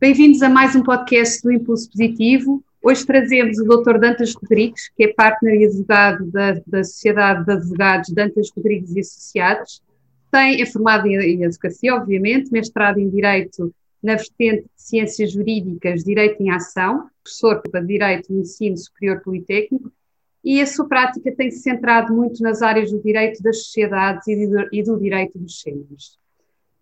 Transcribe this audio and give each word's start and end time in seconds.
Bem-vindos 0.00 0.40
a 0.40 0.48
mais 0.48 0.74
um 0.74 0.82
podcast 0.82 1.42
do 1.42 1.52
Impulso 1.52 1.90
Positivo. 1.90 2.64
Hoje 2.82 3.04
trazemos 3.04 3.58
o 3.58 3.64
Dr. 3.64 3.98
Dantas 3.98 4.32
Rodrigues, 4.32 4.88
que 4.96 5.04
é 5.04 5.12
partner 5.12 5.60
e 5.60 5.66
advogado 5.66 6.24
da, 6.30 6.52
da 6.66 6.82
Sociedade 6.82 7.44
de 7.44 7.52
Advogados 7.52 8.08
Dantas 8.08 8.48
Rodrigues 8.56 8.96
e 8.96 9.00
Associados. 9.00 9.82
Tem, 10.32 10.62
é 10.62 10.64
formado 10.64 11.06
em, 11.06 11.16
em 11.16 11.44
Advocacia, 11.44 11.94
obviamente, 11.94 12.50
mestrado 12.50 12.98
em 12.98 13.10
Direito 13.10 13.74
na 14.02 14.16
vertente 14.16 14.62
de 14.62 14.70
Ciências 14.74 15.32
Jurídicas, 15.32 16.02
Direito 16.02 16.42
em 16.42 16.50
Ação, 16.50 17.10
professor 17.22 17.60
de 17.62 17.86
Direito 17.86 18.32
no 18.32 18.40
Ensino 18.40 18.78
Superior 18.78 19.20
Politécnico, 19.20 19.92
e 20.42 20.62
a 20.62 20.66
sua 20.66 20.88
prática 20.88 21.30
tem 21.36 21.50
se 21.50 21.60
centrado 21.60 22.14
muito 22.14 22.42
nas 22.42 22.62
áreas 22.62 22.90
do 22.90 23.02
direito 23.02 23.42
das 23.42 23.64
sociedades 23.64 24.26
e 24.26 24.82
do, 24.82 24.98
direito 24.98 25.38
dos 25.38 25.60
gêneros. 25.60 26.18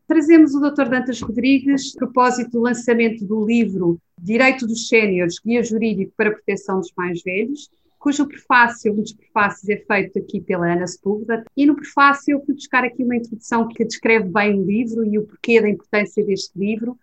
Trazemos 0.08 0.54
o 0.54 0.60
Dr. 0.60 0.88
Dantas 0.88 1.20
Rodrigues 1.20 1.92
a 1.94 1.98
propósito 1.98 2.52
do 2.52 2.60
lançamento 2.62 3.26
do 3.26 3.44
livro 3.44 4.00
Direito 4.18 4.66
dos 4.66 4.88
Séniores, 4.88 5.38
Guia 5.38 5.62
Jurídico 5.62 6.14
para 6.16 6.30
a 6.30 6.32
Proteção 6.32 6.80
dos 6.80 6.90
Mais 6.96 7.22
Velhos, 7.22 7.68
cujo 7.98 8.26
prefácio, 8.26 8.90
um 8.90 9.02
dos 9.02 9.12
prefácios 9.12 9.68
é 9.68 9.76
feito 9.76 10.18
aqui 10.18 10.40
pela 10.40 10.72
Ana 10.72 10.86
Sepúlveda, 10.86 11.44
e 11.54 11.66
no 11.66 11.76
prefácio 11.76 12.32
eu 12.32 12.42
fui 12.42 12.54
buscar 12.54 12.84
aqui 12.84 13.04
uma 13.04 13.16
introdução 13.16 13.68
que 13.68 13.84
descreve 13.84 14.30
bem 14.30 14.58
o 14.58 14.64
livro 14.64 15.04
e 15.04 15.18
o 15.18 15.26
porquê 15.26 15.60
da 15.60 15.68
importância 15.68 16.24
deste 16.24 16.58
livro. 16.58 16.98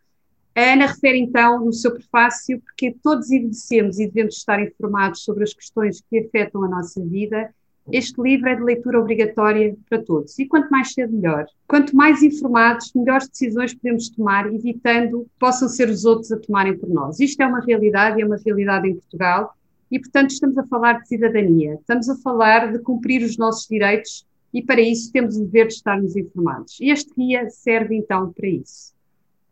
A 0.55 0.73
Ana 0.73 0.87
refere 0.87 1.19
então 1.19 1.63
no 1.63 1.73
seu 1.73 1.93
prefácio 1.93 2.59
porque 2.59 2.95
todos 3.03 3.29
envelhecemos 3.29 3.99
e 3.99 4.07
devemos 4.07 4.35
estar 4.35 4.59
informados 4.59 5.23
sobre 5.23 5.43
as 5.43 5.53
questões 5.53 6.01
que 6.09 6.17
afetam 6.17 6.63
a 6.63 6.67
nossa 6.67 7.05
vida 7.05 7.53
este 7.91 8.19
livro 8.19 8.49
é 8.49 8.55
de 8.55 8.63
leitura 8.63 8.99
obrigatória 8.99 9.75
para 9.87 10.01
todos 10.01 10.37
e 10.39 10.47
quanto 10.47 10.69
mais 10.69 10.93
cedo, 10.93 11.13
melhor. 11.13 11.45
Quanto 11.67 11.95
mais 11.95 12.23
informados, 12.23 12.91
melhores 12.93 13.27
decisões 13.27 13.73
podemos 13.75 14.09
tomar, 14.09 14.51
evitando 14.51 15.23
que 15.23 15.39
possam 15.39 15.67
ser 15.67 15.89
os 15.89 16.03
outros 16.03 16.31
a 16.31 16.37
tomarem 16.37 16.77
por 16.77 16.89
nós. 16.89 17.19
Isto 17.19 17.41
é 17.41 17.45
uma 17.45 17.61
realidade, 17.61 18.21
é 18.21 18.25
uma 18.25 18.37
realidade 18.43 18.89
em 18.89 18.95
Portugal 18.95 19.55
e, 19.91 19.99
portanto, 19.99 20.31
estamos 20.31 20.57
a 20.57 20.65
falar 20.65 20.93
de 21.01 21.07
cidadania, 21.07 21.75
estamos 21.75 22.09
a 22.09 22.15
falar 22.17 22.71
de 22.71 22.79
cumprir 22.79 23.23
os 23.23 23.37
nossos 23.37 23.67
direitos 23.67 24.25
e, 24.51 24.63
para 24.63 24.81
isso, 24.81 25.11
temos 25.11 25.37
o 25.37 25.45
dever 25.45 25.67
de 25.67 25.73
estarmos 25.73 26.15
informados. 26.15 26.79
E 26.79 26.89
este 26.89 27.13
guia 27.15 27.49
serve 27.49 27.95
então 27.95 28.33
para 28.33 28.47
isso. 28.47 28.93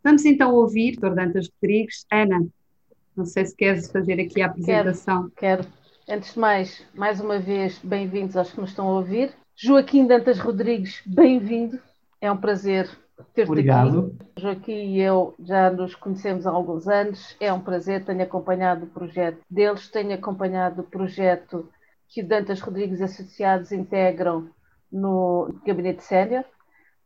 Vamos 0.02 0.24
então 0.24 0.52
ouvir, 0.54 0.96
Dr. 0.96 1.14
Dantas 1.14 1.48
Rodrigues. 1.48 2.04
Ana, 2.10 2.44
não 3.16 3.24
sei 3.24 3.46
se 3.46 3.54
queres 3.54 3.90
fazer 3.90 4.20
aqui 4.20 4.42
a 4.42 4.46
apresentação. 4.46 5.30
Quero. 5.36 5.62
quero. 5.62 5.83
Antes 6.06 6.34
de 6.34 6.38
mais, 6.38 6.86
mais 6.92 7.18
uma 7.18 7.38
vez, 7.38 7.78
bem-vindos 7.82 8.36
aos 8.36 8.52
que 8.52 8.60
nos 8.60 8.70
estão 8.70 8.86
a 8.88 8.92
ouvir. 8.92 9.32
Joaquim 9.56 10.06
Dantas 10.06 10.38
Rodrigues, 10.38 11.02
bem-vindo. 11.06 11.80
É 12.20 12.30
um 12.30 12.36
prazer 12.36 12.90
ter-te 13.32 13.48
Obrigado. 13.50 14.14
aqui. 14.20 14.42
Joaquim 14.42 14.72
e 14.72 15.00
eu 15.00 15.34
já 15.38 15.70
nos 15.70 15.94
conhecemos 15.94 16.46
há 16.46 16.50
alguns 16.50 16.86
anos. 16.88 17.34
É 17.40 17.50
um 17.50 17.60
prazer, 17.60 18.04
tenho 18.04 18.22
acompanhado 18.22 18.84
o 18.84 18.88
projeto 18.88 19.38
deles, 19.48 19.88
tenho 19.88 20.12
acompanhado 20.12 20.82
o 20.82 20.84
projeto 20.84 21.70
que 22.06 22.20
o 22.20 22.28
Dantas 22.28 22.60
Rodrigues 22.60 23.00
Associados 23.00 23.72
integram 23.72 24.50
no 24.92 25.58
Gabinete 25.64 26.04
Sénior. 26.04 26.44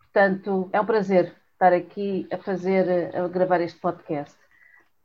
Portanto, 0.01 0.69
é 0.73 0.81
um 0.81 0.87
prazer 0.87 1.33
estar 1.53 1.73
aqui 1.73 2.27
a 2.33 2.37
fazer, 2.39 3.15
a 3.15 3.29
gravar 3.29 3.61
este 3.61 3.79
podcast 3.79 4.37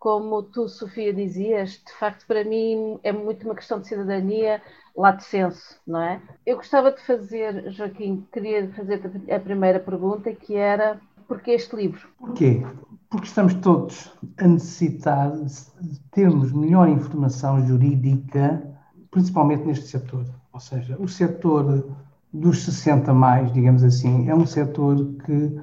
como 0.03 0.43
tu, 0.43 0.67
Sofia, 0.67 1.13
dizias, 1.13 1.81
de 1.87 1.93
facto, 1.97 2.27
para 2.27 2.43
mim 2.43 2.99
é 3.03 3.13
muito 3.13 3.45
uma 3.45 3.55
questão 3.55 3.79
de 3.79 3.87
cidadania, 3.87 4.61
lato 4.97 5.23
senso, 5.23 5.79
não 5.87 6.01
é? 6.01 6.21
Eu 6.45 6.57
gostava 6.57 6.91
de 6.91 6.99
fazer, 7.05 7.71
Joaquim, 7.71 8.27
queria 8.29 8.69
fazer 8.73 9.01
a 9.33 9.39
primeira 9.39 9.79
pergunta, 9.79 10.29
que 10.33 10.57
era, 10.57 10.99
porquê 11.25 11.51
este 11.51 11.73
livro? 11.77 12.05
Porquê? 12.19 12.61
Porque 13.09 13.27
estamos 13.27 13.53
todos 13.53 14.11
a 14.39 14.45
necessitar 14.45 15.31
de 15.31 15.99
termos 16.11 16.51
melhor 16.51 16.89
informação 16.89 17.65
jurídica, 17.65 18.61
principalmente 19.09 19.63
neste 19.65 19.87
setor. 19.87 20.25
Ou 20.51 20.59
seja, 20.59 20.97
o 20.99 21.07
setor 21.07 21.95
dos 22.33 22.65
60 22.65 23.13
mais, 23.13 23.53
digamos 23.53 23.85
assim, 23.85 24.29
é 24.29 24.35
um 24.35 24.45
setor 24.45 24.97
que 25.25 25.57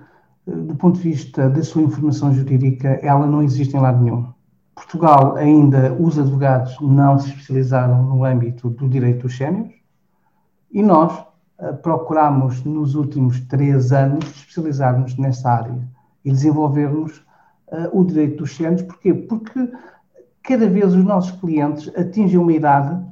do 0.46 0.74
ponto 0.74 0.96
de 0.96 1.02
vista 1.02 1.48
da 1.48 1.62
sua 1.62 1.82
informação 1.82 2.32
jurídica, 2.32 2.88
ela 3.02 3.26
não 3.26 3.42
existe 3.42 3.76
em 3.76 3.80
lado 3.80 4.02
nenhum. 4.02 4.26
Portugal 4.74 5.36
ainda, 5.36 5.92
os 6.00 6.18
advogados 6.18 6.76
não 6.80 7.18
se 7.18 7.28
especializaram 7.28 8.02
no 8.02 8.24
âmbito 8.24 8.70
do 8.70 8.88
direito 8.88 9.22
dos 9.22 9.36
séniores 9.36 9.74
e 10.72 10.82
nós 10.82 11.18
uh, 11.58 11.76
procuramos, 11.82 12.64
nos 12.64 12.94
últimos 12.94 13.40
três 13.40 13.92
anos, 13.92 14.24
especializarmos 14.24 15.16
nessa 15.18 15.50
área 15.50 15.88
e 16.24 16.30
desenvolvermos 16.30 17.18
uh, 17.68 17.90
o 17.92 18.04
direito 18.04 18.38
dos 18.38 18.56
séniores. 18.56 18.82
Porquê? 18.82 19.12
Porque 19.12 19.70
cada 20.42 20.68
vez 20.68 20.94
os 20.94 21.04
nossos 21.04 21.32
clientes 21.38 21.92
atingem 21.96 22.38
uma 22.38 22.52
idade 22.52 23.04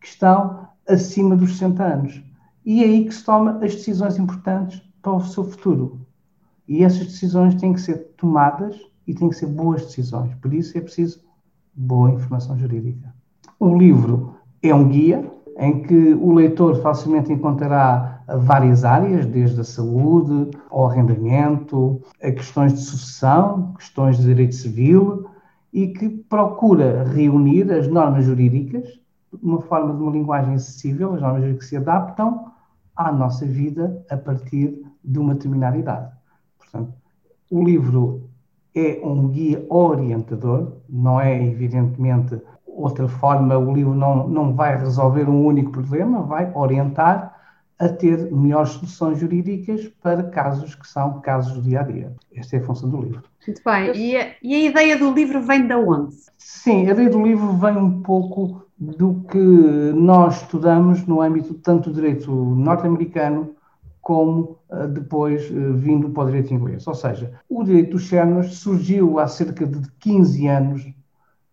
que 0.00 0.08
estão 0.08 0.68
acima 0.88 1.36
dos 1.36 1.52
60 1.52 1.82
anos. 1.82 2.22
E 2.64 2.82
é 2.82 2.86
aí 2.86 3.04
que 3.04 3.14
se 3.14 3.24
tomam 3.24 3.56
as 3.56 3.74
decisões 3.74 4.18
importantes 4.18 4.82
para 5.00 5.12
o 5.12 5.24
seu 5.24 5.44
futuro. 5.44 6.01
E 6.68 6.84
essas 6.84 7.06
decisões 7.06 7.54
têm 7.56 7.72
que 7.72 7.80
ser 7.80 8.14
tomadas 8.16 8.80
e 9.06 9.14
têm 9.14 9.28
que 9.28 9.36
ser 9.36 9.46
boas 9.46 9.82
decisões. 9.82 10.34
Por 10.36 10.52
isso 10.54 10.76
é 10.76 10.80
preciso 10.80 11.20
boa 11.74 12.10
informação 12.10 12.56
jurídica. 12.56 13.12
O 13.58 13.76
livro 13.76 14.34
é 14.62 14.74
um 14.74 14.88
guia 14.88 15.30
em 15.58 15.82
que 15.82 16.14
o 16.14 16.32
leitor 16.32 16.80
facilmente 16.82 17.32
encontrará 17.32 18.22
várias 18.38 18.84
áreas, 18.84 19.26
desde 19.26 19.60
a 19.60 19.64
saúde 19.64 20.50
ao 20.70 20.86
arrendamento, 20.86 22.00
a 22.22 22.30
questões 22.30 22.72
de 22.72 22.80
sucessão, 22.80 23.74
questões 23.74 24.16
de 24.16 24.24
direito 24.24 24.54
civil, 24.54 25.26
e 25.72 25.88
que 25.88 26.08
procura 26.08 27.04
reunir 27.04 27.70
as 27.72 27.88
normas 27.88 28.24
jurídicas 28.24 28.86
de 28.86 29.44
uma 29.44 29.60
forma 29.62 29.94
de 29.94 30.02
uma 30.02 30.12
linguagem 30.12 30.54
acessível, 30.54 31.14
as 31.14 31.20
normas 31.20 31.56
que 31.58 31.64
se 31.64 31.76
adaptam 31.76 32.52
à 32.94 33.10
nossa 33.10 33.46
vida 33.46 34.04
a 34.10 34.16
partir 34.16 34.84
de 35.02 35.18
uma 35.18 35.34
determinada 35.34 35.76
idade. 35.78 36.12
Portanto, 36.72 36.94
o 37.50 37.62
livro 37.62 38.30
é 38.74 39.00
um 39.04 39.28
guia 39.28 39.64
orientador, 39.68 40.72
não 40.88 41.20
é 41.20 41.44
evidentemente 41.44 42.40
outra 42.66 43.06
forma, 43.06 43.56
o 43.58 43.74
livro 43.74 43.94
não, 43.94 44.26
não 44.26 44.54
vai 44.54 44.78
resolver 44.78 45.28
um 45.28 45.44
único 45.44 45.70
problema, 45.70 46.22
vai 46.22 46.50
orientar 46.54 47.38
a 47.78 47.88
ter 47.88 48.30
melhores 48.30 48.70
soluções 48.70 49.18
jurídicas 49.18 49.88
para 50.02 50.22
casos 50.22 50.74
que 50.74 50.86
são 50.86 51.20
casos 51.20 51.54
do 51.54 51.62
dia 51.62 51.80
a 51.80 51.82
dia. 51.82 52.12
Esta 52.34 52.56
é 52.56 52.60
a 52.60 52.62
função 52.62 52.88
do 52.88 53.02
livro. 53.02 53.22
Muito 53.46 53.60
bem. 53.64 53.96
E 53.96 54.16
a, 54.16 54.34
e 54.42 54.54
a 54.54 54.70
ideia 54.70 54.96
do 54.96 55.12
livro 55.12 55.42
vem 55.42 55.66
de 55.66 55.74
onde? 55.74 56.14
Sim, 56.38 56.88
a 56.88 56.92
ideia 56.92 57.10
do 57.10 57.22
livro 57.22 57.52
vem 57.54 57.76
um 57.76 58.00
pouco 58.02 58.62
do 58.78 59.24
que 59.28 59.38
nós 59.38 60.42
estudamos 60.42 61.06
no 61.06 61.20
âmbito 61.20 61.54
tanto 61.54 61.90
do 61.90 61.96
direito 61.96 62.32
norte-americano 62.32 63.54
como 64.02 64.58
uh, 64.68 64.88
depois 64.88 65.48
uh, 65.50 65.74
vindo 65.74 66.10
para 66.10 66.24
o 66.24 66.26
direito 66.26 66.52
inglês. 66.52 66.86
Ou 66.86 66.94
seja, 66.94 67.32
o 67.48 67.62
direito 67.62 67.92
dos 67.92 68.08
séniores 68.08 68.58
surgiu 68.58 69.18
há 69.18 69.28
cerca 69.28 69.64
de 69.64 69.80
15 70.00 70.48
anos 70.48 70.94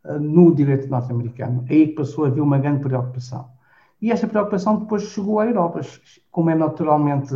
uh, 0.04 0.20
no 0.20 0.54
direito 0.54 0.90
norte-americano. 0.90 1.64
Aí 1.70 1.88
passou 1.88 2.26
a 2.26 2.28
haver 2.28 2.42
uma 2.42 2.58
grande 2.58 2.82
preocupação. 2.82 3.48
E 4.02 4.12
esta 4.12 4.28
preocupação 4.28 4.78
depois 4.78 5.04
chegou 5.04 5.40
à 5.40 5.46
Europa, 5.46 5.82
como 6.32 6.50
é 6.50 6.56
naturalmente 6.56 7.34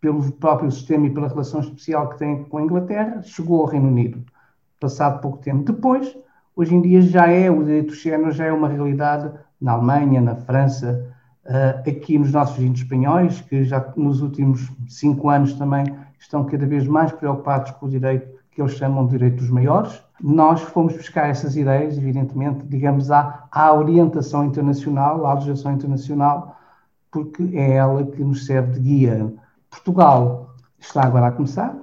pelo 0.00 0.30
próprio 0.32 0.70
sistema 0.70 1.06
e 1.06 1.10
pela 1.10 1.28
relação 1.28 1.60
especial 1.60 2.10
que 2.10 2.18
tem 2.18 2.44
com 2.44 2.58
a 2.58 2.62
Inglaterra, 2.62 3.22
chegou 3.22 3.62
ao 3.62 3.66
Reino 3.66 3.88
Unido, 3.88 4.22
passado 4.78 5.20
pouco 5.20 5.38
tempo. 5.38 5.64
Depois, 5.64 6.16
hoje 6.54 6.74
em 6.74 6.82
dia 6.82 7.00
já 7.00 7.26
é, 7.28 7.50
o 7.50 7.64
direito 7.64 7.88
do 7.88 7.94
género 7.94 8.30
já 8.30 8.44
é 8.44 8.52
uma 8.52 8.68
realidade 8.68 9.32
na 9.58 9.72
Alemanha, 9.72 10.20
na 10.20 10.36
França, 10.36 11.11
uh, 11.46 11.88
aqui 11.88 12.18
nos 12.18 12.32
nossos 12.32 12.56
vizinhos 12.56 12.80
espanhóis, 12.80 13.40
que 13.40 13.64
já 13.64 13.92
nos 13.96 14.20
últimos 14.20 14.70
cinco 14.88 15.28
anos 15.28 15.54
também 15.54 15.84
estão 16.18 16.44
cada 16.44 16.66
vez 16.66 16.86
mais 16.86 17.12
preocupados 17.12 17.70
com 17.72 17.86
o 17.86 17.90
direito 17.90 18.42
que 18.52 18.60
eles 18.60 18.74
chamam 18.74 19.06
de 19.06 19.12
direito 19.12 19.36
dos 19.36 19.50
maiores. 19.50 20.02
Nós 20.20 20.60
fomos 20.60 20.94
buscar 20.94 21.28
essas 21.28 21.56
ideias, 21.56 21.96
evidentemente, 21.96 22.64
digamos, 22.66 23.10
à, 23.10 23.48
à 23.50 23.72
orientação 23.72 24.44
internacional, 24.44 25.26
à 25.26 25.34
legislação 25.34 25.72
internacional, 25.72 26.56
porque 27.10 27.50
é 27.54 27.72
ela 27.72 28.04
que 28.04 28.22
nos 28.22 28.46
serve 28.46 28.72
de 28.72 28.80
guia. 28.80 29.32
Portugal 29.70 30.54
está 30.78 31.02
agora 31.02 31.28
a 31.28 31.32
começar 31.32 31.74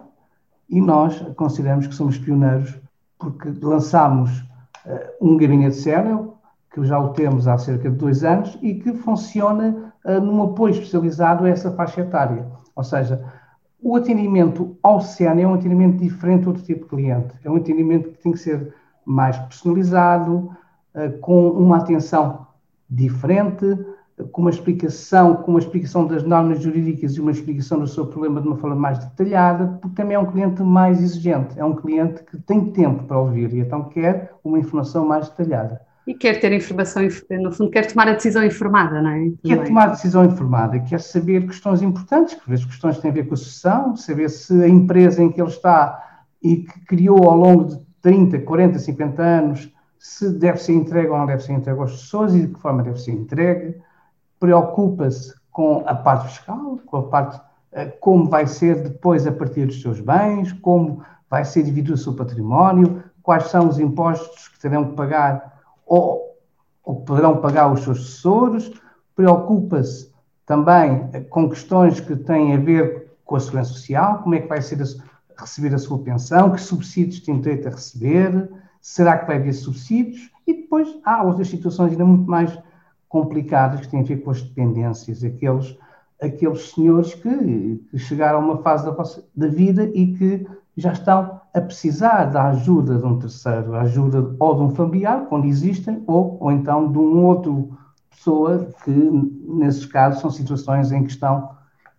e 0.70 0.80
nós 0.80 1.20
consideramos 1.36 1.88
que 1.88 1.96
somos 1.96 2.18
pioneiros 2.18 2.78
porque 3.18 3.50
lançámos 3.62 4.40
uh, 4.86 5.10
um 5.22 5.38
gabinete 5.38 5.76
sério, 5.76 6.29
que 6.72 6.84
já 6.84 7.00
o 7.00 7.10
temos 7.10 7.48
há 7.48 7.58
cerca 7.58 7.90
de 7.90 7.96
dois 7.96 8.24
anos 8.24 8.58
e 8.62 8.76
que 8.76 8.94
funciona 8.94 9.94
uh, 10.06 10.22
num 10.22 10.44
apoio 10.44 10.74
especializado 10.74 11.46
a 11.46 11.50
essa 11.50 11.72
faixa 11.72 12.02
etária. 12.02 12.46
Ou 12.76 12.84
seja, 12.84 13.24
o 13.82 13.96
atendimento 13.96 14.78
ao 14.84 15.02
SEN 15.02 15.42
é 15.42 15.48
um 15.48 15.54
atendimento 15.54 15.98
diferente 15.98 16.44
do 16.44 16.50
outro 16.50 16.64
tipo 16.64 16.84
de 16.84 16.90
cliente. 16.90 17.34
É 17.44 17.50
um 17.50 17.56
atendimento 17.56 18.10
que 18.10 18.22
tem 18.22 18.32
que 18.34 18.40
ser 18.40 18.74
mais 19.06 19.38
personalizado, 19.38 20.52
uh, 20.94 21.18
com 21.20 21.50
uma 21.50 21.78
atenção 21.78 22.48
diferente, 22.90 23.66
com 24.32 24.42
uma 24.42 24.50
explicação, 24.50 25.36
com 25.36 25.52
uma 25.52 25.60
explicação 25.60 26.06
das 26.06 26.24
normas 26.24 26.62
jurídicas 26.62 27.14
e 27.14 27.22
uma 27.22 27.32
explicação 27.32 27.80
do 27.80 27.88
seu 27.88 28.06
problema 28.06 28.42
de 28.42 28.48
uma 28.48 28.58
forma 28.58 28.76
mais 28.76 29.00
detalhada, 29.00 29.78
porque 29.82 29.96
também 29.96 30.16
é 30.16 30.20
um 30.20 30.26
cliente 30.26 30.62
mais 30.62 31.02
exigente, 31.02 31.58
é 31.60 31.64
um 31.64 31.76
cliente 31.76 32.24
que 32.24 32.38
tem 32.38 32.72
tempo 32.72 33.06
para 33.06 33.18
ouvir 33.18 33.54
e 33.54 33.60
então 33.60 33.86
quer 33.86 34.34
uma 34.44 34.60
informação 34.60 35.08
mais 35.08 35.30
detalhada. 35.30 35.82
E 36.08 36.14
quer 36.14 36.40
ter 36.40 36.52
informação, 36.54 37.04
no 37.32 37.52
fundo, 37.52 37.70
quer 37.70 37.86
tomar 37.86 38.08
a 38.08 38.14
decisão 38.14 38.44
informada, 38.44 39.02
não 39.02 39.12
é? 39.12 39.32
Quer 39.44 39.64
tomar 39.64 39.84
a 39.84 39.92
decisão 39.92 40.26
informada, 40.26 40.80
quer 40.80 41.00
saber 41.00 41.46
questões 41.46 41.82
importantes, 41.82 42.36
que 42.36 42.54
as 42.54 42.66
questões 42.66 42.98
têm 42.98 43.12
a 43.12 43.14
ver 43.14 43.28
com 43.28 43.36
a 43.36 43.38
sucessão, 43.38 43.96
saber 43.96 44.30
se 44.30 44.64
a 44.64 44.68
empresa 44.68 45.22
em 45.22 45.32
que 45.32 45.40
ele 45.40 45.50
está 45.50 46.24
e 46.42 46.58
que 46.58 46.80
criou 46.86 47.30
ao 47.30 47.38
longo 47.38 47.66
de 47.66 47.80
30, 48.02 48.40
40, 48.40 48.80
50 48.80 49.22
anos, 49.22 49.74
se 50.00 50.32
deve 50.32 50.58
ser 50.58 50.74
entregue 50.74 51.10
ou 51.10 51.18
não 51.18 51.26
deve 51.26 51.44
ser 51.44 51.54
entregue 51.54 51.82
às 51.82 51.92
pessoas 51.92 52.34
e 52.34 52.48
de 52.48 52.54
que 52.54 52.60
forma 52.60 52.82
deve 52.82 53.00
ser 53.00 53.12
entregue 53.12 53.76
preocupa-se 54.40 55.34
com 55.52 55.84
a 55.86 55.94
parte 55.94 56.30
fiscal, 56.30 56.80
com 56.86 56.98
a 56.98 57.04
parte 57.04 57.42
eh, 57.74 57.86
como 58.00 58.30
vai 58.30 58.48
ser 58.48 58.82
depois 58.82 59.28
a 59.28 59.32
partir 59.32 59.66
dos 59.66 59.82
seus 59.82 60.00
bens, 60.00 60.54
como 60.54 61.04
vai 61.30 61.44
ser 61.44 61.64
dividido 61.64 61.94
o 61.94 61.98
seu 61.98 62.14
património, 62.14 63.04
quais 63.22 63.48
são 63.48 63.68
os 63.68 63.80
impostos 63.80 64.48
que 64.48 64.60
terão 64.60 64.86
que 64.86 64.96
pagar 64.96 65.59
ou, 65.90 66.38
ou 66.84 67.02
poderão 67.02 67.42
pagar 67.42 67.74
os 67.74 67.82
seus 67.82 68.02
sucessores, 68.02 68.72
preocupa-se 69.16 70.14
também 70.46 71.10
com 71.30 71.50
questões 71.50 72.00
que 72.00 72.16
têm 72.16 72.54
a 72.54 72.58
ver 72.58 73.10
com 73.26 73.36
a 73.36 73.40
segurança 73.40 73.74
social, 73.74 74.20
como 74.20 74.36
é 74.36 74.40
que 74.40 74.48
vai 74.48 74.62
ser 74.62 74.82
a, 74.82 75.42
receber 75.42 75.74
a 75.74 75.78
sua 75.78 76.00
pensão, 76.00 76.52
que 76.52 76.62
subsídios 76.62 77.20
tem 77.22 77.40
direito 77.40 77.68
a 77.68 77.72
receber, 77.72 78.50
será 78.82 79.18
que 79.18 79.28
vai 79.28 79.38
haver 79.38 79.54
subsídios? 79.54 80.32
E 80.48 80.54
depois 80.54 80.88
há 81.04 81.24
outras 81.24 81.50
situações 81.50 81.92
ainda 81.92 82.06
muito 82.06 82.30
mais 82.30 82.58
complicadas 83.08 83.82
que 83.82 83.88
têm 83.90 84.02
a 84.02 84.04
ver 84.04 84.18
com 84.24 84.32
as 84.32 84.42
dependências, 84.42 85.24
aqueles, 85.24 85.78
aqueles 86.22 86.72
senhores 86.72 87.14
que, 87.14 87.84
que 87.90 87.98
chegaram 87.98 88.40
a 88.40 88.46
uma 88.46 88.58
fase 88.60 88.86
da, 88.86 88.96
da 89.36 89.48
vida 89.48 89.90
e 89.94 90.14
que 90.14 90.48
já 90.80 90.94
estão 90.94 91.42
a 91.54 91.62
precisar 91.62 92.26
da 92.26 92.50
ajuda 92.50 92.98
de 92.98 93.06
um 93.06 93.20
terceiro, 93.20 93.76
a 93.76 93.82
ajuda 93.82 94.36
ou 94.40 94.56
de 94.56 94.62
um 94.62 94.70
familiar, 94.76 95.26
quando 95.28 95.46
existem, 95.46 96.04
ou, 96.08 96.38
ou 96.40 96.52
então 96.52 96.92
de 96.92 96.98
um 96.98 97.26
outro 97.26 97.78
pessoa 98.10 98.70
que, 98.84 98.92
nesses 98.92 99.86
casos, 99.86 100.22
são 100.22 100.30
situações 100.30 100.92
em 100.92 101.04
que 101.04 101.12
estão 101.12 101.50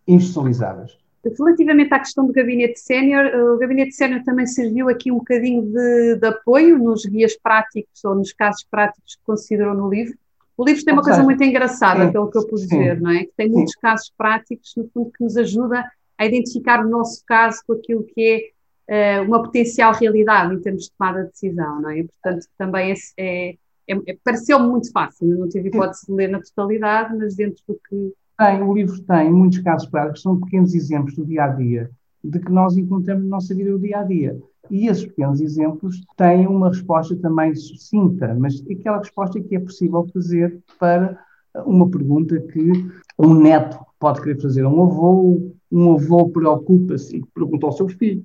institucionalizadas. 0.07 0.99
Relativamente 1.39 1.93
à 1.93 1.99
questão 1.99 2.27
do 2.27 2.33
gabinete 2.33 2.81
sénior, 2.81 3.27
o 3.55 3.59
gabinete 3.59 3.95
sénior 3.95 4.23
também 4.25 4.47
serviu 4.47 4.89
aqui 4.89 5.13
um 5.13 5.19
bocadinho 5.19 5.63
de, 5.63 6.17
de, 6.17 6.27
apoio 6.27 6.79
nos 6.79 7.05
guias 7.05 7.37
práticos 7.37 8.03
ou 8.05 8.15
nos 8.15 8.33
casos 8.33 8.65
práticos 8.71 9.17
que 9.17 9.23
considerou 9.25 9.75
no 9.75 9.91
livro. 9.91 10.15
O 10.57 10.65
livro 10.65 10.85
tem 10.85 10.95
uma 10.95 11.03
coisa 11.03 11.23
muito 11.23 11.43
engraçada, 11.43 12.07
sim, 12.07 12.13
pelo 12.13 12.31
que 12.31 12.39
eu 12.39 12.47
pude 12.47 12.67
sim, 12.67 12.79
ver, 12.79 13.01
não 13.01 13.11
é? 13.11 13.25
Que 13.25 13.33
tem 13.37 13.49
sim. 13.49 13.55
muitos 13.55 13.75
casos 13.77 14.13
práticos, 14.17 14.73
no 14.77 14.89
fundo, 14.89 15.11
que 15.11 15.25
nos 15.25 15.37
ajuda 15.37 15.91
a 16.19 16.27
identificar 16.27 16.85
o 16.85 16.89
nosso 16.89 17.23
caso 17.27 17.61
com 17.67 17.75
aquilo 17.75 18.05
que 18.05 18.23
é 18.23 18.60
uma 19.27 19.43
potencial 19.43 19.93
realidade 19.93 20.55
em 20.55 20.61
termos 20.61 20.85
de 20.85 20.93
tomada 20.93 21.25
de 21.25 21.31
decisão, 21.31 21.81
não 21.81 21.91
é? 21.91 22.03
Portanto, 22.03 22.47
também 22.59 22.93
é, 23.17 23.51
é, 23.51 23.57
é 23.89 24.19
pareceu-me 24.25 24.69
muito 24.69 24.91
fácil, 24.91 25.29
não 25.29 25.49
tive 25.49 25.69
hipótese 25.69 26.07
de 26.07 26.13
ler 26.13 26.29
na 26.29 26.41
totalidade, 26.41 27.17
mas 27.17 27.37
dentro 27.37 27.63
do 27.69 27.79
que. 27.89 28.13
Tem, 28.37 28.63
o 28.63 28.75
livro 28.75 29.01
tem 29.03 29.31
muitos 29.31 29.59
casos 29.61 29.89
práticos, 29.89 30.23
são 30.23 30.41
pequenos 30.41 30.75
exemplos 30.75 31.15
do 31.15 31.25
dia 31.25 31.45
a 31.45 31.49
dia, 31.49 31.91
de 32.25 32.41
que 32.41 32.51
nós 32.51 32.77
encontramos 32.77 33.25
na 33.25 33.31
nossa 33.31 33.55
vida 33.55 33.75
o 33.75 33.79
dia 33.79 33.99
a 33.99 34.03
dia. 34.03 34.37
E 34.71 34.87
esses 34.87 35.05
pequenos 35.05 35.41
exemplos 35.41 36.01
têm 36.17 36.47
uma 36.47 36.69
resposta 36.69 37.15
também 37.17 37.55
sucinta, 37.55 38.35
mas 38.35 38.65
aquela 38.71 38.99
resposta 38.99 39.41
que 39.41 39.57
é 39.57 39.61
possível 39.61 40.07
fazer 40.13 40.59
para 40.79 41.19
uma 41.67 41.91
pergunta 41.91 42.39
que 42.41 42.73
um 43.19 43.35
neto 43.35 43.79
pode 43.99 44.21
querer 44.21 44.41
fazer 44.41 44.65
a 44.65 44.69
um 44.69 44.83
avô, 44.83 45.53
um 45.71 45.93
avô 45.93 46.29
preocupa-se 46.29 47.19
e 47.19 47.27
pergunta 47.35 47.67
ao 47.67 47.73
seu 47.73 47.89
filho. 47.89 48.25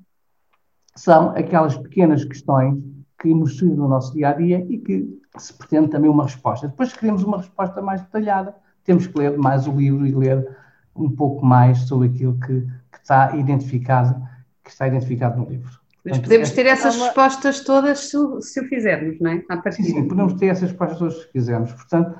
São 0.96 1.30
aquelas 1.30 1.76
pequenas 1.76 2.24
questões 2.24 2.82
que 3.20 3.32
nos 3.32 3.56
surgem 3.56 3.76
no 3.76 3.88
nosso 3.88 4.12
dia 4.14 4.30
a 4.30 4.32
dia 4.32 4.66
e 4.68 4.78
que 4.78 5.20
se 5.38 5.52
pretende 5.52 5.88
também 5.88 6.10
uma 6.10 6.24
resposta. 6.24 6.68
Depois, 6.68 6.90
se 6.90 6.98
queremos 6.98 7.22
uma 7.22 7.38
resposta 7.38 7.80
mais 7.82 8.02
detalhada, 8.02 8.54
temos 8.84 9.06
que 9.06 9.18
ler 9.18 9.36
mais 9.36 9.66
o 9.66 9.72
livro 9.72 10.06
e 10.06 10.14
ler 10.14 10.56
um 10.94 11.10
pouco 11.10 11.44
mais 11.44 11.78
sobre 11.80 12.08
aquilo 12.08 12.38
que, 12.40 12.60
que 12.92 12.98
está 13.02 13.36
identificado, 13.36 14.20
que 14.64 14.70
está 14.70 14.86
identificado 14.88 15.38
no 15.38 15.48
livro. 15.48 15.70
Mas 16.04 16.18
podemos 16.18 16.50
ter 16.50 16.66
essas 16.66 16.96
é 16.96 17.04
respostas 17.04 17.60
todas 17.60 17.98
se, 17.98 18.16
se, 18.40 18.60
o 18.60 18.68
fizermos, 18.68 19.18
não 19.20 19.30
é? 19.30 19.72
Sim, 19.72 19.82
sim, 19.82 20.08
podemos 20.08 20.34
ter 20.34 20.46
essas 20.46 20.70
respostas 20.70 20.98
todas 20.98 21.20
se 21.20 21.32
quisermos. 21.32 21.72
Portanto, 21.72 22.18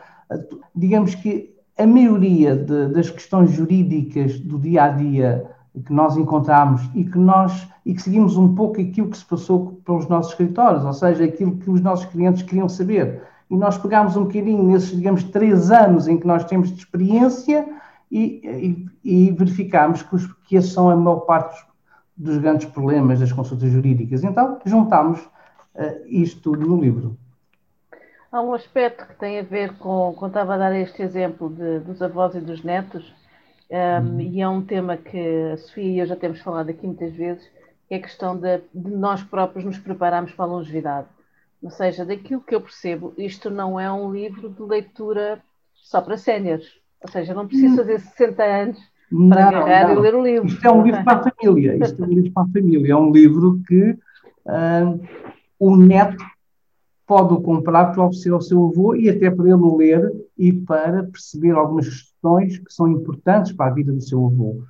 digamos 0.75 1.15
que 1.15 1.55
a 1.79 1.87
maioria 1.87 2.57
de, 2.57 2.89
das 2.89 3.11
questões 3.11 3.53
jurídicas 3.53 4.41
do 4.41 4.59
dia 4.59 4.85
a 4.85 4.89
dia 4.89 5.56
que 5.81 5.93
nós 5.93 6.17
encontramos 6.17 6.89
e 6.95 7.05
que 7.05 7.19
nós 7.19 7.69
e 7.85 7.95
que 7.95 8.03
seguimos 8.03 8.37
um 8.37 8.55
pouco 8.55 8.81
aquilo 8.81 9.11
que 9.11 9.17
se 9.17 9.25
passou 9.25 9.81
pelos 9.85 10.09
nossos 10.09 10.33
escritórios, 10.33 10.85
ou 10.85 10.93
seja, 10.93 11.25
aquilo 11.25 11.57
que 11.57 11.71
os 11.71 11.81
nossos 11.81 12.07
clientes 12.07 12.43
queriam 12.43 12.69
saber. 12.69 13.23
E 13.49 13.57
nós 13.57 13.79
pegámos 13.79 14.17
um 14.17 14.25
bocadinho 14.25 14.63
nesses, 14.65 14.91
digamos, 14.91 15.23
três 15.23 15.71
anos 15.71 16.09
em 16.09 16.19
que 16.19 16.27
nós 16.27 16.45
temos 16.45 16.73
de 16.73 16.79
experiência 16.79 17.65
e, 18.11 18.89
e, 19.05 19.29
e 19.29 19.31
verificámos 19.33 20.03
que, 20.03 20.17
os, 20.17 20.27
que 20.49 20.57
esses 20.57 20.73
são 20.73 20.91
a 20.91 20.97
maior 20.97 21.21
parte 21.21 21.65
dos 22.17 22.39
grandes 22.39 22.67
problemas 22.67 23.21
das 23.21 23.33
consultas 23.33 23.71
jurídicas. 23.71 24.25
Então, 24.25 24.59
juntámos 24.65 25.21
uh, 25.21 26.07
isto 26.07 26.41
tudo 26.41 26.67
no 26.67 26.81
livro. 26.81 27.17
Há 28.33 28.41
um 28.41 28.53
aspecto 28.53 29.07
que 29.07 29.15
tem 29.15 29.39
a 29.39 29.43
ver 29.43 29.75
com, 29.79 30.13
quando 30.19 30.33
estava 30.33 30.55
a 30.55 30.59
dar 30.59 30.75
este 30.75 31.03
exemplo 31.03 31.49
de, 31.49 31.81
dos 31.81 32.03
avós 32.03 32.35
e 32.35 32.41
dos 32.41 32.65
netos, 32.65 33.15
um, 33.71 34.09
uhum. 34.09 34.21
e 34.21 34.41
é 34.41 34.49
um 34.49 34.63
tema 34.63 34.97
que 34.97 35.19
a 35.53 35.57
Sofia 35.57 35.85
e 35.85 35.99
eu 35.99 36.07
já 36.07 36.17
temos 36.17 36.41
falado 36.41 36.71
aqui 36.71 36.87
muitas 36.87 37.13
vezes, 37.13 37.45
que 37.89 37.95
é 37.95 37.97
a 37.99 38.03
questão 38.03 38.37
de, 38.37 38.59
de 38.75 38.91
nós 38.91 39.23
próprios 39.23 39.65
nos 39.65 39.79
prepararmos 39.79 40.33
para 40.33 40.45
a 40.45 40.49
longevidade. 40.49 41.09
Ou 41.63 41.71
seja, 41.71 42.05
daquilo 42.05 42.41
que 42.41 42.55
eu 42.55 42.61
percebo, 42.61 43.13
isto 43.19 43.51
não 43.51 43.79
é 43.79 43.91
um 43.91 44.13
livro 44.13 44.49
de 44.49 44.63
leitura 44.63 45.41
só 45.75 46.01
para 46.01 46.17
séniores. 46.17 46.67
Ou 47.01 47.11
seja, 47.11 47.35
não 47.35 47.47
preciso 47.47 47.77
fazer 47.77 48.01
60 48.01 48.43
anos 48.43 48.79
para 49.11 49.51
não, 49.51 49.59
agarrar 49.61 49.89
não. 49.89 49.99
e 49.99 50.01
ler 50.01 50.15
o 50.15 50.23
livro. 50.23 50.47
Isto 50.47 50.67
é 50.67 50.71
um 50.71 50.83
livro 50.83 51.05
para 51.05 51.19
a 51.19 51.31
família. 51.31 51.77
Isto 51.77 52.03
é 52.03 52.07
um 52.07 52.09
livro 52.09 52.33
para 52.33 52.43
a 52.43 52.47
família. 52.47 52.93
É 52.93 52.97
um 52.97 53.13
livro 53.13 53.61
que 53.67 53.91
uh, 53.91 55.09
o 55.59 55.77
neto 55.77 56.25
pode 57.07 57.41
comprar 57.43 57.93
para 57.93 58.05
oferecer 58.05 58.33
ao 58.33 58.41
seu 58.41 58.67
avô 58.67 58.95
e 58.95 59.09
até 59.09 59.31
para 59.31 59.49
ele 59.49 59.77
ler 59.77 60.13
e 60.37 60.53
para 60.53 61.05
perceber 61.05 61.53
algumas 61.53 61.89
questões 61.89 62.59
que 62.59 62.73
são 62.73 62.89
importantes 62.89 63.53
para 63.53 63.71
a 63.71 63.75
vida 63.75 63.93
do 63.93 64.01
seu 64.01 64.27
avô. 64.27 64.63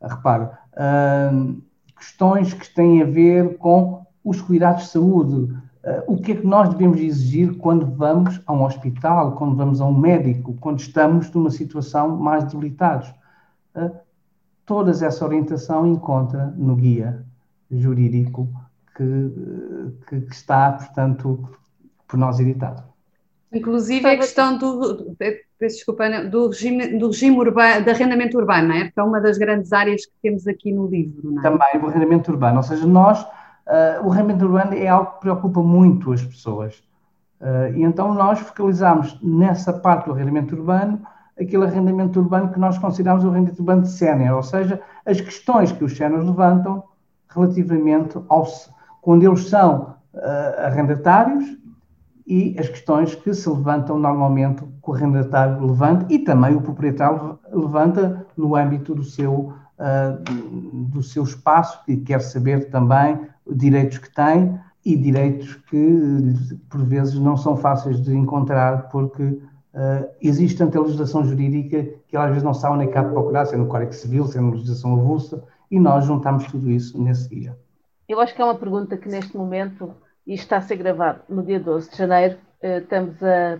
Uh, 0.00 0.06
repare, 0.06 0.44
uh, 0.44 1.60
questões 1.96 2.54
que 2.54 2.72
têm 2.72 3.02
a 3.02 3.06
ver 3.06 3.58
com 3.58 4.06
os 4.24 4.40
cuidados 4.40 4.84
de 4.84 4.90
saúde. 4.90 5.52
Uh, 5.84 6.02
o 6.06 6.16
que 6.16 6.32
é 6.32 6.36
que 6.36 6.46
nós 6.46 6.68
devemos 6.68 7.00
exigir 7.00 7.56
quando 7.58 7.86
vamos 7.86 8.40
a 8.46 8.52
um 8.52 8.62
hospital, 8.62 9.32
quando 9.32 9.56
vamos 9.56 9.80
a 9.80 9.86
um 9.86 9.98
médico, 9.98 10.54
quando 10.60 10.78
estamos 10.78 11.30
numa 11.32 11.50
situação 11.50 12.16
mais 12.16 12.44
debilitados? 12.44 13.12
todas 14.66 15.02
essa 15.02 15.24
orientação 15.24 15.86
encontra 15.86 16.52
no 16.58 16.76
guia 16.76 17.24
jurídico 17.70 18.46
que, 18.94 19.94
que, 20.06 20.20
que 20.20 20.34
está, 20.34 20.72
portanto, 20.72 21.48
por 22.12 22.18
nós 22.18 22.38
editado. 22.38 22.82
Inclusive 23.50 24.06
a 24.06 24.16
questão 24.16 24.58
do, 24.58 25.16
desculpa, 25.58 26.08
do 26.30 26.48
regime, 26.48 26.98
do 26.98 27.06
regime 27.06 27.38
urbano, 27.38 27.84
de 27.84 27.90
arrendamento 27.90 28.36
urbano, 28.36 28.68
não 28.68 28.74
é? 28.74 28.84
Porque 28.84 29.00
é 29.00 29.02
uma 29.02 29.20
das 29.20 29.38
grandes 29.38 29.72
áreas 29.72 30.04
que 30.06 30.12
temos 30.22 30.46
aqui 30.46 30.72
no 30.72 30.86
livro, 30.86 31.32
não 31.32 31.40
é? 31.40 31.42
Também 31.42 31.82
o 31.82 31.86
arrendamento 31.86 32.30
urbano, 32.30 32.58
ou 32.58 32.62
seja, 32.62 32.86
nós, 32.86 33.22
uh, 33.22 34.06
o 34.06 34.12
arrendamento 34.12 34.44
urbano 34.44 34.74
é 34.74 34.88
algo 34.88 35.12
que 35.12 35.20
preocupa 35.20 35.62
muito 35.62 36.12
as 36.12 36.22
pessoas, 36.22 36.82
Uh, 37.42 37.74
e 37.76 37.82
então 37.82 38.14
nós 38.14 38.38
focalizámos 38.38 39.18
nessa 39.20 39.72
parte 39.72 40.06
do 40.06 40.12
arrendamento 40.12 40.54
urbano, 40.54 41.02
aquele 41.36 41.64
arrendamento 41.64 42.20
urbano 42.20 42.52
que 42.52 42.58
nós 42.60 42.78
consideramos 42.78 43.24
o 43.24 43.30
arrendamento 43.30 43.58
urbano 43.58 43.82
de 43.82 43.90
sénior, 43.90 44.36
ou 44.36 44.44
seja, 44.44 44.80
as 45.04 45.20
questões 45.20 45.72
que 45.72 45.82
os 45.82 45.96
séniores 45.96 46.24
levantam 46.24 46.84
relativamente 47.28 48.16
ao, 48.28 48.46
quando 49.00 49.24
eles 49.24 49.48
são 49.48 49.96
uh, 50.14 50.66
arrendatários 50.66 51.44
e 52.26 52.56
as 52.58 52.68
questões 52.68 53.14
que 53.14 53.34
se 53.34 53.48
levantam 53.48 53.98
normalmente 53.98 54.64
o 54.82 54.94
arrendatário 54.94 55.64
levanta 55.64 56.06
e 56.12 56.18
também 56.18 56.54
o 56.54 56.60
proprietário 56.60 57.38
levanta 57.52 58.26
no 58.36 58.54
âmbito 58.54 58.94
do 58.94 59.02
seu, 59.02 59.52
uh, 59.78 60.84
do 60.90 61.02
seu 61.02 61.24
espaço, 61.24 61.84
que 61.84 61.96
quer 61.96 62.20
saber 62.20 62.70
também 62.70 63.20
direitos 63.50 63.98
que 63.98 64.14
tem 64.14 64.58
e 64.84 64.96
direitos 64.96 65.54
que 65.68 66.34
por 66.68 66.84
vezes 66.84 67.14
não 67.14 67.36
são 67.36 67.56
fáceis 67.56 68.00
de 68.00 68.14
encontrar 68.14 68.88
porque 68.88 69.22
uh, 69.22 70.08
existe 70.20 70.58
tanta 70.58 70.80
legislação 70.80 71.24
jurídica 71.24 71.88
que 72.08 72.16
às 72.16 72.28
vezes 72.28 72.42
não 72.42 72.54
sabe 72.54 72.76
onde 72.76 72.84
é 72.84 72.86
que 72.88 72.98
há 72.98 73.02
de 73.02 73.10
procurar, 73.10 73.46
sendo 73.46 73.64
no 73.64 73.68
Código 73.68 73.92
Civil, 73.92 74.26
sendo 74.26 74.46
na 74.46 74.52
legislação 74.52 74.94
avulsa, 74.94 75.42
e 75.70 75.78
nós 75.80 76.04
juntamos 76.04 76.46
tudo 76.46 76.70
isso 76.70 77.00
nesse 77.02 77.28
dia. 77.28 77.56
Eu 78.08 78.20
acho 78.20 78.34
que 78.34 78.42
é 78.42 78.44
uma 78.44 78.54
pergunta 78.54 78.96
que 78.96 79.08
neste 79.08 79.36
momento, 79.36 79.94
e 80.26 80.34
está 80.34 80.58
a 80.58 80.62
ser 80.62 80.76
gravado 80.76 81.22
no 81.28 81.42
dia 81.42 81.60
12 81.60 81.90
de 81.90 81.96
janeiro, 81.96 82.38
uh, 82.62 82.78
estamos 82.78 83.22
a 83.22 83.58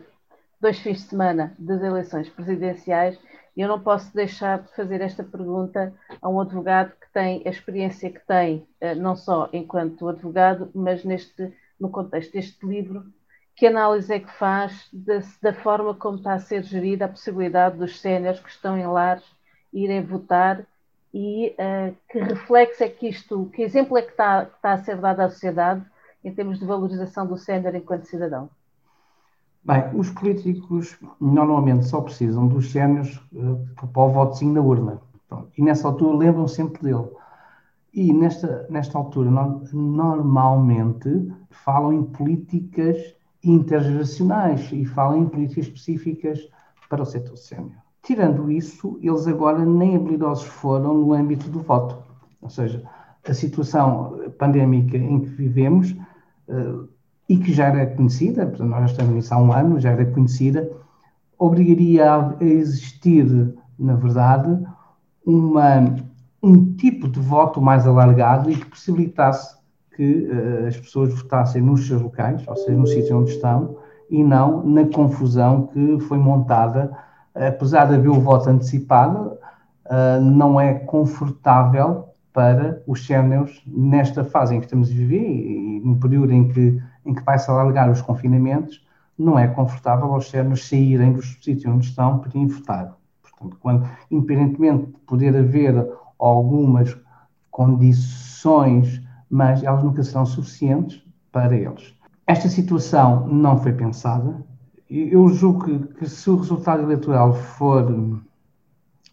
dois 0.60 0.78
fins 0.78 0.98
de 0.98 1.08
semana 1.08 1.54
das 1.58 1.82
eleições 1.82 2.28
presidenciais 2.28 3.18
e 3.56 3.60
eu 3.60 3.68
não 3.68 3.80
posso 3.80 4.14
deixar 4.14 4.60
de 4.60 4.74
fazer 4.74 5.00
esta 5.00 5.22
pergunta 5.24 5.92
a 6.20 6.28
um 6.28 6.40
advogado 6.40 6.92
que 7.00 7.12
tem 7.12 7.42
a 7.44 7.50
experiência 7.50 8.10
que 8.10 8.24
tem, 8.26 8.66
eh, 8.80 8.94
não 8.94 9.14
só 9.14 9.50
enquanto 9.52 10.08
advogado, 10.08 10.70
mas 10.74 11.04
neste, 11.04 11.52
no 11.78 11.90
contexto 11.90 12.32
deste 12.32 12.64
livro, 12.64 13.04
que 13.54 13.66
análise 13.66 14.12
é 14.14 14.20
que 14.20 14.30
faz 14.38 14.88
da, 14.92 15.20
da 15.42 15.52
forma 15.52 15.94
como 15.94 16.16
está 16.16 16.32
a 16.32 16.38
ser 16.38 16.62
gerida 16.62 17.04
a 17.04 17.08
possibilidade 17.08 17.76
dos 17.76 18.00
séniores 18.00 18.40
que 18.40 18.48
estão 18.48 18.78
em 18.78 18.86
lares 18.86 19.24
irem 19.72 20.02
votar 20.02 20.64
e 21.12 21.54
uh, 21.58 21.94
que 22.08 22.18
reflexo 22.20 22.82
é 22.82 22.88
que 22.88 23.08
isto, 23.08 23.50
que 23.54 23.62
exemplo 23.62 23.98
é 23.98 24.02
que 24.02 24.12
está, 24.12 24.46
que 24.46 24.56
está 24.56 24.72
a 24.72 24.78
ser 24.78 24.96
dado 24.96 25.20
à 25.20 25.28
sociedade 25.28 25.84
em 26.24 26.32
termos 26.32 26.58
de 26.58 26.64
valorização 26.64 27.26
do 27.26 27.36
sénior 27.36 27.74
enquanto 27.74 28.04
cidadão? 28.04 28.48
Bem, 29.64 29.84
os 29.94 30.10
políticos 30.10 30.98
normalmente 31.20 31.86
só 31.86 32.00
precisam 32.00 32.48
dos 32.48 32.72
sénios 32.72 33.16
uh, 33.32 33.64
para 33.76 34.02
o 34.02 34.10
voto 34.10 34.36
sim 34.36 34.52
na 34.52 34.60
urna. 34.60 35.00
Pronto. 35.28 35.48
E 35.56 35.62
nessa 35.62 35.86
altura 35.86 36.16
lembram 36.16 36.48
sempre 36.48 36.82
dele. 36.82 37.08
E 37.94 38.12
nesta, 38.12 38.66
nesta 38.68 38.98
altura, 38.98 39.30
no, 39.30 39.62
normalmente 39.72 41.32
falam 41.50 41.92
em 41.92 42.02
políticas 42.02 43.14
intergeracionais 43.44 44.70
e 44.72 44.84
falam 44.84 45.18
em 45.18 45.26
políticas 45.26 45.66
específicas 45.66 46.48
para 46.88 47.02
o 47.02 47.06
setor 47.06 47.36
sénior. 47.36 47.72
Tirando 48.02 48.50
isso, 48.50 48.98
eles 49.00 49.28
agora 49.28 49.64
nem 49.64 49.94
habilidosos 49.94 50.44
foram 50.44 50.94
no 50.94 51.12
âmbito 51.12 51.48
do 51.48 51.60
voto. 51.60 52.02
Ou 52.40 52.50
seja, 52.50 52.82
a 53.24 53.32
situação 53.32 54.18
pandémica 54.38 54.96
em 54.96 55.20
que 55.20 55.28
vivemos 55.28 55.94
e 57.28 57.36
que 57.36 57.52
já 57.52 57.66
era 57.66 57.86
conhecida, 57.86 58.52
nós 58.58 58.90
estamos 58.90 59.14
nisso 59.14 59.32
há 59.32 59.38
um 59.38 59.52
ano, 59.52 59.80
já 59.80 59.90
era 59.90 60.04
conhecida, 60.04 60.70
obrigaria 61.38 62.12
a 62.12 62.44
existir, 62.44 63.54
na 63.78 63.94
verdade, 63.94 64.62
uma, 65.24 65.96
um 66.42 66.74
tipo 66.74 67.08
de 67.08 67.20
voto 67.20 67.60
mais 67.60 67.86
alargado 67.86 68.50
e 68.50 68.56
que 68.56 68.66
possibilitasse 68.66 69.56
que 69.94 70.28
uh, 70.28 70.66
as 70.66 70.76
pessoas 70.76 71.12
votassem 71.14 71.62
nos 71.62 71.86
seus 71.86 72.00
locais, 72.00 72.46
ou 72.46 72.56
seja, 72.56 72.76
no 72.76 72.86
sítio 72.86 73.18
onde 73.18 73.30
estão, 73.30 73.76
e 74.10 74.22
não 74.22 74.64
na 74.64 74.86
confusão 74.86 75.68
que 75.68 76.00
foi 76.00 76.18
montada. 76.18 76.90
Apesar 77.34 77.86
de 77.86 77.94
haver 77.94 78.10
o 78.10 78.20
voto 78.20 78.50
antecipado, 78.50 79.38
uh, 79.86 80.20
não 80.20 80.60
é 80.60 80.74
confortável 80.74 82.08
para 82.32 82.82
os 82.86 83.06
séniores 83.06 83.62
nesta 83.66 84.24
fase 84.24 84.54
em 84.54 84.58
que 84.58 84.66
estamos 84.66 84.90
a 84.90 84.94
viver 84.94 85.22
e, 85.22 85.80
no 85.84 85.98
período 85.98 86.32
em 86.32 86.48
que 86.48 86.82
em 87.04 87.14
que 87.14 87.22
vai-se 87.22 87.50
alargar 87.50 87.90
os 87.90 88.00
confinamentos, 88.00 88.84
não 89.18 89.38
é 89.38 89.46
confortável 89.48 90.12
aos 90.12 90.30
séniores 90.30 90.68
saírem 90.68 91.12
dos 91.12 91.38
sítios 91.42 91.72
onde 91.72 91.86
estão 91.86 92.18
para 92.18 92.38
ir 92.38 92.46
votar. 92.46 92.96
Portanto, 93.22 93.56
quando, 93.60 93.88
independentemente 94.10 94.86
de 94.86 94.98
poder 95.00 95.36
haver 95.36 95.74
algumas 96.18 96.96
condições, 97.50 99.02
mas 99.28 99.62
elas 99.62 99.82
nunca 99.82 100.02
serão 100.02 100.24
suficientes 100.24 101.04
para 101.30 101.56
eles. 101.56 101.94
Esta 102.26 102.48
situação 102.48 103.26
não 103.26 103.58
foi 103.58 103.72
pensada. 103.72 104.44
Eu 104.88 105.28
julgo 105.28 105.64
que, 105.64 105.78
que 105.94 106.08
se 106.08 106.30
o 106.30 106.36
resultado 106.36 106.82
eleitoral 106.82 107.34
for 107.34 108.20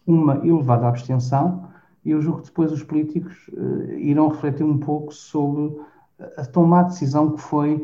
uma 0.06 0.46
elevada 0.46 0.88
abstenção, 0.88 1.59
eu 2.04 2.20
julgo 2.22 2.40
que 2.40 2.46
depois 2.46 2.72
os 2.72 2.82
políticos 2.82 3.48
uh, 3.52 3.92
irão 3.98 4.28
refletir 4.28 4.64
um 4.64 4.78
pouco 4.78 5.12
sobre 5.12 5.76
a 6.36 6.44
tomar 6.44 6.80
a 6.80 6.84
decisão 6.84 7.32
que 7.32 7.40
foi 7.40 7.74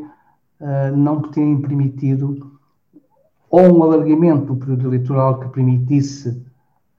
uh, 0.59 0.95
não 0.95 1.21
terem 1.21 1.59
permitido 1.61 2.57
ou 3.49 3.77
um 3.77 3.83
alargamento 3.83 4.45
do 4.45 4.55
período 4.55 4.87
eleitoral 4.87 5.39
que 5.39 5.49
permitisse 5.49 6.29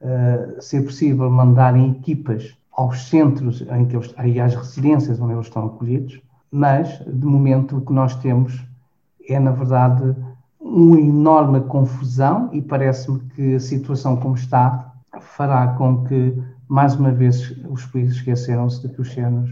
uh, 0.01 0.61
ser 0.61 0.83
possível 0.83 1.31
mandarem 1.31 1.93
equipas 1.93 2.57
aos 2.73 3.09
centros 3.09 3.63
em 3.63 3.87
que 3.87 3.97
eles, 3.97 4.15
e 4.25 4.41
às 4.41 4.55
residências 4.55 5.21
onde 5.21 5.33
eles 5.33 5.47
estão 5.47 5.67
acolhidos, 5.67 6.21
mas 6.51 6.99
de 7.05 7.27
momento 7.27 7.77
o 7.77 7.81
que 7.81 7.93
nós 7.93 8.15
temos 8.17 8.65
é 9.29 9.39
na 9.39 9.51
verdade 9.51 10.15
uma 10.61 10.99
enorme 10.99 11.61
confusão 11.63 12.49
e 12.53 12.63
parece-me 12.63 13.21
que 13.31 13.55
a 13.55 13.61
situação 13.61 14.17
como 14.17 14.35
está 14.35 14.93
fará 15.21 15.69
com 15.75 16.05
que 16.05 16.41
mais 16.69 16.95
uma 16.95 17.11
vez 17.11 17.51
os 17.69 17.87
países 17.87 18.17
esqueceram-se 18.17 18.87
de 18.87 18.95
que 18.95 19.01
os 19.01 19.13
cenos 19.13 19.51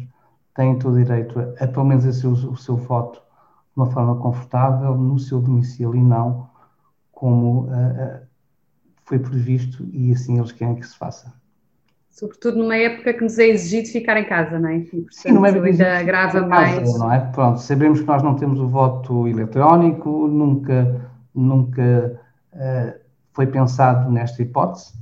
têm 0.55 0.79
todo 0.79 0.95
o 0.95 0.99
direito 1.03 1.39
a, 1.39 1.65
a 1.65 1.67
pelo 1.67 1.87
menos 1.87 2.05
a 2.05 2.13
seu, 2.13 2.33
o 2.33 2.57
seu 2.57 2.77
voto 2.77 3.19
de 3.19 3.77
uma 3.77 3.87
forma 3.87 4.17
confortável 4.17 4.95
no 4.97 5.19
seu 5.19 5.41
domicílio 5.41 5.95
e 5.95 6.03
não 6.03 6.49
como 7.13 7.63
uh, 7.63 7.69
uh, 7.69 8.27
foi 9.05 9.19
previsto 9.19 9.87
e 9.93 10.13
assim 10.13 10.39
eles 10.39 10.53
querem 10.53 10.77
que 10.77 10.87
se 10.87 10.97
faça. 10.97 11.33
Sobretudo 12.11 12.59
numa 12.59 12.77
época 12.77 13.13
que 13.13 13.23
nos 13.23 13.39
é 13.39 13.47
exigido 13.49 13.89
ficar 13.89 14.19
em 14.19 14.25
casa, 14.25 14.59
não 14.59 14.71
é? 14.71 14.79
E, 14.79 14.85
portanto, 14.85 15.13
Sim, 15.13 15.33
numa 15.33 15.49
época 15.49 15.67
ainda 15.67 15.99
agrava 15.99 16.47
mais. 16.47 16.99
Não 16.99 17.13
é? 17.13 17.21
Pronto, 17.21 17.61
sabemos 17.61 18.01
que 18.01 18.07
nós 18.07 18.23
não 18.23 18.35
temos 18.35 18.59
o 18.59 18.67
voto 18.67 19.29
eletrónico, 19.29 20.27
nunca, 20.27 21.11
nunca 21.35 22.19
uh, 22.55 23.01
foi 23.35 23.47
pensado 23.47 24.11
nesta 24.11 24.43
hipótese. 24.43 24.95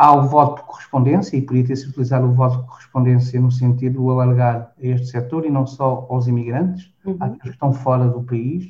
Uh, 0.00 0.02
Há 0.02 0.12
o 0.14 0.22
voto 0.28 0.62
por 0.62 0.68
correspondência 0.68 1.36
e 1.36 1.42
podia 1.42 1.66
ter-se 1.66 1.86
utilizado 1.86 2.26
o 2.26 2.32
voto 2.32 2.60
por 2.60 2.68
correspondência 2.68 3.38
no 3.38 3.50
sentido 3.50 4.02
de 4.02 4.10
alargar 4.10 4.72
a 4.78 4.86
este 4.86 5.08
setor 5.08 5.44
e 5.44 5.50
não 5.50 5.66
só 5.66 6.06
aos 6.08 6.26
imigrantes, 6.26 6.90
uhum. 7.04 7.16
àqueles 7.20 7.42
que 7.42 7.48
estão 7.50 7.72
fora 7.72 8.08
do 8.08 8.22
país. 8.22 8.64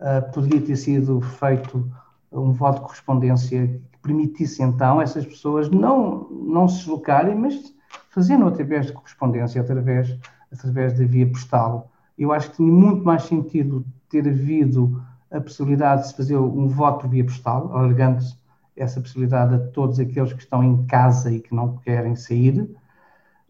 Uh, 0.00 0.32
poderia 0.32 0.60
ter 0.62 0.76
sido 0.76 1.20
feito 1.20 1.90
um 2.32 2.52
voto 2.52 2.76
de 2.76 2.80
correspondência 2.86 3.66
que 3.92 3.98
permitisse 4.02 4.62
então 4.62 5.00
essas 5.00 5.26
pessoas 5.26 5.70
não, 5.70 6.28
não 6.30 6.68
se 6.68 6.78
deslocarem, 6.78 7.34
mas 7.34 7.74
fazendo 8.10 8.46
através 8.46 8.86
de 8.86 8.92
correspondência, 8.92 9.60
através, 9.60 10.18
através 10.52 10.98
da 10.98 11.04
via 11.04 11.26
postal. 11.26 11.90
Eu 12.18 12.32
acho 12.32 12.50
que 12.50 12.56
tinha 12.56 12.72
muito 12.72 13.04
mais 13.04 13.24
sentido 13.24 13.84
ter 14.08 14.26
havido 14.26 15.02
a 15.30 15.40
possibilidade 15.40 16.02
de 16.02 16.08
se 16.08 16.16
fazer 16.16 16.36
um 16.36 16.66
voto 16.68 17.08
via 17.08 17.24
postal, 17.24 17.70
alargando-se 17.76 18.36
essa 18.76 19.00
possibilidade 19.00 19.54
a 19.54 19.58
todos 19.58 19.98
aqueles 19.98 20.32
que 20.32 20.42
estão 20.42 20.62
em 20.62 20.86
casa 20.86 21.32
e 21.32 21.40
que 21.40 21.54
não 21.54 21.78
querem 21.78 22.14
sair, 22.14 22.68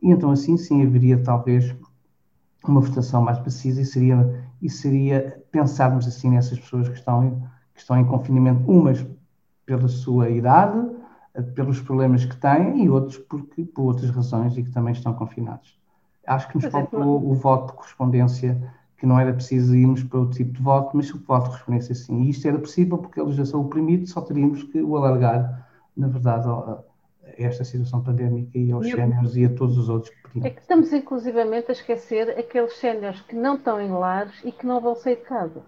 e 0.02 0.10
então 0.10 0.30
assim 0.30 0.56
sim 0.56 0.86
haveria 0.86 1.22
talvez 1.22 1.74
uma 2.66 2.80
votação 2.80 3.22
mais 3.22 3.38
precisa 3.38 3.80
e 3.80 3.84
seria, 3.84 4.44
e 4.60 4.70
seria 4.70 5.42
pensarmos 5.50 6.06
assim 6.06 6.30
nessas 6.30 6.58
pessoas 6.58 6.88
que 6.88 6.94
estão, 6.94 7.48
que 7.74 7.80
estão 7.80 7.98
em 7.98 8.04
confinamento, 8.04 8.70
umas 8.70 9.06
pela 9.64 9.88
sua 9.88 10.30
idade, 10.30 10.88
pelos 11.54 11.80
problemas 11.80 12.24
que 12.24 12.36
têm 12.36 12.84
e 12.84 12.88
outros 12.88 13.18
porque, 13.18 13.64
por 13.64 13.82
outras 13.82 14.10
razões 14.10 14.56
e 14.56 14.62
que 14.62 14.70
também 14.70 14.92
estão 14.92 15.12
confinados. 15.12 15.78
Acho 16.26 16.48
que 16.48 16.56
nos 16.56 16.64
é, 16.64 16.70
faltou 16.70 17.28
o 17.28 17.34
voto 17.34 17.72
de 17.72 17.76
correspondência 17.76 18.72
que 18.98 19.06
não 19.06 19.18
era 19.18 19.32
preciso 19.32 19.74
irmos 19.74 20.02
para 20.02 20.20
outro 20.20 20.36
tipo 20.36 20.52
de 20.52 20.62
voto, 20.62 20.96
mas 20.96 21.12
o 21.12 21.18
voto 21.18 21.44
de 21.44 21.48
correspondência 21.50 21.94
sim. 21.94 22.22
E 22.22 22.30
isto 22.30 22.48
era 22.48 22.58
possível 22.58 22.98
porque 22.98 23.20
a 23.20 23.24
legislação 23.24 23.60
o 23.60 23.68
permite, 23.68 24.08
só 24.08 24.20
teríamos 24.20 24.62
que 24.64 24.80
o 24.80 24.96
alargar, 24.96 25.68
na 25.96 26.08
verdade, 26.08 26.48
a 26.48 26.82
esta 27.38 27.64
situação 27.64 28.02
pandémica 28.02 28.56
e 28.56 28.72
aos 28.72 28.88
séniores 28.88 29.36
e 29.36 29.44
a 29.44 29.50
todos 29.50 29.76
os 29.76 29.88
outros 29.88 30.14
que 30.14 30.22
pediam. 30.22 30.46
É 30.46 30.50
que 30.50 30.60
estamos 30.60 30.92
inclusivamente 30.92 31.70
a 31.70 31.72
esquecer 31.72 32.30
aqueles 32.30 32.76
séniores 32.76 33.20
que 33.22 33.34
não 33.34 33.56
estão 33.56 33.80
em 33.80 33.90
lares 33.90 34.34
e 34.44 34.52
que 34.52 34.66
não 34.66 34.80
vão 34.80 34.94
sair 34.94 35.16
de 35.16 35.22
casa. 35.22 35.62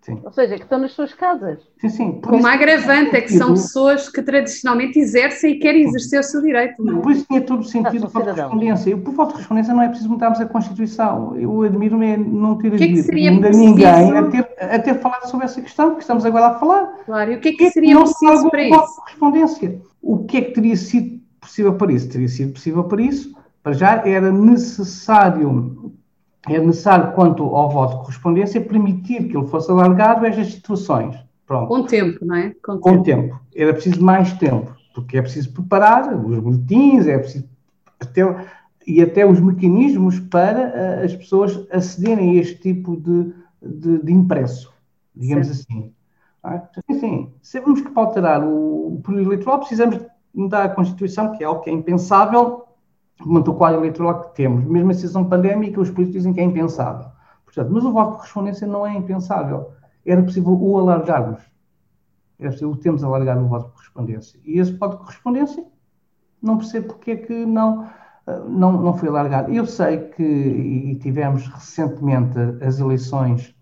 Sim. 0.00 0.18
Ou 0.24 0.32
seja, 0.32 0.56
que 0.56 0.62
estão 0.62 0.78
nas 0.78 0.92
suas 0.92 1.12
casas. 1.12 1.58
Sim, 1.78 1.88
sim. 1.90 2.12
Por 2.12 2.30
Como 2.30 2.46
agravante 2.46 3.16
é 3.16 3.20
que 3.20 3.32
são 3.32 3.50
pessoas 3.50 4.08
que 4.08 4.22
tradicionalmente 4.22 4.98
exercem 4.98 5.52
e 5.52 5.58
querem 5.58 5.82
exercer 5.82 6.20
o 6.20 6.22
seu 6.22 6.40
direito. 6.40 6.82
Não? 6.82 6.98
É? 6.98 7.02
Por 7.02 7.12
isso 7.12 7.26
tinha 7.26 7.42
todo 7.42 7.60
o 7.60 7.64
sentido 7.64 8.06
o 8.06 8.08
voto 8.08 8.26
de 8.26 8.34
correspondência. 8.34 8.96
Por 8.96 9.14
voto 9.14 9.28
de 9.28 9.32
correspondência 9.34 9.74
não 9.74 9.82
é 9.82 9.88
preciso 9.88 10.08
mudarmos 10.08 10.40
a 10.40 10.46
Constituição. 10.46 11.36
Eu 11.36 11.62
admiro-me 11.62 12.16
não 12.16 12.56
ter 12.56 12.70
que 12.76 12.84
é 12.84 13.50
ninguém 13.50 14.16
a 14.16 14.22
ter, 14.24 14.48
a 14.58 14.78
ter 14.78 14.94
falado 15.00 15.28
sobre 15.28 15.44
essa 15.44 15.60
questão, 15.60 15.94
que 15.94 16.00
estamos 16.00 16.24
agora 16.24 16.46
a 16.46 16.58
falar. 16.58 16.86
Claro, 17.04 17.32
e 17.32 17.36
o 17.36 17.40
que 17.40 17.50
é 17.50 17.52
que, 17.52 17.70
seria 17.70 17.94
não 17.94 18.04
preciso 18.04 18.50
para 18.50 18.62
isso? 18.62 18.76
Voto 18.76 18.88
de 18.88 18.96
correspondência. 18.96 19.82
O 20.00 20.24
que 20.24 20.36
é 20.38 20.40
que 20.40 20.52
teria 20.52 20.76
sido 20.76 21.20
possível 21.38 21.74
para 21.74 21.92
isso? 21.92 22.08
Teria 22.08 22.28
sido 22.28 22.52
possível 22.54 22.84
para 22.84 23.02
isso, 23.02 23.34
para 23.62 23.74
já 23.74 24.02
era 24.06 24.32
necessário 24.32 25.92
é 26.48 26.58
necessário, 26.58 27.12
quanto 27.12 27.42
ao 27.44 27.70
voto 27.70 27.96
de 27.96 28.00
correspondência, 28.00 28.60
permitir 28.60 29.28
que 29.28 29.36
ele 29.36 29.46
fosse 29.46 29.70
alargado 29.70 30.24
a 30.24 30.28
estas 30.28 30.52
situações. 30.52 31.16
Pronto. 31.46 31.68
Com 31.68 31.82
tempo, 31.84 32.24
não 32.24 32.36
é? 32.36 32.54
Com, 32.64 32.78
Com 32.78 33.02
tempo. 33.02 33.22
tempo. 33.22 33.40
Era 33.54 33.72
preciso 33.72 34.02
mais 34.02 34.32
tempo, 34.34 34.74
porque 34.94 35.18
é 35.18 35.22
preciso 35.22 35.52
preparar 35.52 36.14
os 36.14 36.38
boletins, 36.38 37.06
é 37.06 37.18
preciso 37.18 37.44
até, 37.98 38.22
e 38.86 39.02
até 39.02 39.26
os 39.26 39.40
mecanismos 39.40 40.18
para 40.18 40.68
uh, 40.68 41.04
as 41.04 41.14
pessoas 41.14 41.66
acederem 41.70 42.30
a 42.30 42.40
este 42.40 42.56
tipo 42.56 42.96
de, 42.96 43.34
de, 43.60 43.98
de 44.02 44.12
impresso, 44.12 44.72
digamos 45.14 45.48
certo. 45.48 45.60
assim. 45.68 45.92
É? 46.42 46.94
Sim, 46.94 47.32
sabemos 47.42 47.82
que 47.82 47.90
para 47.90 48.02
alterar 48.02 48.42
o, 48.42 48.94
o 48.94 49.02
período 49.04 49.32
eleitoral 49.32 49.58
precisamos 49.58 49.98
mudar 50.34 50.64
a 50.64 50.68
Constituição, 50.70 51.32
que 51.32 51.44
é 51.44 51.46
algo 51.46 51.60
que 51.60 51.68
é 51.68 51.72
impensável 51.72 52.64
o 53.24 53.54
quadro 53.54 53.80
eleitoral 53.80 54.24
que 54.24 54.36
temos. 54.36 54.64
Mesmo 54.64 54.90
a 54.90 54.94
situação 54.94 55.24
pandémica, 55.28 55.80
os 55.80 55.90
políticos 55.90 56.22
dizem 56.22 56.32
que 56.32 56.40
é 56.40 56.44
impensável. 56.44 57.10
Portanto, 57.44 57.70
mas 57.72 57.84
o 57.84 57.92
voto 57.92 58.10
de 58.10 58.16
correspondência 58.16 58.66
não 58.66 58.86
é 58.86 58.94
impensável. 58.94 59.72
Era 60.06 60.22
possível 60.22 60.52
o 60.52 60.78
alargarmos. 60.78 61.42
Era 62.38 62.50
possível 62.50 62.76
temos 62.76 63.04
alargar 63.04 63.38
o 63.38 63.48
voto 63.48 63.66
de 63.66 63.72
correspondência. 63.72 64.40
E 64.44 64.58
esse 64.58 64.72
voto 64.72 64.92
de 64.92 65.02
correspondência, 65.02 65.64
não 66.40 66.56
percebo 66.56 66.88
porque 66.88 67.10
é 67.10 67.16
que 67.16 67.44
não, 67.44 67.86
eh, 68.26 68.42
não, 68.48 68.72
não 68.72 68.94
foi 68.94 69.08
alargado. 69.08 69.52
Eu 69.52 69.66
sei 69.66 69.98
que, 69.98 70.22
e 70.22 70.94
tivemos 70.96 71.46
recentemente 71.46 72.38
as 72.62 72.78
eleições, 72.78 73.54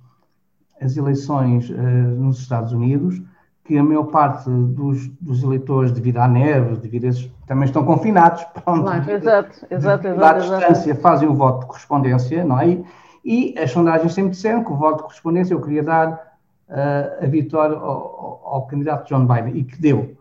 as 0.81 0.97
eleições 0.97 1.69
uh, 1.71 1.75
nos 1.75 2.38
Estados 2.38 2.73
Unidos, 2.73 3.21
que 3.69 3.77
a 3.77 3.85
maior 3.85 4.05
parte 4.05 4.49
dos, 4.49 5.09
dos 5.21 5.43
eleitores, 5.43 5.93
devido 5.93 6.17
à 6.17 6.27
neve, 6.27 6.77
devido 6.77 7.05
a 7.05 7.09
esses, 7.09 7.31
também 7.47 7.67
estão 7.67 7.85
confinados, 7.85 8.43
pronto, 8.65 8.85
claro, 8.85 9.11
exato, 9.11 9.67
exato, 9.71 10.09
exato, 10.09 10.25
à 10.25 10.33
distância, 10.33 10.95
fazem 10.95 11.29
o 11.29 11.35
voto 11.35 11.61
de 11.61 11.67
correspondência, 11.67 12.43
não 12.47 12.59
é? 12.59 12.79
E, 13.23 13.55
as 13.59 13.71
sondagens 13.71 14.15
sempre 14.15 14.31
disseram 14.31 14.65
que 14.65 14.73
o 14.73 14.77
voto 14.77 14.97
de 14.97 15.03
correspondência 15.03 15.53
eu 15.53 15.61
queria 15.61 15.83
dar 15.83 16.13
uh, 16.71 17.25
a 17.25 17.27
vitória 17.27 17.77
ao, 17.77 18.41
ao, 18.43 18.67
candidato 18.67 19.07
John 19.07 19.27
Biden, 19.27 19.55
e 19.55 19.65
que 19.65 19.79
deu, 19.79 20.17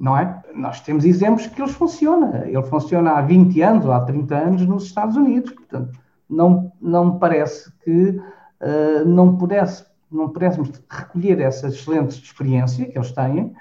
não 0.00 0.16
é? 0.16 0.42
Nós 0.54 0.80
temos 0.80 1.04
exemplos 1.04 1.46
que 1.46 1.60
ele 1.60 1.70
funciona, 1.70 2.44
ele 2.46 2.62
funciona 2.62 3.10
há 3.10 3.20
20 3.20 3.60
anos 3.60 3.84
ou 3.84 3.92
há 3.92 4.00
30 4.00 4.34
anos 4.34 4.66
nos 4.66 4.84
Estados 4.84 5.14
Unidos, 5.14 5.52
portanto, 5.52 5.92
não, 6.28 6.72
não 6.80 7.12
me 7.12 7.18
parece 7.18 7.70
que 7.84 8.18
uh, 8.18 9.04
não 9.04 9.36
pudesse 9.36 9.84
não 10.10 10.28
pudéssemos 10.28 10.70
recolher 10.88 11.40
essa 11.40 11.68
excelente 11.68 12.22
experiência 12.22 12.86
que 12.86 12.96
eles 12.96 13.12
têm 13.12 13.54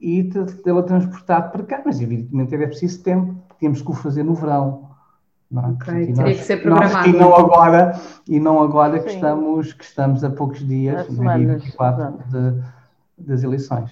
e 0.00 0.24
tê-la 0.64 0.82
transportado 0.82 1.50
para 1.50 1.62
cá, 1.62 1.82
mas 1.84 2.00
evidentemente 2.00 2.54
era 2.54 2.66
preciso 2.66 3.02
tempo, 3.02 3.36
tínhamos 3.58 3.82
que 3.82 3.90
o 3.90 3.94
fazer 3.94 4.22
no 4.22 4.34
verão. 4.34 4.88
Não 5.50 5.64
é? 5.64 5.68
Okay, 5.72 6.06
teria 6.06 6.22
nós, 6.22 6.38
que 6.38 6.44
ser 6.44 6.62
programado. 6.62 7.08
Nós, 7.08 7.16
e 7.16 7.18
não 7.18 7.34
agora, 7.34 8.00
e 8.28 8.40
não 8.40 8.62
agora 8.62 9.00
que, 9.00 9.10
estamos, 9.10 9.72
que 9.72 9.84
estamos 9.84 10.24
a 10.24 10.30
poucos 10.30 10.66
dias, 10.66 11.08
no 11.10 11.22
dia 11.22 11.54
24 11.56 12.18
de, 12.28 12.62
das 13.18 13.42
eleições. 13.42 13.90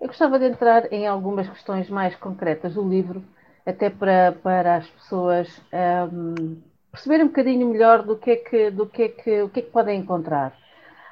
Eu 0.00 0.06
gostava 0.06 0.38
de 0.38 0.46
entrar 0.46 0.92
em 0.92 1.06
algumas 1.06 1.48
questões 1.48 1.90
mais 1.90 2.14
concretas 2.14 2.74
do 2.74 2.88
livro, 2.88 3.22
até 3.66 3.90
para, 3.90 4.32
para 4.42 4.76
as 4.76 4.86
pessoas 4.86 5.60
um, 6.12 6.56
perceberem 6.92 7.24
um 7.24 7.28
bocadinho 7.28 7.68
melhor 7.68 8.02
do 8.04 8.16
que 8.16 8.30
é 8.30 8.36
que, 8.36 8.70
do 8.70 8.86
que, 8.86 9.02
é 9.02 9.08
que, 9.08 9.42
o 9.42 9.48
que 9.48 9.60
é 9.60 9.62
que 9.62 9.70
podem 9.70 10.00
encontrar. 10.00 10.54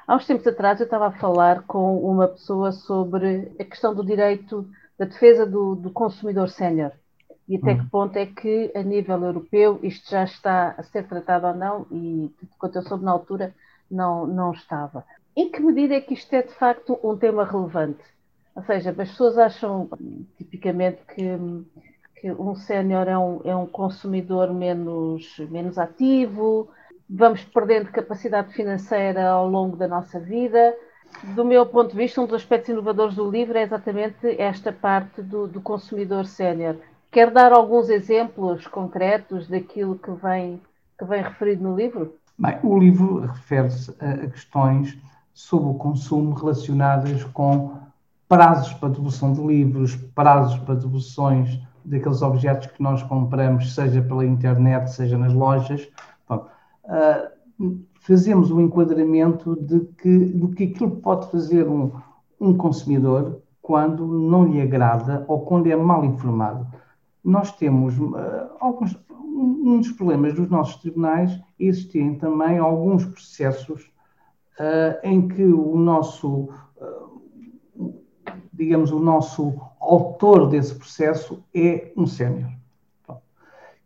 Há 0.07 0.15
uns 0.15 0.27
tempos 0.27 0.45
atrás 0.45 0.79
eu 0.79 0.85
estava 0.85 1.07
a 1.07 1.11
falar 1.11 1.63
com 1.63 1.97
uma 1.99 2.27
pessoa 2.27 2.71
sobre 2.71 3.51
a 3.59 3.63
questão 3.63 3.93
do 3.93 4.05
direito 4.05 4.67
da 4.97 5.05
defesa 5.05 5.45
do, 5.45 5.75
do 5.75 5.89
consumidor 5.89 6.49
sénior 6.49 6.91
e 7.47 7.57
até 7.57 7.75
que 7.75 7.81
uhum. 7.81 7.89
ponto 7.89 8.17
é 8.17 8.25
que, 8.25 8.71
a 8.75 8.81
nível 8.81 9.23
europeu, 9.23 9.79
isto 9.83 10.09
já 10.09 10.23
está 10.23 10.73
a 10.77 10.83
ser 10.83 11.07
tratado 11.07 11.47
ou 11.47 11.53
não, 11.53 11.85
e 11.91 12.31
quanto 12.57 12.77
eu 12.77 12.81
soube 12.81 13.05
na 13.05 13.11
altura, 13.11 13.53
não, 13.89 14.25
não 14.25 14.51
estava. 14.51 15.05
Em 15.35 15.51
que 15.51 15.59
medida 15.59 15.93
é 15.93 16.01
que 16.01 16.15
isto 16.15 16.33
é, 16.33 16.41
de 16.41 16.53
facto, 16.53 16.99
um 17.03 17.15
tema 17.15 17.45
relevante? 17.45 18.03
Ou 18.55 18.63
seja, 18.63 18.89
as 18.89 18.95
pessoas 18.95 19.37
acham, 19.37 19.89
tipicamente, 20.37 21.01
que, 21.13 21.37
que 22.19 22.31
um 22.31 22.55
sénior 22.55 23.07
é 23.07 23.17
um, 23.17 23.41
é 23.43 23.55
um 23.55 23.67
consumidor 23.67 24.51
menos, 24.51 25.37
menos 25.51 25.77
ativo, 25.77 26.69
vamos 27.09 27.43
perdendo 27.43 27.91
capacidade 27.91 28.53
financeira 28.53 29.29
ao 29.29 29.49
longo 29.49 29.75
da 29.75 29.87
nossa 29.87 30.19
vida. 30.19 30.73
Do 31.35 31.45
meu 31.45 31.65
ponto 31.65 31.91
de 31.91 31.97
vista, 31.97 32.21
um 32.21 32.25
dos 32.25 32.37
aspectos 32.37 32.69
inovadores 32.69 33.15
do 33.15 33.29
livro 33.29 33.57
é 33.57 33.63
exatamente 33.63 34.39
esta 34.39 34.71
parte 34.71 35.21
do, 35.21 35.47
do 35.47 35.61
consumidor 35.61 36.25
sénior. 36.25 36.77
Quer 37.11 37.31
dar 37.31 37.53
alguns 37.53 37.89
exemplos 37.89 38.67
concretos 38.67 39.47
daquilo 39.47 39.97
que 39.97 40.11
vem, 40.11 40.61
que 40.97 41.05
vem 41.05 41.21
referido 41.21 41.63
no 41.63 41.75
livro? 41.75 42.15
Bem, 42.37 42.59
o 42.63 42.77
livro 42.77 43.19
refere-se 43.21 43.95
a 43.99 44.27
questões 44.27 44.97
sobre 45.33 45.69
o 45.69 45.75
consumo 45.75 46.33
relacionadas 46.33 47.23
com 47.25 47.77
prazos 48.27 48.73
para 48.73 48.89
devolução 48.89 49.31
de 49.31 49.41
livros, 49.41 49.95
prazos 49.95 50.59
para 50.59 50.75
devoluções 50.75 51.59
daqueles 51.85 52.21
objetos 52.21 52.67
que 52.67 52.81
nós 52.81 53.01
compramos, 53.03 53.73
seja 53.73 54.01
pela 54.01 54.25
internet, 54.25 54.91
seja 54.91 55.17
nas 55.17 55.31
lojas. 55.31 55.87
Uh, 56.85 57.85
fazemos 58.01 58.51
o 58.51 58.57
um 58.57 58.61
enquadramento 58.61 59.55
de 59.55 59.79
que, 59.97 60.19
do 60.25 60.49
que 60.49 60.65
aquilo 60.65 60.91
pode 60.97 61.29
fazer 61.31 61.67
um, 61.67 61.91
um 62.39 62.55
consumidor 62.55 63.41
quando 63.61 64.05
não 64.05 64.45
lhe 64.45 64.61
agrada 64.61 65.25
ou 65.27 65.41
quando 65.45 65.67
é 65.67 65.75
mal 65.75 66.05
informado. 66.05 66.67
Nós 67.23 67.51
temos 67.51 67.97
uh, 67.97 68.13
alguns, 68.59 68.97
um 69.09 69.79
dos 69.79 69.91
problemas 69.91 70.33
dos 70.33 70.49
nossos 70.49 70.75
tribunais 70.77 71.39
existem 71.59 72.15
também 72.15 72.59
alguns 72.59 73.05
processos 73.05 73.83
uh, 74.59 74.99
em 75.03 75.27
que 75.27 75.43
o 75.43 75.75
nosso, 75.75 76.49
digamos, 78.53 78.91
o 78.91 78.99
nosso 78.99 79.59
autor 79.79 80.47
desse 80.49 80.75
processo 80.75 81.43
é 81.53 81.91
um 81.97 82.05
sénior. 82.05 82.51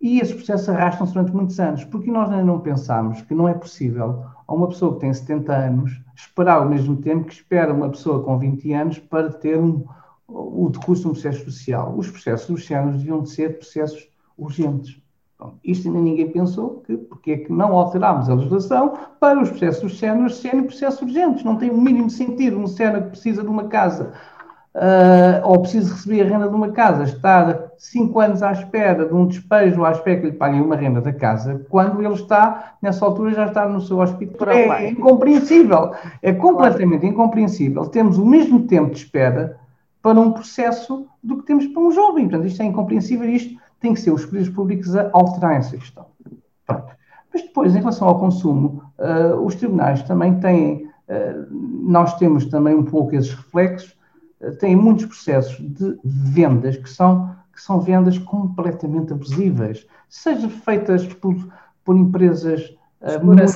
E 0.02 0.20
esses 0.20 0.34
processos 0.34 0.70
arrastam-se 0.70 1.14
durante 1.14 1.34
muitos 1.34 1.60
anos, 1.60 1.84
porque 1.84 2.10
nós 2.10 2.30
ainda 2.30 2.44
não 2.44 2.60
pensamos 2.60 3.22
que 3.22 3.34
não 3.34 3.48
é 3.48 3.54
possível 3.54 4.24
a 4.48 4.54
uma 4.54 4.68
pessoa 4.68 4.94
que 4.94 5.02
tem 5.02 5.14
70 5.14 5.54
anos 5.54 6.02
esperar 6.16 6.60
ao 6.60 6.70
mesmo 6.70 6.96
tempo 6.98 7.26
que 7.26 7.34
espera 7.34 7.74
uma 7.74 7.90
pessoa 7.90 8.24
com 8.24 8.38
20 8.38 8.74
anos 8.74 9.00
para 9.00 9.30
ter 9.30 9.58
um, 9.58 9.86
o 10.28 10.70
decurso 10.70 11.04
de 11.04 11.08
um 11.10 11.12
processo 11.12 11.44
social. 11.46 11.94
Os 11.98 12.10
processos 12.10 12.48
dos 12.48 12.64
géneros 12.64 13.00
deviam 13.00 13.22
de 13.22 13.30
ser 13.30 13.58
processos 13.58 14.10
urgentes. 14.38 15.02
Bom, 15.38 15.56
isto 15.64 15.88
ainda 15.88 16.00
ninguém 16.00 16.30
pensou, 16.30 16.82
que, 16.86 16.98
porque 16.98 17.32
é 17.32 17.38
que 17.38 17.52
não 17.52 17.74
alterámos 17.74 18.30
a 18.30 18.34
legislação 18.34 18.98
para 19.20 19.42
os 19.42 19.50
processos 19.50 19.82
dos 19.82 19.92
géneros 19.94 20.38
serem 20.38 20.64
processos 20.64 21.02
urgentes. 21.02 21.44
Não 21.44 21.56
tem 21.56 21.70
o 21.70 21.80
mínimo 21.80 22.10
sentido 22.10 22.58
um 22.58 22.68
género 22.68 23.04
que 23.04 23.12
precisa 23.12 23.42
de 23.42 23.48
uma 23.48 23.66
casa 23.66 24.12
uh, 24.76 25.48
ou 25.48 25.62
preciso 25.62 25.94
receber 25.94 26.22
a 26.22 26.26
renda 26.26 26.50
de 26.50 26.56
uma 26.56 26.72
casa, 26.72 27.04
estar 27.04 27.69
cinco 27.80 28.20
anos 28.20 28.44
à 28.44 28.52
espera 28.52 29.06
de 29.06 29.14
um 29.14 29.26
despejo, 29.26 29.86
à 29.86 29.92
espera 29.92 30.20
que 30.20 30.26
lhe 30.28 30.34
paguem 30.34 30.62
uma 30.62 30.76
renda 30.76 31.00
da 31.00 31.14
casa, 31.14 31.66
quando 31.70 32.04
ele 32.04 32.14
está, 32.14 32.74
nessa 32.82 33.06
altura, 33.06 33.34
já 33.34 33.46
está 33.48 33.68
no 33.68 33.80
seu 33.80 34.00
hospital. 34.00 34.50
É, 34.50 34.86
é 34.86 34.90
incompreensível. 34.92 35.94
É 36.22 36.34
completamente 36.34 37.06
incompreensível. 37.06 37.88
Temos 37.88 38.18
o 38.18 38.26
mesmo 38.26 38.68
tempo 38.68 38.92
de 38.92 38.98
espera 38.98 39.58
para 40.02 40.20
um 40.20 40.32
processo 40.32 41.08
do 41.24 41.38
que 41.38 41.46
temos 41.46 41.66
para 41.68 41.82
um 41.82 41.92
jovem. 41.92 42.28
Portanto, 42.28 42.48
isto 42.48 42.62
é 42.62 42.66
incompreensível 42.66 43.28
e 43.30 43.36
isto 43.36 43.60
tem 43.80 43.94
que 43.94 44.02
ser 44.02 44.12
os 44.12 44.26
poderes 44.26 44.50
públicos 44.50 44.96
a 44.96 45.10
alterar 45.14 45.56
essa 45.56 45.78
questão. 45.78 46.06
Pronto. 46.68 46.94
Mas 47.34 47.44
depois, 47.44 47.74
em 47.76 47.80
relação 47.80 48.10
ao 48.10 48.20
consumo, 48.20 48.84
uh, 49.00 49.36
os 49.42 49.56
tribunais 49.56 50.04
também 50.04 50.38
têm, 50.40 50.90
uh, 51.08 51.48
nós 51.50 52.16
temos 52.16 52.46
também 52.46 52.76
um 52.76 52.84
pouco 52.84 53.16
esses 53.16 53.34
reflexos, 53.34 53.98
têm 54.60 54.76
muitos 54.76 55.06
processos 55.06 55.58
de 55.60 55.98
vendas 56.04 56.78
que 56.78 56.90
são, 56.90 57.36
que 57.60 57.66
são 57.66 57.82
vendas 57.82 58.18
completamente 58.18 59.12
abusivas, 59.12 59.86
seja 60.08 60.48
feitas 60.48 61.06
por, 61.06 61.36
por 61.84 61.98
empresas 61.98 62.74
uh, 63.02 63.24
muito 63.26 63.44
é? 63.44 63.48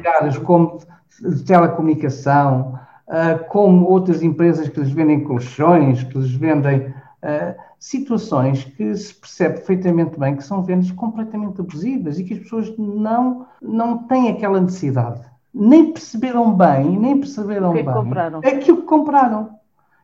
caras, 0.00 0.38
como 0.38 0.78
de 1.20 1.44
telecomunicação, 1.44 2.78
uh, 3.06 3.44
como 3.50 3.84
outras 3.84 4.22
empresas 4.22 4.70
que 4.70 4.80
lhes 4.80 4.90
vendem 4.90 5.22
colchões, 5.22 6.02
que 6.02 6.16
lhes 6.16 6.32
vendem 6.32 6.86
uh, 6.88 7.54
situações 7.78 8.64
que 8.64 8.96
se 8.96 9.14
percebe 9.14 9.56
perfeitamente 9.56 10.18
bem 10.18 10.34
que 10.34 10.44
são 10.44 10.62
vendas 10.62 10.90
completamente 10.90 11.60
abusivas 11.60 12.18
e 12.18 12.24
que 12.24 12.32
as 12.32 12.40
pessoas 12.40 12.72
não, 12.78 13.46
não 13.60 13.98
têm 14.04 14.30
aquela 14.30 14.62
necessidade. 14.62 15.20
nem 15.52 15.92
perceberam 15.92 16.54
bem, 16.54 16.98
nem 16.98 17.18
perceberam 17.18 17.74
que 17.74 17.82
bem 17.82 17.92
compraram. 17.92 18.38
aquilo 18.38 18.78
que 18.78 18.86
compraram. 18.86 19.50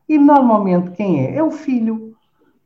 E 0.07 0.19
normalmente 0.19 0.91
quem 0.91 1.25
é? 1.25 1.35
É 1.35 1.43
o 1.43 1.49
filho, 1.49 2.08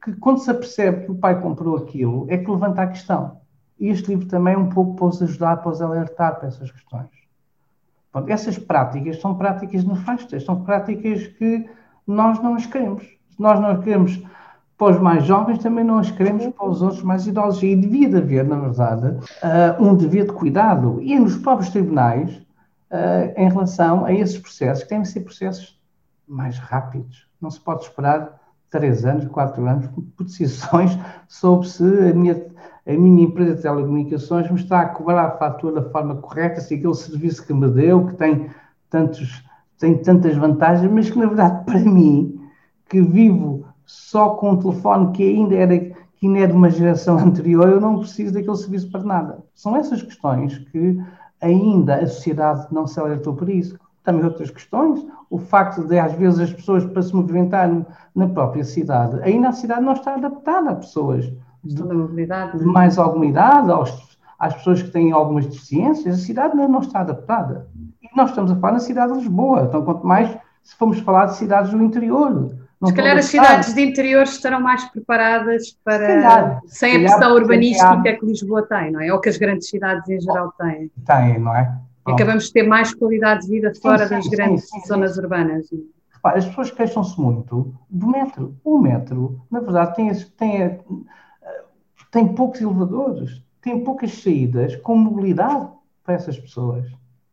que 0.04 0.14
quando 0.14 0.40
se 0.40 0.52
apercebe 0.52 1.06
que 1.06 1.12
o 1.12 1.16
pai 1.16 1.40
comprou 1.42 1.78
aquilo, 1.78 2.26
é 2.30 2.38
que 2.38 2.52
levanta 2.52 2.82
a 2.82 2.88
questão. 2.88 3.38
E 3.80 3.88
este 3.88 4.10
livro 4.10 4.28
também 4.28 4.54
é 4.54 4.58
um 4.58 4.70
pouco 4.70 4.96
para 4.96 5.06
os 5.06 5.22
ajudar, 5.22 5.58
para 5.58 5.72
os 5.72 5.82
alertar 5.82 6.38
para 6.38 6.48
essas 6.50 6.70
questões. 6.72 7.10
Pronto, 8.12 8.30
essas 8.30 8.60
práticas 8.60 9.20
são 9.20 9.36
práticas 9.36 9.84
nefastas, 9.84 10.44
são 10.44 10.64
práticas 10.64 11.28
que 11.28 11.68
nós 12.06 12.42
não 12.42 12.56
as 12.56 12.66
queremos. 12.66 13.04
Se 13.04 13.42
nós 13.42 13.60
não 13.60 13.70
as 13.70 13.84
queremos 13.84 14.22
para 14.78 14.94
os 14.94 15.02
mais 15.02 15.24
jovens, 15.24 15.60
também 15.60 15.84
não 15.84 15.98
as 15.98 16.12
queremos 16.12 16.46
para 16.48 16.68
os 16.68 16.82
outros 16.82 17.02
mais 17.02 17.26
idosos. 17.26 17.64
E 17.64 17.76
devia 17.76 18.10
de 18.10 18.18
haver, 18.18 18.46
na 18.46 18.60
verdade, 18.60 19.08
uh, 19.08 19.84
um 19.84 19.96
dever 19.96 20.26
de 20.26 20.34
cuidado. 20.34 21.02
E 21.02 21.18
nos 21.18 21.38
próprios 21.38 21.70
tribunais, 21.72 22.36
uh, 22.92 23.34
em 23.36 23.50
relação 23.50 24.06
a 24.06 24.14
esses 24.14 24.38
processos, 24.38 24.84
que 24.84 24.90
têm 24.90 25.02
de 25.02 25.08
ser 25.08 25.22
processos 25.22 25.82
mais 26.28 26.60
rápidos. 26.60 27.28
Não 27.42 27.50
se 27.50 27.60
pode 27.60 27.84
esperar 27.84 28.43
três 28.74 29.06
anos, 29.06 29.26
quatro 29.28 29.66
anos, 29.68 29.88
por 30.18 30.24
decisões 30.24 30.98
sobre 31.30 31.70
se 31.70 31.84
a 31.84 32.14
minha, 32.14 32.46
a 32.88 32.92
minha 32.92 33.26
empresa 33.26 33.56
de 33.56 33.62
telecomunicações 33.62 34.50
me 34.50 34.60
está 34.60 34.82
a 34.82 34.90
cobrar 34.90 35.28
a 35.28 35.38
fatura 35.38 35.82
da 35.82 35.90
forma 35.92 36.16
correta, 36.16 36.60
se 36.60 36.74
aquele 36.74 36.96
serviço 36.96 37.46
que 37.46 37.54
me 37.54 37.70
deu, 37.70 38.08
que 38.08 38.16
tem, 38.16 38.50
tantos, 38.90 39.46
tem 39.78 39.98
tantas 40.00 40.36
vantagens, 40.36 40.92
mas 40.92 41.10
que 41.10 41.20
na 41.20 41.28
verdade 41.28 41.64
para 41.66 41.80
mim, 41.80 42.42
que 42.90 43.00
vivo 43.00 43.64
só 43.86 44.32
com 44.32 44.52
um 44.52 44.58
telefone 44.58 45.12
que 45.12 45.24
ainda 45.24 45.56
era 45.56 45.78
que 45.78 46.28
ainda 46.28 46.40
é 46.40 46.48
de 46.48 46.54
uma 46.54 46.70
geração 46.70 47.20
anterior, 47.22 47.70
eu 47.70 47.80
não 47.80 48.00
preciso 48.00 48.34
daquele 48.34 48.58
serviço 48.58 48.90
para 48.90 49.04
nada. 49.04 49.44
São 49.54 49.76
essas 49.76 50.02
questões 50.02 50.58
que 50.58 50.98
ainda 51.40 51.98
a 51.98 52.08
sociedade 52.08 52.68
não 52.72 52.88
se 52.88 53.00
alertou 53.00 53.36
por 53.36 53.50
isso. 53.50 53.78
Também 54.04 54.26
outras 54.26 54.52
questões, 54.52 55.06
o 55.30 55.38
facto 55.38 55.88
de 55.88 55.98
às 55.98 56.14
vezes 56.14 56.40
as 56.40 56.54
pessoas 56.54 56.86
para 56.86 57.02
se 57.02 57.16
movimentar 57.16 57.70
na 58.14 58.28
própria 58.28 58.64
cidade, 58.64 59.20
ainda 59.24 59.50
a 59.50 59.54
cidade 59.54 59.82
não 59.82 59.94
está 59.94 60.16
adaptada 60.16 60.72
a 60.72 60.76
pessoas 60.76 61.26
de, 61.64 61.82
de 61.82 62.66
mais 62.66 62.98
alguma 62.98 63.26
idade, 63.26 63.72
aos, 63.72 64.18
às 64.38 64.54
pessoas 64.56 64.84
que 64.84 64.92
têm 64.92 65.12
algumas 65.12 65.46
deficiências, 65.46 66.16
a 66.16 66.22
cidade 66.22 66.56
não, 66.56 66.68
não 66.68 66.80
está 66.82 67.00
adaptada. 67.00 67.68
E 68.02 68.10
nós 68.16 68.30
estamos 68.30 68.52
a 68.52 68.56
falar 68.58 68.74
na 68.74 68.80
cidade 68.80 69.14
de 69.14 69.20
Lisboa, 69.20 69.64
então 69.68 69.86
quanto 69.86 70.06
mais 70.06 70.30
se 70.62 70.76
formos 70.76 71.00
falar 71.00 71.28
de 71.28 71.36
cidades 71.36 71.72
do 71.72 71.82
interior, 71.82 72.54
não 72.84 72.90
se 72.90 72.96
calhar 72.96 73.18
as 73.18 73.26
cidades 73.26 73.74
de 73.74 73.82
interior 73.82 74.24
estarão 74.24 74.60
mais 74.60 74.84
preparadas 74.84 75.72
para 75.86 76.06
calhar, 76.06 76.62
sem 76.66 76.98
a 76.98 77.00
pressão 77.00 77.34
urbanística 77.34 78.02
que 78.20 78.26
Lisboa 78.26 78.62
tem, 78.64 78.92
não 78.92 79.00
é? 79.00 79.14
Ou 79.14 79.22
que 79.22 79.30
as 79.30 79.38
grandes 79.38 79.70
cidades 79.70 80.10
em 80.10 80.20
geral 80.20 80.54
têm. 80.60 80.92
Têm, 81.06 81.40
não 81.40 81.56
é? 81.56 81.74
Acabamos 82.06 82.46
de 82.46 82.54
ter 82.54 82.64
mais 82.64 82.94
qualidade 82.94 83.46
de 83.46 83.52
vida 83.52 83.74
fora 83.82 84.06
sim, 84.06 84.16
das 84.16 84.26
sim, 84.26 84.30
grandes 84.32 84.70
sim, 84.70 84.86
zonas 84.86 85.18
urbanas. 85.18 85.70
Repara, 86.12 86.38
as 86.38 86.46
pessoas 86.46 86.72
queixam-se 86.72 87.20
muito 87.20 87.74
do 87.90 88.08
metro. 88.08 88.56
O 88.64 88.78
metro, 88.78 89.42
na 89.50 89.60
verdade, 89.60 89.96
tem, 89.96 90.14
tem, 90.38 90.80
tem 92.12 92.28
poucos 92.34 92.62
elevadores, 92.62 93.44
tem 93.62 93.84
poucas 93.84 94.22
saídas 94.22 94.76
com 94.78 94.98
mobilidade 94.98 95.70
para 96.04 96.16
essas 96.16 96.38
pessoas. 96.38 96.86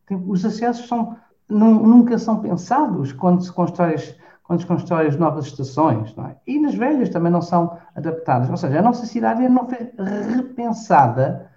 Tem, 0.05 0.21
os 0.25 0.45
acessos 0.45 0.87
são, 0.87 1.17
nunca 1.49 2.17
são 2.17 2.39
pensados 2.39 3.11
quando 3.11 3.43
se 3.43 3.51
constrói 3.51 3.95
quando 4.43 4.59
se 4.59 4.65
constroem 4.67 5.07
as 5.07 5.15
novas 5.15 5.45
estações, 5.45 6.13
é? 6.17 6.35
e 6.45 6.59
nas 6.59 6.75
velhas 6.75 7.07
também 7.07 7.31
não 7.31 7.41
são 7.41 7.77
adaptadas. 7.95 8.49
Ou 8.49 8.57
seja, 8.57 8.79
a 8.79 8.81
nossa 8.81 9.05
cidade 9.05 9.47
não 9.47 9.65
foi 9.65 9.93
repensada 10.35 11.49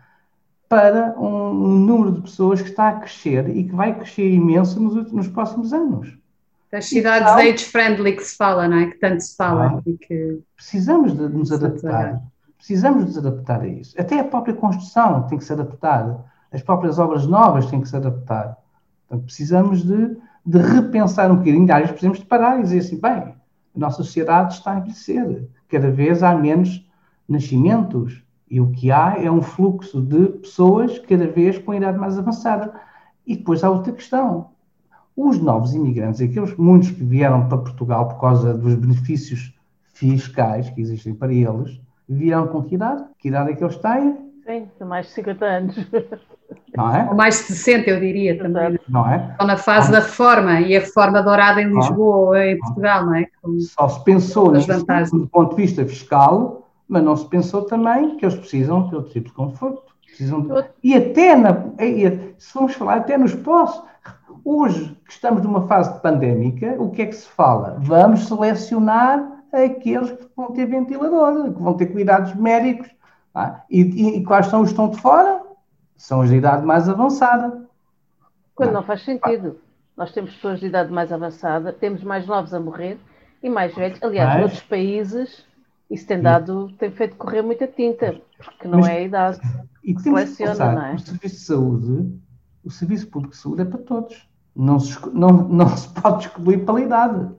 para 0.74 1.14
um, 1.18 1.52
número 1.54 2.12
de 2.12 2.22
pessoas 2.22 2.60
que 2.60 2.68
está 2.68 2.88
a 2.88 2.92
crescer 2.94 3.48
e 3.48 3.64
que 3.64 3.74
vai 3.74 3.94
crescer 3.94 4.28
imenso 4.28 4.80
nos, 4.80 5.12
nos 5.12 5.28
próximos 5.28 5.72
anos. 5.72 6.16
Das 6.70 6.86
cidades 6.86 7.30
então, 7.30 7.52
age-friendly 7.52 8.16
que 8.16 8.24
se 8.24 8.36
fala, 8.36 8.66
não 8.66 8.78
é? 8.78 8.86
Que 8.86 8.98
tanto 8.98 9.20
se 9.20 9.36
fala. 9.36 9.78
Ah, 9.78 9.90
que... 10.00 10.40
Precisamos 10.56 11.16
de 11.16 11.28
nos 11.28 11.52
adaptar. 11.52 12.20
Precisamos 12.56 13.00
de 13.00 13.06
nos 13.06 13.18
adaptar 13.18 13.60
a 13.60 13.68
isso. 13.68 13.94
Até 14.00 14.18
a 14.18 14.24
própria 14.24 14.54
construção 14.54 15.22
tem 15.28 15.38
que 15.38 15.44
se 15.44 15.52
adaptar. 15.52 16.24
As 16.52 16.62
próprias 16.62 16.98
obras 16.98 17.26
novas 17.26 17.66
têm 17.66 17.80
que 17.80 17.88
se 17.88 17.96
adaptar. 17.96 18.56
Portanto, 19.06 19.26
precisamos 19.26 19.84
de 19.84 20.16
de 20.44 20.58
repensar 20.58 21.30
um 21.30 21.36
bocadinho, 21.36 21.64
às 21.64 21.78
vezes 21.78 21.90
precisamos 21.90 22.18
de 22.18 22.26
parar 22.26 22.58
e 22.58 22.62
dizer 22.62 22.80
assim, 22.80 23.00
bem, 23.00 23.12
a 23.12 23.34
nossa 23.74 23.96
sociedade 23.98 24.54
está 24.54 24.72
a 24.72 24.78
envelhecer, 24.78 25.48
cada 25.68 25.90
vez 25.90 26.22
há 26.22 26.34
menos 26.34 26.86
nascimentos 27.28 28.22
e 28.54 28.60
o 28.60 28.70
que 28.70 28.92
há 28.92 29.16
é 29.20 29.28
um 29.28 29.42
fluxo 29.42 30.00
de 30.00 30.28
pessoas 30.28 30.96
cada 31.00 31.26
vez 31.26 31.58
com 31.58 31.72
a 31.72 31.76
idade 31.76 31.98
mais 31.98 32.16
avançada. 32.16 32.72
E 33.26 33.34
depois 33.36 33.64
há 33.64 33.68
outra 33.68 33.92
questão. 33.92 34.50
Os 35.16 35.40
novos 35.40 35.74
imigrantes, 35.74 36.20
aqueles 36.20 36.56
muitos 36.56 36.92
que 36.92 37.02
vieram 37.02 37.48
para 37.48 37.58
Portugal 37.58 38.06
por 38.06 38.20
causa 38.20 38.54
dos 38.54 38.76
benefícios 38.76 39.52
fiscais 39.92 40.70
que 40.70 40.80
existem 40.80 41.12
para 41.16 41.32
eles, 41.32 41.80
vieram 42.08 42.46
com 42.46 42.62
que 42.62 42.76
idade? 42.76 43.02
Que 43.18 43.26
idade 43.26 43.50
é 43.50 43.56
que 43.56 43.64
eles 43.64 43.76
têm? 43.76 44.18
Sim, 44.46 44.68
mais 44.86 45.06
de 45.06 45.12
50 45.14 45.44
anos. 45.44 45.76
Não 46.76 46.94
é? 46.94 47.08
Ou 47.08 47.16
mais 47.16 47.38
de 47.38 47.54
60, 47.54 47.90
eu 47.90 47.98
diria 47.98 48.38
também. 48.38 48.78
Não 48.88 49.10
é? 49.10 49.30
Estão 49.32 49.48
na 49.48 49.56
fase 49.56 49.90
da 49.90 49.98
reforma 49.98 50.60
e 50.60 50.76
a 50.76 50.80
reforma 50.80 51.20
dourada 51.24 51.60
em 51.60 51.74
Lisboa 51.74 52.16
ou 52.16 52.36
em 52.36 52.56
Portugal, 52.58 53.06
não 53.06 53.16
é? 53.16 53.26
Com 53.42 53.58
Só 53.58 53.88
se 53.88 54.04
pensou 54.04 54.52
nisso 54.52 54.70
do 55.10 55.26
ponto 55.26 55.56
de 55.56 55.62
vista 55.62 55.84
fiscal, 55.84 56.63
mas 56.94 57.02
não 57.02 57.16
se 57.16 57.26
pensou 57.26 57.62
também 57.62 58.16
que 58.16 58.24
eles 58.24 58.36
precisam 58.36 58.86
de 58.86 58.94
outro 58.94 59.10
tipo 59.10 59.26
de 59.26 59.34
conforto. 59.34 59.92
Precisam 60.06 60.42
de... 60.42 60.64
E 60.80 60.94
até, 60.94 61.34
na, 61.34 61.52
se 62.38 62.54
vamos 62.54 62.74
falar, 62.74 62.98
até 62.98 63.18
nos 63.18 63.34
postos. 63.34 63.82
Hoje, 64.44 64.96
que 65.04 65.12
estamos 65.12 65.42
numa 65.42 65.66
fase 65.66 66.00
pandémica, 66.00 66.76
o 66.78 66.92
que 66.92 67.02
é 67.02 67.06
que 67.06 67.16
se 67.16 67.26
fala? 67.26 67.78
Vamos 67.80 68.28
selecionar 68.28 69.42
aqueles 69.52 70.12
que 70.12 70.28
vão 70.36 70.52
ter 70.52 70.66
ventilador, 70.66 71.52
que 71.52 71.60
vão 71.60 71.74
ter 71.74 71.86
cuidados 71.86 72.32
médicos 72.36 72.88
ah, 73.34 73.62
e, 73.68 73.80
e, 73.80 74.18
e, 74.18 74.24
quais 74.24 74.46
são 74.46 74.60
os 74.60 74.68
que 74.68 74.74
estão 74.74 74.90
de 74.90 75.00
fora? 75.00 75.42
São 75.96 76.20
os 76.20 76.28
de 76.28 76.36
idade 76.36 76.64
mais 76.64 76.88
avançada. 76.88 77.66
Quando 78.54 78.68
não, 78.68 78.80
não 78.80 78.86
faz 78.86 79.04
sentido. 79.04 79.58
Nós 79.96 80.12
temos 80.12 80.32
pessoas 80.34 80.60
de 80.60 80.66
idade 80.66 80.92
mais 80.92 81.12
avançada, 81.12 81.72
temos 81.72 82.04
mais 82.04 82.24
novos 82.24 82.54
a 82.54 82.60
morrer 82.60 82.98
e 83.42 83.50
mais 83.50 83.74
velhos. 83.74 84.00
Aliás, 84.00 84.28
mas... 84.28 84.40
noutros 84.40 84.62
países 84.62 85.44
isso 85.90 86.06
tem 86.06 86.20
dado, 86.20 86.72
tem 86.78 86.90
feito 86.90 87.16
correr 87.16 87.42
muita 87.42 87.66
tinta, 87.66 88.20
porque 88.38 88.66
não 88.66 88.80
mas, 88.80 88.88
é 88.88 88.98
a 88.98 89.02
idade. 89.02 89.40
E 89.82 89.98
seleciona, 90.00 90.74
não 90.74 90.82
é? 90.82 90.94
O 90.94 90.98
serviço 90.98 91.36
de 91.36 91.40
saúde, 91.42 92.20
o 92.64 92.70
serviço 92.70 93.06
público 93.08 93.34
de 93.34 93.40
saúde 93.40 93.62
é 93.62 93.64
para 93.64 93.78
todos. 93.78 94.28
Não 94.56 94.78
se, 94.78 94.98
não, 95.12 95.48
não 95.48 95.76
se 95.76 95.88
pode 96.00 96.26
excluir 96.26 96.64
pela 96.64 96.80
idade. 96.80 97.34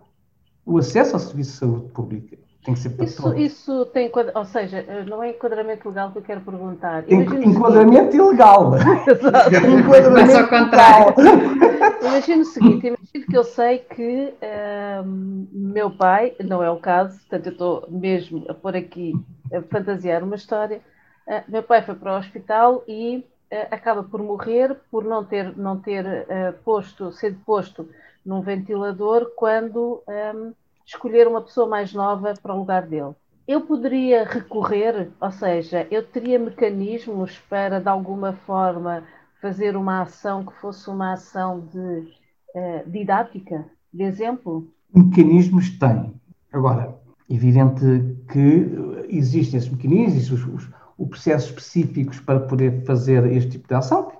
O 0.65 0.77
acesso 0.77 1.15
ao 1.15 1.19
serviço 1.19 1.51
de 1.51 1.57
saúde 1.57 1.91
pública 1.91 2.37
tem 2.65 2.73
que 2.73 2.79
ser 2.79 2.89
para 2.89 3.05
isso, 3.05 3.21
todos. 3.21 3.39
Isso 3.39 3.85
tem, 3.87 4.11
ou 4.33 4.45
seja, 4.45 4.83
não 5.07 5.21
é 5.21 5.29
enquadramento 5.29 5.87
legal 5.87 6.11
que 6.11 6.17
eu 6.17 6.21
quero 6.23 6.41
perguntar. 6.41 7.03
Tem 7.03 7.21
enquadramento 7.21 8.15
ilegal. 8.15 8.73
enquadramento 9.79 10.31
Mas 10.31 10.35
ao 10.35 10.47
contrário. 10.47 11.13
Imagino 12.01 12.41
o 12.41 12.45
seguinte, 12.45 12.87
imagino 12.87 13.25
que 13.29 13.37
eu 13.37 13.43
sei 13.43 13.79
que 13.79 14.33
um, 15.05 15.47
meu 15.51 15.91
pai, 15.91 16.33
não 16.43 16.63
é 16.63 16.69
o 16.69 16.77
caso, 16.77 17.19
portanto 17.19 17.47
eu 17.47 17.51
estou 17.51 17.87
mesmo 17.89 18.45
a 18.47 18.53
pôr 18.53 18.75
aqui, 18.75 19.13
a 19.53 19.61
fantasiar 19.63 20.23
uma 20.23 20.35
história, 20.35 20.81
uh, 21.27 21.43
meu 21.47 21.63
pai 21.63 21.81
foi 21.81 21.95
para 21.95 22.13
o 22.13 22.17
hospital 22.17 22.83
e 22.87 23.17
uh, 23.51 23.67
acaba 23.71 24.03
por 24.03 24.21
morrer 24.21 24.75
por 24.89 25.03
não 25.03 25.25
ter, 25.25 25.57
não 25.57 25.79
ter 25.79 26.05
uh, 26.05 26.53
posto, 26.63 27.11
sido 27.11 27.37
posto 27.45 27.87
num 28.25 28.41
ventilador 28.41 29.31
quando... 29.35 30.01
Um, 30.07 30.53
escolher 30.85 31.27
uma 31.27 31.41
pessoa 31.41 31.67
mais 31.67 31.93
nova 31.93 32.33
para 32.41 32.53
o 32.53 32.59
lugar 32.59 32.85
dele. 32.85 33.13
Eu 33.47 33.61
poderia 33.61 34.23
recorrer, 34.23 35.11
ou 35.19 35.31
seja, 35.31 35.87
eu 35.91 36.03
teria 36.03 36.39
mecanismos 36.39 37.37
para, 37.49 37.79
de 37.79 37.87
alguma 37.87 38.33
forma, 38.33 39.03
fazer 39.41 39.75
uma 39.75 40.01
ação 40.01 40.43
que 40.45 40.53
fosse 40.53 40.89
uma 40.89 41.13
ação 41.13 41.59
de 41.71 41.77
uh, 41.77 42.89
didática, 42.89 43.65
de 43.93 44.03
exemplo? 44.03 44.67
Mecanismos 44.93 45.77
tem. 45.77 46.13
Agora, 46.51 46.95
evidente 47.29 47.83
que 48.31 48.71
existem 49.09 49.59
esses 49.59 49.69
mecanismos, 49.69 50.15
existem 50.15 50.37
os, 50.37 50.63
os, 50.63 50.69
os 50.97 51.09
processos 51.09 51.49
específicos 51.49 52.19
para 52.19 52.39
poder 52.39 52.83
fazer 52.85 53.31
este 53.31 53.51
tipo 53.51 53.67
de 53.67 53.75
ação, 53.75 54.11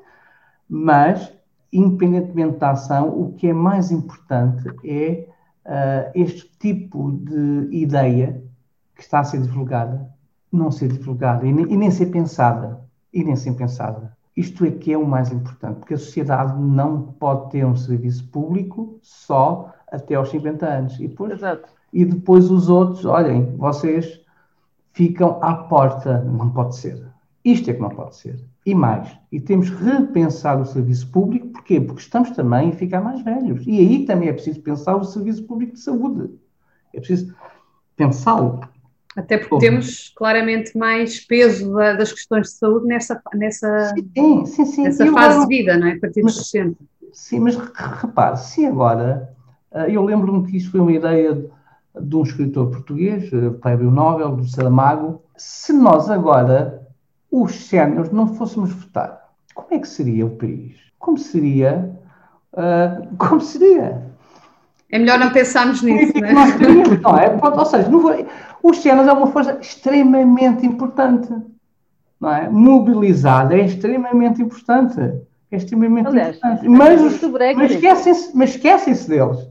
mas, 0.69 1.31
independentemente 1.73 2.57
da 2.57 2.71
ação, 2.71 3.09
o 3.09 3.33
que 3.33 3.47
é 3.47 3.53
mais 3.53 3.91
importante 3.91 4.69
é 4.83 5.27
uh, 5.65 6.11
este 6.13 6.49
tipo 6.59 7.11
de 7.11 7.69
ideia 7.71 8.41
que 8.95 9.01
está 9.01 9.19
a 9.19 9.23
ser 9.23 9.41
divulgada 9.41 10.15
não 10.55 10.71
ser 10.71 10.87
divulgada 10.87 11.45
e 11.45 11.53
nem, 11.53 11.71
e 11.71 11.77
nem 11.77 11.91
ser 11.91 12.07
pensada. 12.07 12.79
E 13.13 13.23
nem 13.23 13.35
ser 13.35 13.53
pensada. 13.53 14.15
Isto 14.35 14.65
é 14.65 14.71
que 14.71 14.91
é 14.91 14.97
o 14.97 15.07
mais 15.07 15.31
importante, 15.31 15.79
porque 15.79 15.93
a 15.93 15.97
sociedade 15.97 16.59
não 16.61 17.01
pode 17.01 17.51
ter 17.51 17.65
um 17.65 17.75
serviço 17.75 18.27
público 18.29 18.99
só 19.01 19.73
até 19.89 20.15
aos 20.15 20.29
50 20.29 20.65
anos. 20.65 20.99
E 20.99 21.07
depois, 21.07 21.31
Exato. 21.31 21.69
e 21.93 22.03
depois 22.03 22.51
os 22.51 22.67
outros, 22.67 23.05
olhem, 23.05 23.55
vocês 23.55 24.19
ficam 24.91 25.39
à 25.41 25.53
porta. 25.55 26.21
Não 26.21 26.49
pode 26.49 26.75
ser. 26.75 27.07
Isto 27.45 27.69
é 27.69 27.73
que 27.75 27.81
não 27.81 27.89
pode 27.89 28.15
ser. 28.15 28.43
E 28.65 28.73
mais, 28.73 29.07
e 29.31 29.39
temos 29.39 29.69
que 29.69 29.83
repensar 29.83 30.59
o 30.59 30.65
serviço 30.65 31.11
público, 31.11 31.49
porquê? 31.49 31.79
Porque 31.79 32.01
estamos 32.01 32.31
também 32.31 32.69
a 32.69 32.73
ficar 32.73 33.01
mais 33.01 33.21
velhos. 33.21 33.63
E 33.67 33.79
aí 33.79 34.05
também 34.05 34.29
é 34.29 34.33
preciso 34.33 34.59
pensar 34.61 34.95
o 34.95 35.03
serviço 35.03 35.43
público 35.43 35.73
de 35.73 35.79
saúde. 35.79 36.33
É 36.91 36.97
preciso 36.97 37.35
pensá-lo. 37.95 38.61
Até 39.15 39.37
porque 39.37 39.59
temos 39.59 40.11
claramente 40.15 40.75
mais 40.75 41.19
peso 41.19 41.71
das 41.73 42.11
questões 42.11 42.47
de 42.47 42.53
saúde 42.53 42.87
nessa, 42.87 43.21
nessa, 43.35 43.93
sim, 43.93 44.45
sim, 44.45 44.65
sim. 44.65 44.83
nessa 44.83 45.09
fase 45.11 45.41
de 45.41 45.47
vida, 45.47 45.77
não 45.77 45.87
é? 45.87 45.93
A 45.93 45.99
partir 45.99 46.21
dos 46.21 46.35
60. 46.35 46.75
Sim, 47.13 47.39
mas 47.39 47.55
repare, 47.55 48.37
se 48.37 48.65
agora, 48.65 49.33
eh, 49.71 49.91
eu 49.91 50.03
lembro-me 50.03 50.45
que 50.49 50.57
isso 50.57 50.69
foi 50.69 50.81
uma 50.81 50.91
ideia 50.91 51.49
de 51.97 52.15
um 52.15 52.23
escritor 52.23 52.71
português, 52.71 53.31
eh, 53.31 53.51
prémio 53.51 53.89
Nobel, 53.89 54.35
do 54.35 54.45
Saramago, 54.45 55.21
se 55.37 55.71
nós 55.71 56.09
agora, 56.09 56.84
os 57.43 57.67
séniores, 57.67 58.11
não 58.11 58.27
fôssemos 58.35 58.71
votar, 58.71 59.29
como 59.53 59.67
é 59.71 59.79
que 59.79 59.87
seria 59.87 60.25
o 60.25 60.31
país? 60.31 60.75
Como 60.99 61.17
seria? 61.17 61.91
Uh, 62.53 63.15
como 63.17 63.41
seria? 63.41 64.03
É 64.91 64.99
melhor 64.99 65.19
não 65.19 65.31
pensarmos 65.31 65.81
nisso, 65.81 66.13
não 66.19 66.27
é? 66.27 66.33
Nós 66.33 66.55
teríamos, 66.55 66.99
não 67.01 67.17
é? 67.17 67.39
ou 67.41 67.65
seja, 67.65 67.89
não 67.89 68.01
foi, 68.01 68.27
os 68.61 68.81
séniores 68.81 69.09
é 69.09 69.13
uma 69.13 69.27
força 69.27 69.57
extremamente 69.59 70.65
importante, 70.65 71.33
não 72.19 72.33
é? 72.33 72.49
Mobilizada 72.49 73.55
é 73.55 73.65
extremamente 73.65 74.41
importante. 74.41 74.99
É 75.51 75.57
extremamente 75.57 76.07
Aliás, 76.07 76.37
importante. 76.37 76.67
Mas, 76.67 77.01
mas 77.55 77.71
esquecem-se 77.71 78.43
esquecem 78.43 78.93
deles. 79.07 79.47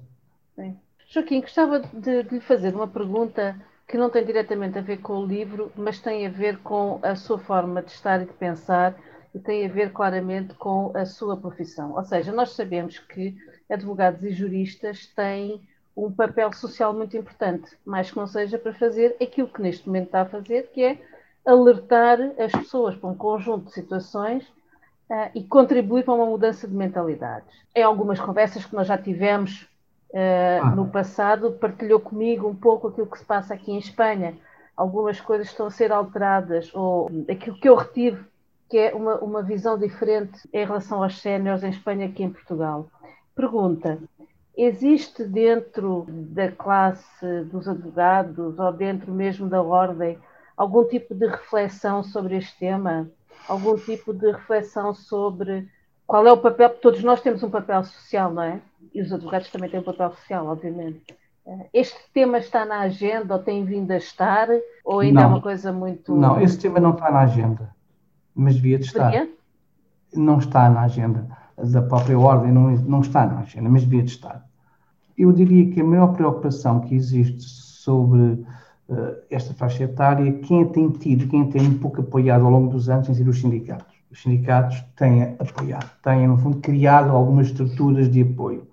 Sim. 0.57 0.77
Joaquim, 1.09 1.41
gostava 1.41 1.81
de, 1.81 2.23
de 2.25 2.35
lhe 2.35 2.41
fazer 2.41 2.75
uma 2.75 2.89
pergunta 2.89 3.57
que 3.87 3.99
não 3.99 4.11
tem 4.11 4.25
diretamente 4.25 4.79
a 4.79 4.83
ver 4.83 4.99
com 4.99 5.19
o 5.19 5.27
livro, 5.27 5.71
mas 5.77 6.01
tem 6.01 6.27
a 6.27 6.31
ver 6.31 6.59
com 6.59 6.99
a 7.03 7.15
sua 7.15 7.39
forma 7.39 7.83
de 7.83 7.91
estar 7.91 8.23
e 8.23 8.27
de 8.27 8.33
pensar 8.33 8.95
e 9.35 9.39
tem 9.39 9.67
a 9.67 9.69
ver 9.69 9.93
claramente 9.93 10.55
com 10.55 10.93
a 10.95 11.05
sua 11.05 11.37
profissão. 11.37 11.93
Ou 11.95 12.05
seja, 12.05 12.33
nós 12.33 12.53
sabemos 12.53 12.99
que 12.99 13.37
advogados 13.69 14.23
e 14.23 14.31
juristas 14.31 15.07
têm 15.09 15.61
um 15.97 16.11
papel 16.11 16.53
social 16.53 16.93
muito 16.93 17.17
importante, 17.17 17.77
mais 17.85 18.11
que 18.11 18.17
não 18.17 18.27
seja 18.27 18.59
para 18.59 18.73
fazer 18.73 19.17
aquilo 19.21 19.49
que 19.49 19.63
neste 19.63 19.87
momento 19.87 20.07
está 20.07 20.23
a 20.23 20.27
fazer, 20.27 20.71
que 20.73 20.83
é 20.83 20.99
alertar 21.45 22.19
as 22.39 22.53
pessoas 22.53 22.97
para 22.97 23.11
um 23.11 23.15
conjunto 23.15 23.67
de 23.67 23.73
situações 23.73 24.45
uh, 25.11 25.31
e 25.35 25.45
contribuir 25.45 26.05
para 26.05 26.15
uma 26.15 26.27
mudança 26.27 26.67
de 26.67 26.75
mentalidades. 26.75 27.55
Em 27.75 27.83
algumas 27.83 28.19
conversas 28.19 28.65
que 28.65 28.75
nós 28.75 28.87
já 28.87 28.97
tivemos 28.97 29.69
ah. 30.15 30.71
no 30.71 30.87
passado, 30.87 31.53
partilhou 31.53 31.99
comigo 31.99 32.49
um 32.49 32.55
pouco 32.55 32.89
aquilo 32.89 33.07
que 33.07 33.19
se 33.19 33.25
passa 33.25 33.55
aqui 33.55 33.73
em 33.73 33.79
Espanha. 33.79 34.35
Algumas 34.77 35.21
coisas 35.21 35.49
estão 35.49 35.67
a 35.67 35.71
ser 35.71 35.93
alteradas, 35.93 36.71
ou 36.75 37.11
aquilo 37.29 37.59
que 37.59 37.69
eu 37.69 37.75
retive, 37.75 38.25
que 38.69 38.79
é 38.79 38.95
uma, 38.95 39.17
uma 39.17 39.43
visão 39.43 39.79
diferente 39.79 40.49
em 40.53 40.65
relação 40.65 41.03
aos 41.03 41.21
séniores 41.21 41.63
em 41.63 41.71
Espanha 41.71 42.11
que 42.11 42.23
em 42.23 42.31
Portugal. 42.31 42.89
Pergunta: 43.35 43.99
existe 44.57 45.25
dentro 45.25 46.07
da 46.09 46.51
classe 46.51 47.43
dos 47.45 47.69
advogados 47.69 48.59
ou 48.59 48.73
dentro 48.73 49.13
mesmo 49.13 49.49
da 49.49 49.63
ordem 49.63 50.19
algum 50.57 50.85
tipo 50.85 51.15
de 51.15 51.27
reflexão 51.27 52.03
sobre 52.03 52.37
este 52.37 52.59
tema? 52.59 53.11
Algum 53.49 53.77
tipo 53.77 54.13
de 54.15 54.31
reflexão 54.31 54.95
sobre 54.95 55.69
qual 56.07 56.27
é 56.27 56.33
o 56.33 56.39
papel? 56.39 56.71
Todos 56.71 57.03
nós 57.03 57.21
temos 57.21 57.43
um 57.43 57.51
papel 57.51 57.83
social, 57.85 58.33
não 58.33 58.43
é? 58.43 58.61
E 58.93 59.01
os 59.01 59.13
advogados 59.13 59.51
também 59.51 59.71
têm 59.71 59.81
um 59.81 59.85
papel 59.85 60.11
social, 60.11 60.47
obviamente. 60.47 61.15
Eh, 61.47 61.69
este 61.73 61.99
tema 62.13 62.39
está 62.39 62.65
na 62.65 62.81
agenda 62.81 63.35
ou 63.35 63.43
tem 63.43 63.65
vindo 63.65 63.91
a 63.91 63.97
estar? 63.97 64.49
Ou 64.85 65.01
ainda 65.01 65.21
não, 65.21 65.29
é 65.29 65.33
uma 65.33 65.41
coisa 65.41 65.73
muito. 65.73 66.15
Não, 66.15 66.41
esse 66.41 66.59
tema 66.59 66.81
não 66.81 66.91
está 66.91 67.11
na 67.11 67.21
agenda, 67.21 67.75
mas 68.35 68.55
devia 68.57 68.79
de 68.79 68.87
estar. 68.87 69.11
Porquê? 69.11 69.31
Não 70.15 70.39
está 70.39 70.69
na 70.71 70.83
agenda 70.83 71.27
da 71.57 71.83
própria 71.83 72.19
ordem, 72.19 72.53
não, 72.53 72.71
não 72.71 73.01
está 73.01 73.27
na 73.27 73.41
agenda, 73.41 73.69
mas 73.69 73.83
devia 73.83 74.03
de 74.03 74.11
estar. 74.11 74.45
Eu 75.17 75.33
diria 75.33 75.71
que 75.73 75.81
a 75.81 75.85
maior 75.85 76.09
preocupação 76.09 76.81
que 76.81 76.95
existe 76.95 77.43
sobre 77.43 78.21
uh, 78.89 79.17
esta 79.31 79.55
faixa 79.55 79.85
etária, 79.85 80.33
quem 80.41 80.63
a 80.63 80.67
tem 80.67 80.91
tido, 80.91 81.29
quem 81.29 81.43
a 81.43 81.47
tem 81.47 81.63
um 81.63 81.79
pouco 81.79 82.01
apoiado 82.01 82.45
ao 82.45 82.51
longo 82.51 82.71
dos 82.71 82.89
anos, 82.89 83.07
tem 83.07 83.15
sido 83.15 83.31
os 83.31 83.41
sindicatos. 83.41 83.95
Os 84.11 84.23
sindicatos 84.23 84.81
têm 84.97 85.37
apoiado, 85.39 85.91
têm, 86.03 86.27
no 86.27 86.37
fundo, 86.39 86.59
criado 86.59 87.11
algumas 87.11 87.49
estruturas 87.49 88.11
de 88.11 88.23
apoio 88.23 88.67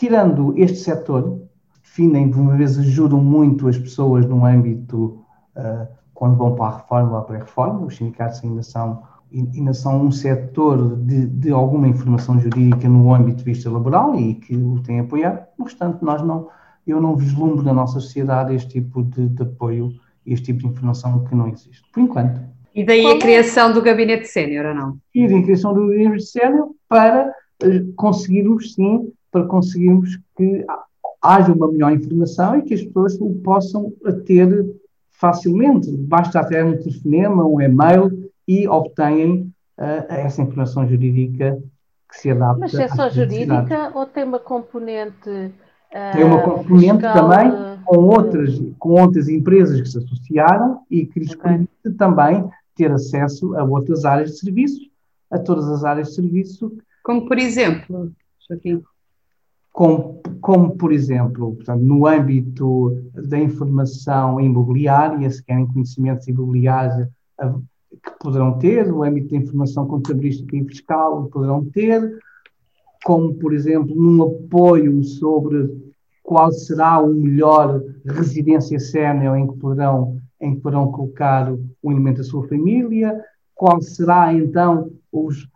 tirando 0.00 0.54
este 0.56 0.78
setor, 0.78 1.42
definem, 1.82 2.30
de 2.30 2.38
uma 2.38 2.56
vez 2.56 2.78
ajudam 2.78 3.22
muito 3.22 3.68
as 3.68 3.76
pessoas 3.76 4.24
no 4.24 4.46
âmbito, 4.46 5.22
uh, 5.54 5.86
quando 6.14 6.38
vão 6.38 6.54
para 6.54 6.64
a 6.64 6.76
reforma 6.78 7.18
ou 7.18 7.24
para 7.24 7.36
a 7.36 7.40
reforma, 7.40 7.84
os 7.84 7.96
sindicatos 7.96 8.42
ainda 8.42 8.62
são, 8.62 9.02
ainda 9.30 9.74
são 9.74 10.06
um 10.06 10.10
setor 10.10 10.96
de, 10.96 11.26
de, 11.26 11.50
alguma 11.50 11.86
informação 11.86 12.40
jurídica 12.40 12.88
no 12.88 13.14
âmbito 13.14 13.38
de 13.38 13.44
vista 13.44 13.70
laboral 13.70 14.18
e 14.18 14.36
que 14.36 14.56
o 14.56 14.82
têm 14.82 15.00
apoiado, 15.00 15.46
no 15.58 15.66
restante 15.66 16.02
nós 16.02 16.22
não, 16.22 16.48
eu 16.86 16.98
não 16.98 17.14
vislumbro 17.14 17.62
na 17.62 17.74
nossa 17.74 18.00
sociedade 18.00 18.54
este 18.54 18.80
tipo 18.80 19.02
de, 19.02 19.28
de 19.28 19.42
apoio, 19.42 19.92
este 20.24 20.46
tipo 20.46 20.60
de 20.60 20.66
informação 20.68 21.24
que 21.24 21.34
não 21.34 21.46
existe, 21.46 21.82
por 21.92 22.00
enquanto. 22.00 22.40
E 22.74 22.84
daí 22.84 23.06
a 23.06 23.18
criação 23.18 23.70
do 23.70 23.82
gabinete 23.82 24.28
sénior, 24.28 24.64
ou 24.64 24.74
não? 24.74 24.98
E 25.14 25.28
daí 25.28 25.40
a 25.40 25.42
criação 25.42 25.74
do 25.74 25.88
gabinete 25.88 26.24
sénior 26.24 26.70
para 26.88 27.30
uh, 27.62 27.92
conseguirmos, 27.96 28.72
sim, 28.72 29.12
para 29.30 29.44
conseguirmos 29.44 30.18
que 30.36 30.64
haja 31.22 31.52
uma 31.52 31.70
melhor 31.70 31.92
informação 31.92 32.58
e 32.58 32.62
que 32.62 32.74
as 32.74 32.82
pessoas 32.82 33.14
o 33.20 33.34
possam 33.42 33.92
ter 34.24 34.66
facilmente. 35.10 35.90
Basta 35.90 36.40
até 36.40 36.64
um 36.64 36.76
telefonema, 36.76 37.46
um 37.46 37.60
e-mail 37.60 38.30
e 38.48 38.66
obtêm 38.66 39.52
uh, 39.78 40.04
essa 40.08 40.42
informação 40.42 40.88
jurídica 40.88 41.62
que 42.10 42.18
se 42.18 42.30
adapta. 42.30 42.60
Mas 42.60 42.74
é 42.74 42.88
só 42.88 43.08
jurídica 43.10 43.92
ou 43.94 44.06
tem 44.06 44.24
uma 44.24 44.38
componente. 44.38 45.28
Uh, 45.28 46.12
tem 46.12 46.24
uma 46.24 46.42
componente 46.42 47.02
fiscal, 47.02 47.14
também 47.14 47.52
com 47.84 47.98
outras, 47.98 48.60
com 48.78 49.00
outras 49.00 49.28
empresas 49.28 49.80
que 49.80 49.88
se 49.88 49.98
associaram 49.98 50.80
e 50.90 51.04
que 51.04 51.20
lhes 51.20 51.32
okay. 51.32 51.42
permite 51.42 51.98
também 51.98 52.48
ter 52.74 52.90
acesso 52.90 53.54
a 53.56 53.64
outras 53.64 54.04
áreas 54.04 54.30
de 54.30 54.38
serviço, 54.38 54.80
a 55.30 55.38
todas 55.38 55.68
as 55.68 55.84
áreas 55.84 56.08
de 56.08 56.14
serviço. 56.14 56.72
Como 57.02 57.26
por 57.26 57.38
exemplo, 57.38 58.10
Joaquim? 58.48 58.82
Como, 59.72 60.20
como 60.40 60.76
por 60.76 60.92
exemplo, 60.92 61.54
portanto, 61.54 61.82
no 61.82 62.06
âmbito 62.06 62.96
da 63.14 63.38
informação 63.38 64.40
imobiliária, 64.40 65.30
se 65.30 65.42
querem 65.44 65.66
conhecimentos 65.66 66.26
imobiliários 66.28 67.08
que 68.02 68.10
poderão 68.20 68.58
ter, 68.58 68.86
no 68.86 69.02
âmbito 69.02 69.30
da 69.30 69.36
informação 69.36 69.86
contabilística 69.86 70.56
e 70.56 70.64
fiscal, 70.64 71.26
poderão 71.26 71.64
ter, 71.64 72.18
como, 73.04 73.34
por 73.34 73.52
exemplo, 73.52 73.94
num 73.94 74.22
apoio 74.22 75.02
sobre 75.02 75.92
qual 76.22 76.52
será 76.52 77.00
o 77.00 77.12
melhor 77.12 77.82
residência 78.04 78.78
sénior 78.78 79.36
em 79.36 79.46
que 79.48 79.58
poderão, 79.58 80.18
em 80.40 80.54
que 80.54 80.60
poderão 80.60 80.92
colocar 80.92 81.52
o 81.52 81.90
elemento 81.90 82.18
da 82.18 82.24
sua 82.24 82.46
família, 82.46 83.20
qual 83.54 83.80
será 83.80 84.32
então 84.32 84.90
os, 85.10 85.48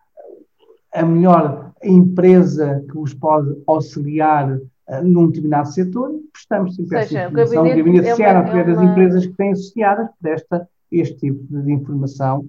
a 0.93 1.05
melhor 1.05 1.73
empresa 1.87 2.85
que 2.91 2.99
os 2.99 3.15
pode 3.15 3.57
auxiliar 3.67 4.57
uh, 4.57 5.03
num 5.03 5.29
determinado 5.29 5.69
setor, 5.69 6.11
prestamos 6.33 6.77
sempre 6.77 6.99
essa 6.99 7.25
informação. 7.25 7.65
O 7.65 7.69
gabinete, 7.69 8.09
é 8.09 8.15
Sierra 8.15 8.59
é 8.59 8.65
das 8.65 8.81
empresas 8.81 9.27
que 9.27 9.33
têm 9.35 9.53
associadas 9.53 10.09
presta 10.21 10.69
este 10.91 11.17
tipo 11.17 11.45
de 11.63 11.73
informação 11.73 12.49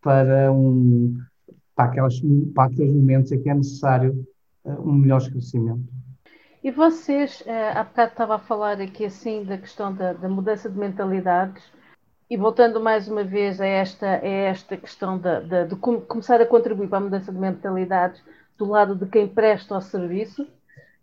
para, 0.00 0.52
um, 0.52 1.16
para, 1.74 1.86
aquelas, 1.86 2.20
para 2.54 2.64
aqueles 2.64 2.94
momentos 2.94 3.32
em 3.32 3.42
que 3.42 3.50
é 3.50 3.54
necessário 3.54 4.26
uh, 4.64 4.88
um 4.88 4.94
melhor 4.94 5.18
esclarecimento. 5.18 5.82
E 6.62 6.70
vocês, 6.70 7.40
uh, 7.42 7.78
há 7.78 7.84
bocado 7.84 8.12
estava 8.12 8.34
a 8.36 8.38
falar 8.38 8.80
aqui 8.80 9.06
assim 9.06 9.44
da 9.44 9.56
questão 9.56 9.94
da, 9.94 10.12
da 10.12 10.28
mudança 10.28 10.68
de 10.68 10.78
mentalidades, 10.78 11.62
e 12.30 12.36
voltando 12.36 12.80
mais 12.80 13.08
uma 13.08 13.24
vez 13.24 13.60
a 13.60 13.66
esta, 13.66 14.06
a 14.06 14.28
esta 14.28 14.76
questão 14.76 15.18
de, 15.18 15.40
de, 15.40 15.66
de 15.66 15.76
começar 15.76 16.40
a 16.40 16.46
contribuir 16.46 16.88
para 16.88 16.98
a 16.98 17.00
mudança 17.00 17.32
de 17.32 17.38
mentalidades 17.38 18.22
do 18.60 18.66
lado 18.66 18.94
de 18.94 19.06
quem 19.06 19.26
presta 19.26 19.78
o 19.78 19.80
serviço, 19.80 20.46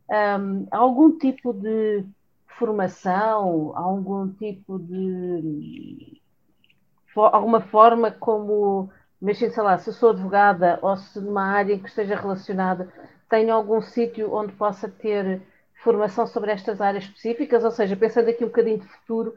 um, 0.09 0.67
algum 0.69 1.17
tipo 1.17 1.51
de 1.51 2.05
formação, 2.59 3.73
algum 3.75 4.29
tipo 4.29 4.77
de 4.77 6.21
alguma 7.15 7.61
forma 7.61 8.11
como, 8.11 8.91
imagina, 9.19 9.51
sei 9.51 9.63
lá, 9.63 9.77
se 9.79 9.89
eu 9.89 9.93
sou 9.93 10.11
advogada 10.11 10.77
ou 10.83 10.95
se 10.97 11.19
numa 11.19 11.47
área 11.47 11.73
em 11.73 11.79
que 11.79 11.89
esteja 11.89 12.15
relacionada, 12.15 12.93
tenho 13.27 13.51
algum 13.51 13.81
sítio 13.81 14.31
onde 14.31 14.53
possa 14.53 14.87
ter 14.87 15.41
formação 15.83 16.27
sobre 16.27 16.51
estas 16.51 16.79
áreas 16.79 17.05
específicas, 17.05 17.63
ou 17.63 17.71
seja, 17.71 17.95
pensando 17.95 18.29
aqui 18.29 18.43
um 18.43 18.49
bocadinho 18.49 18.79
de 18.79 18.87
futuro, 18.87 19.33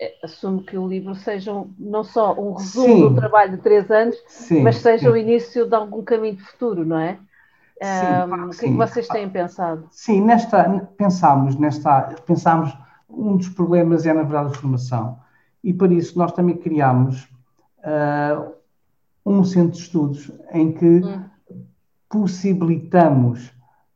é, 0.00 0.16
assumo 0.24 0.64
que 0.64 0.76
o 0.76 0.88
livro 0.88 1.14
seja 1.14 1.52
não 1.78 2.02
só 2.02 2.32
um 2.34 2.54
resumo 2.54 2.86
sim. 2.86 3.08
do 3.08 3.14
trabalho 3.14 3.52
de 3.52 3.62
três 3.62 3.88
anos, 3.88 4.16
sim, 4.26 4.62
mas 4.62 4.78
seja 4.78 5.06
sim. 5.06 5.08
o 5.08 5.16
início 5.16 5.64
de 5.64 5.74
algum 5.76 6.02
caminho 6.02 6.34
de 6.34 6.42
futuro, 6.42 6.84
não 6.84 6.98
é? 6.98 7.18
Sim, 7.82 8.32
um, 8.32 8.46
o 8.46 8.50
que 8.50 8.66
é 8.66 8.68
que 8.68 8.76
vocês 8.76 9.08
têm 9.08 9.28
pensado? 9.28 9.86
Sim, 9.90 10.22
nesta, 10.22 10.64
pensámos, 10.96 11.56
nesta, 11.56 12.14
pensámos, 12.26 12.76
um 13.08 13.36
dos 13.36 13.48
problemas 13.48 14.06
é 14.06 14.12
na 14.12 14.22
verdade 14.22 14.50
a 14.50 14.58
formação 14.58 15.18
e 15.62 15.72
por 15.72 15.92
isso 15.92 16.18
nós 16.18 16.32
também 16.32 16.56
criámos 16.56 17.28
uh, 17.78 18.52
um 19.24 19.44
centro 19.44 19.72
de 19.72 19.78
estudos 19.78 20.30
em 20.52 20.72
que 20.72 20.86
hum. 20.86 21.24
possibilitamos 22.08 23.52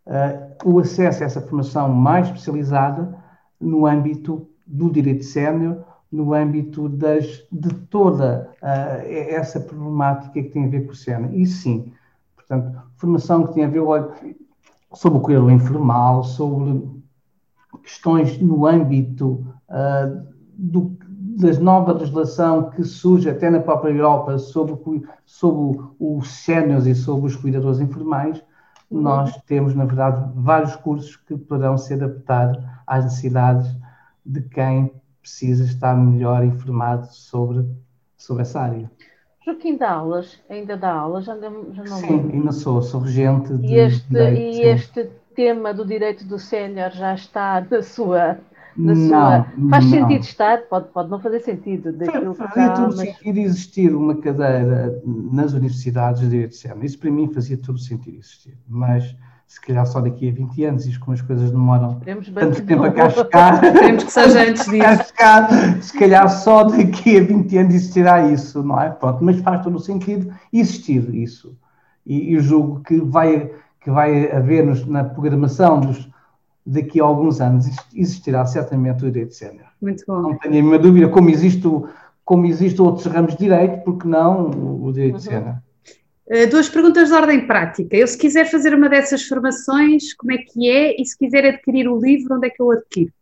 uh, 0.07 0.69
o 0.69 0.79
acesso 0.79 1.23
a 1.23 1.27
essa 1.27 1.41
formação 1.41 1.89
mais 1.89 2.27
especializada 2.27 3.17
no 3.61 3.87
âmbito 3.87 4.49
do 4.67 4.91
direito 4.91 5.25
sénior, 5.25 5.85
no 6.11 6.35
âmbito 6.35 6.89
das, 6.89 7.47
de 7.51 7.75
toda 7.91 8.51
uh, 8.63 9.07
essa 9.09 9.61
problemática 9.61 10.43
que 10.43 10.51
tem 10.51 10.67
a 10.67 10.69
ver 10.69 10.87
com 10.87 10.93
o 10.93 10.97
sénior. 10.97 11.35
E 11.35 11.47
sim, 11.47 11.93
portanto, 12.37 12.81
formação 12.97 13.47
que 13.47 13.55
tem 13.55 13.65
a 13.65 13.69
ver 13.69 13.81
olha, 13.81 14.09
sobre 14.93 15.19
o 15.19 15.21
cuidado 15.21 15.51
informal, 15.51 16.25
sobre 16.25 16.97
questões 17.83 18.39
no 18.41 18.67
âmbito 18.67 19.47
uh, 19.69 20.27
do, 20.57 20.97
da 21.37 21.53
nova 21.61 21.93
legislação 21.93 22.71
que 22.71 22.83
surge 22.83 23.29
até 23.29 23.51
na 23.51 23.61
própria 23.61 23.91
Europa 23.91 24.39
sobre, 24.39 24.75
sobre 25.25 25.81
os 25.99 26.29
séniores 26.29 26.87
e 26.87 26.95
sobre 26.95 27.27
os 27.27 27.37
cuidadores 27.37 27.81
informais, 27.81 28.43
nós 28.91 29.37
temos, 29.43 29.75
na 29.75 29.85
verdade, 29.85 30.31
vários 30.35 30.77
cursos 30.77 31.17
que 31.17 31.37
poderão 31.37 31.77
ser 31.77 32.03
adaptados 32.03 32.63
às 32.87 33.05
necessidades 33.05 33.77
de 34.25 34.41
quem 34.43 34.93
precisa 35.21 35.65
estar 35.65 35.95
melhor 35.97 36.45
informado 36.45 37.07
sobre, 37.11 37.69
sobre 38.17 38.43
essa 38.43 38.61
área. 38.61 38.91
Joaquim 39.47 39.77
dá 39.77 39.93
aulas, 39.93 40.41
ainda 40.51 40.77
dá 40.77 40.93
aulas, 40.93 41.25
já, 41.25 41.37
não 41.37 41.73
Sim, 41.87 42.31
ainda 42.33 42.51
sou, 42.51 42.83
sou 42.83 43.01
regente 43.01 43.57
de. 43.57 43.69
E 43.69 43.75
este, 43.79 44.09
direito, 44.09 44.41
e 44.41 44.63
este 44.63 45.11
tema 45.37 45.73
do 45.73 45.87
direito 45.87 46.25
do 46.25 46.37
sénior 46.37 46.91
já 46.91 47.15
está 47.15 47.65
na 47.71 47.81
sua. 47.81 48.39
Na 48.77 48.93
não, 48.93 49.09
sua... 49.09 49.47
Faz 49.71 49.85
não. 49.85 49.91
sentido 49.91 50.23
estar? 50.23 50.63
Pode, 50.63 50.89
pode 50.89 51.09
não 51.09 51.21
fazer 51.21 51.41
sentido. 51.41 51.93
Daquilo 51.93 52.35
fazia 52.35 52.71
todo 52.71 52.97
mas... 52.97 53.09
sentido 53.09 53.39
existir 53.39 53.95
uma 53.95 54.17
cadeira 54.17 55.01
nas 55.05 55.53
universidades 55.53 56.23
de 56.23 56.29
direito 56.29 56.57
sénior. 56.57 56.85
Isso 56.85 56.99
para 56.99 57.11
mim 57.11 57.33
fazia 57.33 57.57
todo 57.57 57.79
sentido 57.79 58.19
existir. 58.19 58.59
Mas 58.67 59.17
se 59.47 59.61
calhar 59.61 59.87
só 59.87 60.01
daqui 60.01 60.29
a 60.29 60.33
20 60.33 60.65
anos, 60.65 60.87
e 60.87 60.99
como 60.99 61.13
as 61.13 61.23
coisas 61.23 61.51
demoram 61.51 62.01
tanto 62.35 62.63
tempo 62.65 62.83
a 62.83 62.91
cá 62.91 63.09
chegar, 63.09 63.63
Esperemos 63.65 64.05
que 64.05 64.13
seja 64.13 64.43
antes 64.43 64.65
disso. 64.65 65.05
Chegar, 65.05 65.83
se 65.83 65.99
calhar 65.99 66.29
só 66.29 66.65
daqui 66.65 67.19
a 67.19 67.23
20 67.23 67.59
anos 67.59 67.75
existirá 67.75 68.29
isso, 68.31 68.63
não 68.63 68.81
é? 68.81 68.91
Pronto, 68.91 69.25
mas 69.25 69.41
faz 69.41 69.63
todo 69.63 69.77
o 69.77 69.81
sentido 69.81 70.33
existir 70.53 71.15
isso. 71.15 71.57
E, 72.05 72.35
e 72.35 72.41
julgo 72.41 72.81
que 72.81 73.01
vai, 73.01 73.51
que 73.81 73.91
vai 73.91 74.31
haver 74.33 74.67
nos, 74.67 74.85
na 74.85 75.05
programação 75.05 75.81
dos, 75.81 76.09
daqui 76.65 77.01
a 77.01 77.05
alguns 77.05 77.41
anos, 77.41 77.67
existirá 77.95 78.45
certamente 78.47 79.05
o 79.05 79.11
direito 79.11 79.35
sénior. 79.35 79.67
Muito 79.81 80.03
bom. 80.09 80.23
Não 80.23 80.39
tenho 80.39 80.55
nenhuma 80.55 80.79
dúvida, 80.79 81.09
como 81.09 81.31
existe, 81.31 81.69
como 82.25 82.47
existe 82.47 82.83
outros 82.83 83.07
ramos 83.07 83.33
de 83.33 83.39
direito, 83.39 83.85
porque 83.85 84.09
não 84.09 84.51
o 84.83 84.93
direito 84.93 85.15
uhum. 85.15 85.21
sénior. 85.21 85.57
Eh, 86.29 86.47
duas 86.47 86.69
perguntas 86.69 87.09
de 87.09 87.15
ordem 87.15 87.47
prática. 87.47 87.97
Eu, 87.97 88.07
se 88.07 88.19
quiser 88.19 88.47
fazer 88.47 88.75
uma 88.75 88.89
dessas 88.89 89.23
formações, 89.23 90.13
como 90.15 90.33
é 90.33 90.39
que 90.39 90.69
é? 90.69 91.01
E 91.01 91.05
se 91.05 91.17
quiser 91.17 91.45
adquirir 91.45 91.89
o 91.89 91.99
livro, 91.99 92.35
onde 92.37 92.49
é 92.49 92.51
que 92.51 92.61
eu 92.61 92.73
adquiro? 92.73 93.13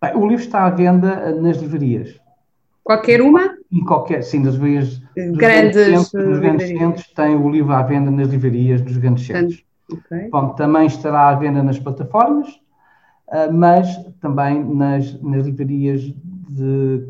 Bem, 0.00 0.16
o 0.16 0.26
livro 0.26 0.44
está 0.44 0.66
à 0.66 0.70
venda 0.70 1.08
eh, 1.08 1.32
nas 1.32 1.56
livrarias. 1.56 2.20
Qualquer 2.84 3.22
uma? 3.22 3.56
Em 3.70 3.84
qualquer, 3.84 4.22
sim, 4.22 4.40
nas 4.40 4.54
livrarias. 4.54 5.00
Grandes, 5.16 5.36
grandes 5.36 6.08
centros, 6.08 6.28
nos 6.28 6.38
grandes 6.40 6.68
centros 6.68 7.06
tem 7.14 7.36
o 7.36 7.48
livro 7.48 7.72
à 7.72 7.82
venda 7.82 8.10
nas 8.10 8.28
livrarias 8.28 8.82
dos 8.82 8.96
grandes 8.96 9.26
centros. 9.26 9.64
Okay. 9.90 10.28
Bom, 10.30 10.50
também 10.50 10.86
estará 10.86 11.28
à 11.28 11.34
venda 11.34 11.62
nas 11.62 11.78
plataformas, 11.78 12.48
mas 13.52 13.88
também 14.20 14.64
nas, 14.64 15.20
nas 15.22 15.46
livrarias 15.46 16.02
de, 16.02 17.04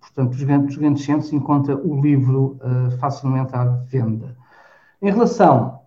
portanto, 0.00 0.30
dos 0.30 0.42
grandes, 0.42 0.66
dos 0.68 0.76
grandes 0.76 1.04
centros 1.04 1.32
encontra 1.32 1.76
o 1.76 2.00
livro 2.00 2.58
uh, 2.62 2.90
facilmente 2.98 3.54
à 3.54 3.64
venda. 3.64 4.36
Em 5.00 5.10
relação, 5.10 5.80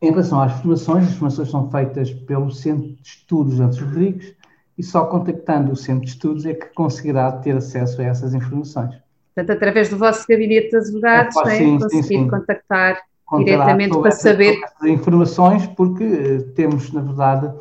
em 0.00 0.10
relação 0.10 0.40
às 0.40 0.52
formações, 0.52 1.08
as 1.08 1.14
formações 1.14 1.50
são 1.50 1.70
feitas 1.70 2.10
pelo 2.10 2.50
Centro 2.50 2.88
de 2.94 3.02
Estudos 3.02 3.60
Antes 3.60 3.78
Rodrigues 3.78 4.34
e 4.76 4.82
só 4.82 5.04
contactando 5.06 5.72
o 5.72 5.76
Centro 5.76 6.04
de 6.04 6.10
Estudos 6.10 6.46
é 6.46 6.54
que 6.54 6.66
conseguirá 6.74 7.30
ter 7.32 7.56
acesso 7.56 8.00
a 8.00 8.04
essas 8.04 8.34
informações. 8.34 8.94
Portanto, 9.34 9.56
através 9.56 9.88
do 9.88 9.98
vosso 9.98 10.26
gabinete 10.28 10.70
de 10.70 10.76
advogados, 10.76 11.36
é, 11.36 11.58
sim, 11.58 11.78
conseguir 11.78 12.02
sim, 12.02 12.18
sim. 12.20 12.28
contactar 12.28 13.02
diretamente 13.38 13.98
para 13.98 14.10
saber. 14.12 14.60
Informações, 14.84 15.66
porque 15.68 16.04
uh, 16.04 16.42
temos, 16.52 16.92
na 16.92 17.00
verdade, 17.00 17.52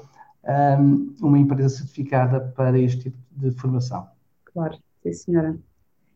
um, 0.79 1.15
uma 1.21 1.37
empresa 1.37 1.69
certificada 1.69 2.39
para 2.55 2.77
este 2.77 3.03
tipo 3.03 3.17
de 3.31 3.51
formação. 3.51 4.07
Claro, 4.53 4.77
sim, 5.01 5.13
senhora. 5.13 5.55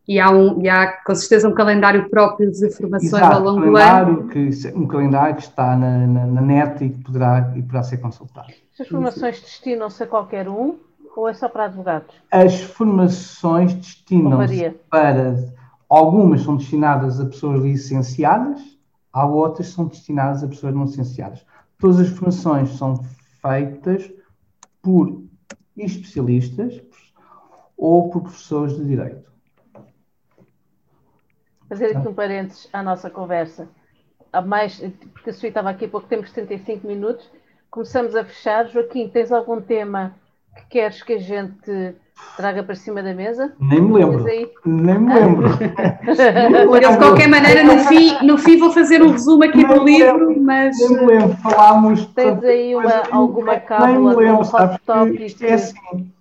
E 0.08 0.22
há, 0.22 0.32
um, 0.32 0.62
e 0.62 0.70
há 0.70 0.88
com 1.04 1.14
certeza 1.14 1.50
um 1.50 1.54
calendário 1.54 2.10
próprio 2.10 2.50
de 2.50 2.70
formações 2.70 3.12
Exato, 3.12 3.36
ao 3.36 3.44
longo 3.44 3.66
do 3.66 3.76
ano. 3.76 4.28
Que, 4.30 4.50
um 4.74 4.88
calendário 4.88 5.36
que 5.36 5.42
está 5.42 5.76
na, 5.76 6.08
na, 6.08 6.26
na, 6.26 6.42
net 6.42 6.82
e 6.82 6.90
que 6.92 7.04
poderá, 7.04 7.52
e 7.58 7.62
poderá 7.62 7.84
ser 7.84 7.98
consultado. 7.98 8.48
As 8.80 8.88
formações 8.88 9.42
destinam-se 9.42 10.02
a 10.02 10.08
qualquer 10.08 10.48
um 10.48 10.78
ou 11.14 11.28
é 11.28 11.34
só 11.34 11.50
para 11.50 11.66
advogados? 11.66 12.16
As 12.32 12.62
formações 12.62 13.74
destinam-se 13.74 14.70
para. 14.90 15.54
Algumas 15.90 16.42
são 16.44 16.56
destinadas 16.56 17.20
a 17.20 17.26
pessoas 17.26 17.62
licenciadas, 17.62 18.62
há 19.12 19.26
outras 19.26 19.70
que 19.70 19.74
são 19.74 19.86
destinadas 19.86 20.44
a 20.44 20.48
pessoas 20.48 20.74
não 20.74 20.84
licenciadas. 20.84 21.46
Todas 21.80 22.00
as 22.00 22.10
formações 22.10 22.78
são 22.78 23.04
feitas 23.42 24.10
por 24.82 25.22
especialistas 25.76 26.82
ou 27.78 28.10
por 28.10 28.22
professores 28.22 28.76
de 28.76 28.86
direito 28.86 29.28
fazer 31.70 31.98
aqui 31.98 32.08
um 32.08 32.14
parênteses 32.14 32.70
à 32.72 32.82
nossa 32.82 33.10
conversa. 33.10 33.68
Há 34.32 34.42
mais, 34.42 34.80
porque 35.14 35.30
a 35.30 35.34
Sui 35.34 35.50
estava 35.50 35.70
aqui 35.70 35.86
há 35.86 35.90
pouco, 35.90 36.08
temos 36.08 36.30
75 36.30 36.88
minutos. 36.88 37.30
Começamos 37.70 38.16
a 38.16 38.24
fechar. 38.24 38.68
Joaquim, 38.68 39.10
tens 39.10 39.32
algum 39.32 39.62
tema 39.62 40.16
que 40.56 40.66
queres 40.70 41.02
que 41.04 41.14
a 41.14 41.20
gente 41.20 41.96
traga 42.36 42.64
para 42.64 42.76
cima 42.76 43.02
da 43.04 43.14
mesa? 43.14 43.54
Nem 43.60 43.82
me 43.82 43.94
lembro. 43.94 44.24
Nem 44.66 45.00
me 45.00 45.14
lembro. 45.14 45.50
Eu, 46.08 46.92
de 46.92 46.98
qualquer 46.98 47.28
maneira, 47.28 47.64
no 47.64 47.80
fim, 47.80 48.26
no 48.26 48.38
fim 48.38 48.58
vou 48.58 48.72
fazer 48.72 49.02
um 49.02 49.12
resumo 49.12 49.44
aqui 49.44 49.66
do 49.66 49.84
livro, 49.84 50.40
mas. 50.42 50.78
Nem 50.80 50.90
me 50.90 51.06
lembro. 51.06 51.38
Falámos. 51.38 52.06
Tens 52.08 52.44
aí 52.44 52.76
uma, 52.76 53.04
alguma 53.12 53.60
cábula 53.60 53.88
nem 53.88 54.00
me 54.00 54.16
lembro, 54.16 54.50
com 54.50 54.58
hot 54.58 54.80
topic? 54.86 55.22
Isto 55.22 55.44
é 55.44 55.54
assim. 55.54 56.12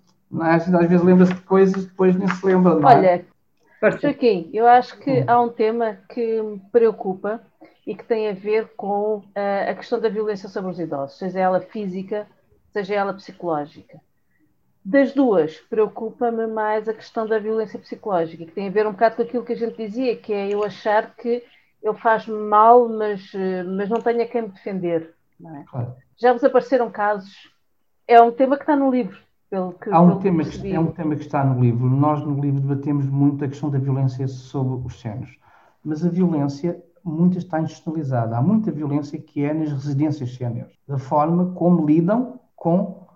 É? 0.41 0.55
Às 0.55 0.67
vezes 0.67 1.03
lembra-se 1.03 1.33
de 1.33 1.41
coisas 1.43 1.85
e 1.85 1.87
depois 1.87 2.15
nem 2.17 2.29
se 2.29 2.45
lembra. 2.45 2.75
Não 2.75 2.91
é? 2.91 2.97
Olha, 2.97 3.25
Joaquim, 4.01 4.51
eu 4.53 4.67
acho 4.67 4.99
que 4.99 5.25
há 5.27 5.41
um 5.41 5.49
tema 5.49 5.99
que 6.09 6.43
me 6.43 6.59
preocupa 6.73 7.41
e 7.87 7.95
que 7.95 8.05
tem 8.05 8.29
a 8.29 8.33
ver 8.33 8.73
com 8.77 9.19
uh, 9.19 9.71
a 9.71 9.75
questão 9.75 10.01
da 10.01 10.09
violência 10.09 10.49
sobre 10.49 10.71
os 10.71 10.81
idosos, 10.81 11.19
seja 11.19 11.39
ela 11.39 11.61
física, 11.61 12.27
seja 12.73 12.95
ela 12.95 13.15
psicológica. 13.15 14.01
Das 14.85 15.12
duas, 15.12 15.59
preocupa-me 15.69 16.47
mais 16.47 16.89
a 16.89 16.95
questão 16.95 17.27
da 17.27 17.39
violência 17.39 17.79
psicológica, 17.79 18.45
que 18.45 18.53
tem 18.53 18.69
a 18.69 18.71
ver 18.71 18.87
um 18.87 18.93
bocado 18.93 19.17
com 19.17 19.23
aquilo 19.23 19.45
que 19.45 19.53
a 19.53 19.57
gente 19.57 19.77
dizia, 19.77 20.17
que 20.17 20.33
é 20.33 20.49
eu 20.49 20.62
achar 20.62 21.15
que 21.17 21.43
ele 21.83 21.99
faz 21.99 22.27
mal, 22.27 22.89
mas, 22.89 23.33
eh, 23.35 23.62
mas 23.65 23.89
não 23.89 24.01
tenho 24.01 24.23
a 24.23 24.27
quem 24.27 24.43
me 24.43 24.49
defender. 24.49 25.12
É? 25.45 25.65
Claro. 25.69 25.97
Já 26.17 26.33
vos 26.33 26.45
apareceram 26.45 26.91
casos? 26.91 27.53
É 28.07 28.21
um 28.21 28.31
tema 28.31 28.57
que 28.57 28.62
está 28.62 28.77
no 28.77 28.91
livro. 28.91 29.21
Pelo 29.49 29.73
que, 29.75 29.91
Há 29.91 30.01
um 30.01 30.19
tema 30.19 30.45
que, 30.45 30.73
é 30.73 30.81
um 30.81 30.91
tema 30.91 31.15
que 31.15 31.23
está 31.23 31.45
no 31.45 31.61
livro. 31.61 31.89
Nós, 31.89 32.25
no 32.25 32.41
livro, 32.41 32.61
debatemos 32.61 33.07
muito 33.07 33.45
a 33.45 33.49
questão 33.49 33.71
da 33.71 33.79
violência 33.79 34.27
sobre 34.27 34.85
os 34.87 35.01
sénios. 35.01 35.39
Mas 35.85 36.05
a 36.05 36.09
violência, 36.09 36.83
muita 37.05 37.39
está 37.39 37.61
institucionalizada. 37.61 38.37
Há 38.37 38.43
muita 38.43 38.73
violência 38.73 39.21
que 39.21 39.45
é 39.45 39.55
nas 39.55 39.71
residências 39.71 40.35
séniores, 40.35 40.75
da 40.87 40.99
forma 40.99 41.53
como 41.53 41.87
lidam 41.87 42.41
com, 42.57 43.07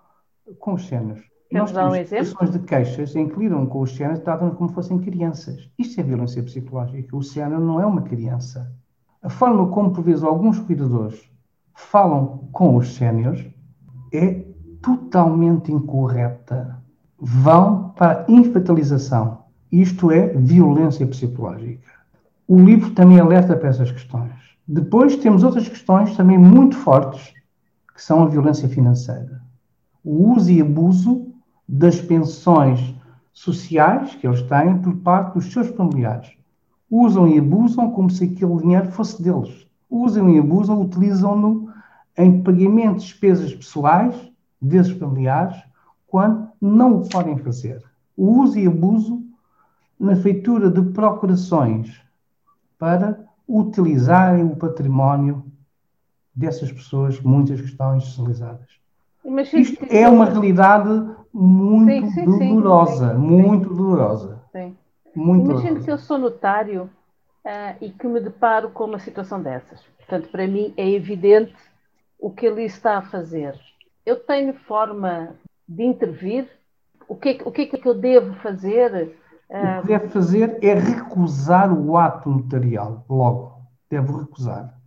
com 0.57 0.73
os 0.73 0.87
sénios. 0.87 1.19
Nós 1.51 1.73
temos 1.73 1.93
um 1.93 2.05
situações 2.05 2.51
de 2.51 2.59
queixas 2.59 3.13
em 3.13 3.27
que 3.27 3.37
lidam 3.37 3.65
com 3.65 3.81
os 3.81 3.93
sénios 3.93 4.19
tratam 4.19 4.51
como 4.51 4.69
fossem 4.69 4.99
crianças. 4.99 5.69
Isto 5.77 5.99
é 5.99 6.03
violência 6.03 6.41
psicológica. 6.41 7.13
O 7.13 7.21
sénior 7.21 7.59
não 7.59 7.81
é 7.81 7.85
uma 7.85 8.03
criança. 8.03 8.73
A 9.21 9.29
forma 9.29 9.67
como, 9.67 9.91
por 9.91 10.01
vezes, 10.01 10.23
alguns 10.23 10.59
cuidadores 10.59 11.29
falam 11.75 12.47
com 12.53 12.77
os 12.77 12.95
séniores 12.95 13.45
é 14.13 14.45
totalmente 14.81 15.71
incorreta. 15.71 16.77
Vão 17.19 17.89
para 17.95 18.25
a 18.27 18.31
infantilização. 18.31 19.39
Isto 19.71 20.11
é 20.11 20.27
violência 20.27 21.05
psicológica. 21.05 21.91
O 22.47 22.59
livro 22.59 22.91
também 22.91 23.19
alerta 23.19 23.55
para 23.55 23.69
essas 23.69 23.91
questões. 23.91 24.33
Depois 24.67 25.15
temos 25.15 25.43
outras 25.43 25.67
questões 25.67 26.15
também 26.17 26.37
muito 26.37 26.75
fortes, 26.75 27.33
que 27.93 28.01
são 28.01 28.23
a 28.23 28.27
violência 28.27 28.67
financeira. 28.67 29.41
O 30.03 30.33
uso 30.33 30.51
e 30.51 30.61
abuso 30.61 31.27
das 31.67 32.01
pensões 32.01 32.93
sociais 33.31 34.15
que 34.15 34.27
eles 34.27 34.41
têm 34.41 34.77
por 34.79 34.95
parte 34.97 35.35
dos 35.35 35.51
seus 35.51 35.67
familiares. 35.69 36.31
Usam 36.89 37.27
e 37.27 37.39
abusam 37.39 37.91
como 37.91 38.09
se 38.09 38.25
aquele 38.25 38.57
dinheiro 38.57 38.91
fosse 38.91 39.21
deles. 39.21 39.65
Usam 39.89 40.29
e 40.29 40.39
abusam, 40.39 40.81
utilizam-no 40.81 41.69
em 42.17 42.41
pagamento 42.41 42.97
de 42.97 43.05
despesas 43.05 43.53
pessoais 43.53 44.30
desses 44.61 44.97
familiares 44.97 45.57
quando 46.07 46.49
não 46.61 46.97
o 46.97 47.09
podem 47.09 47.37
fazer. 47.37 47.81
O 48.15 48.41
uso 48.41 48.59
e 48.59 48.67
abuso 48.67 49.23
na 49.99 50.15
feitura 50.15 50.69
de 50.69 50.81
procurações 50.91 52.01
para 52.77 53.23
utilizarem 53.47 54.43
o 54.43 54.55
património 54.55 55.45
dessas 56.35 56.71
pessoas, 56.71 57.19
muitas 57.21 57.59
que 57.61 57.67
estão 57.67 57.95
institucionalizadas. 57.95 58.67
Isto 59.53 59.85
é 59.89 60.07
uma 60.09 60.25
realidade 60.25 60.89
muito 61.33 62.11
sim, 62.11 62.25
sim, 62.37 62.55
dolorosa, 62.55 63.13
sim, 63.13 63.17
muito 63.19 63.73
dolorosa. 63.73 64.41
Muito 65.13 65.45
Imagino 65.45 65.45
dolorosa. 65.45 65.85
que 65.85 65.91
eu 65.91 65.97
sou 65.97 66.17
notário 66.17 66.89
uh, 67.45 67.75
e 67.79 67.89
que 67.89 68.07
me 68.07 68.19
deparo 68.19 68.69
com 68.71 68.85
uma 68.85 68.99
situação 68.99 69.41
dessas. 69.41 69.81
Portanto, 69.97 70.29
para 70.29 70.47
mim 70.47 70.73
é 70.75 70.89
evidente 70.89 71.55
o 72.19 72.31
que 72.31 72.45
ele 72.45 72.63
está 72.63 72.97
a 72.97 73.01
fazer. 73.01 73.59
Eu 74.11 74.19
tenho 74.19 74.53
forma 74.67 75.37
de 75.65 75.83
intervir? 75.83 76.45
O 77.07 77.15
que, 77.15 77.29
é, 77.29 77.37
o 77.45 77.49
que 77.49 77.61
é 77.61 77.65
que 77.65 77.87
eu 77.87 77.93
devo 77.93 78.33
fazer? 78.41 79.15
O 79.49 79.81
que 79.83 79.87
deve 79.87 80.09
fazer 80.09 80.57
é 80.61 80.73
recusar 80.73 81.71
o 81.71 81.95
ato 81.95 82.29
notarial, 82.29 83.05
logo. 83.09 83.61
Deve 83.89 84.11
recusar. 84.11 84.77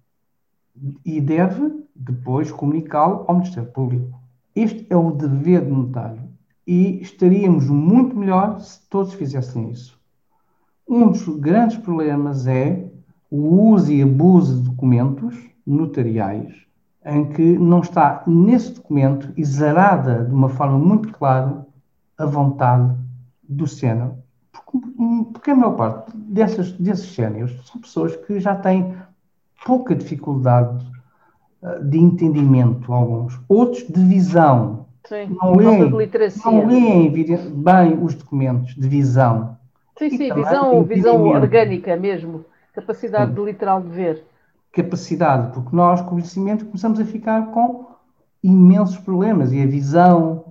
E 1.02 1.22
deve 1.22 1.86
depois 1.96 2.52
comunicá-lo 2.52 3.24
ao 3.26 3.36
Ministério 3.36 3.72
Público. 3.72 4.20
Este 4.54 4.86
é 4.90 4.96
o 4.96 5.10
dever 5.10 5.62
do 5.62 5.74
notário. 5.74 6.28
E 6.66 7.00
estaríamos 7.00 7.66
muito 7.70 8.14
melhor 8.14 8.60
se 8.60 8.86
todos 8.90 9.14
fizessem 9.14 9.70
isso. 9.70 9.98
Um 10.86 11.08
dos 11.08 11.26
grandes 11.38 11.78
problemas 11.78 12.46
é 12.46 12.90
o 13.30 13.70
uso 13.70 13.90
e 13.90 14.02
abuso 14.02 14.60
de 14.60 14.68
documentos 14.68 15.34
notariais 15.66 16.64
em 17.04 17.26
que 17.26 17.58
não 17.58 17.80
está 17.80 18.22
nesse 18.26 18.72
documento 18.72 19.32
exarada 19.36 20.24
de 20.24 20.34
uma 20.34 20.48
forma 20.48 20.78
muito 20.78 21.12
clara 21.12 21.66
a 22.16 22.24
vontade 22.24 22.94
do 23.42 23.66
sénior. 23.66 24.12
Porque, 25.32 25.50
a 25.50 25.54
maior 25.54 25.76
parte 25.76 26.16
dessas, 26.16 26.72
desses 26.72 27.14
séniores 27.14 27.54
são 27.66 27.80
pessoas 27.80 28.16
que 28.16 28.40
já 28.40 28.56
têm 28.56 28.94
pouca 29.64 29.94
dificuldade 29.94 30.84
uh, 31.62 31.84
de 31.84 31.98
entendimento, 31.98 32.92
alguns. 32.92 33.38
Outros 33.48 33.86
de 33.86 34.02
visão. 34.04 34.86
Sim, 35.06 35.36
não 35.40 35.54
leem, 35.54 35.90
não 35.90 36.66
leem 36.66 37.10
bem 37.10 38.02
os 38.02 38.14
documentos 38.14 38.74
de 38.74 38.88
visão. 38.88 39.56
Sim, 39.98 40.10
sim, 40.10 40.32
visão, 40.32 40.82
visão 40.82 41.22
orgânica 41.22 41.96
mesmo. 41.96 42.44
Capacidade 42.74 43.30
sim. 43.30 43.34
de 43.34 43.44
literal 43.44 43.80
de 43.82 43.88
ver 43.88 44.24
capacidade, 44.74 45.52
porque 45.52 45.74
nós, 45.74 46.00
conhecimento, 46.02 46.66
começamos 46.66 46.98
a 46.98 47.04
ficar 47.04 47.50
com 47.52 47.86
imensos 48.42 48.98
problemas 48.98 49.52
e 49.52 49.62
a 49.62 49.66
visão, 49.66 50.44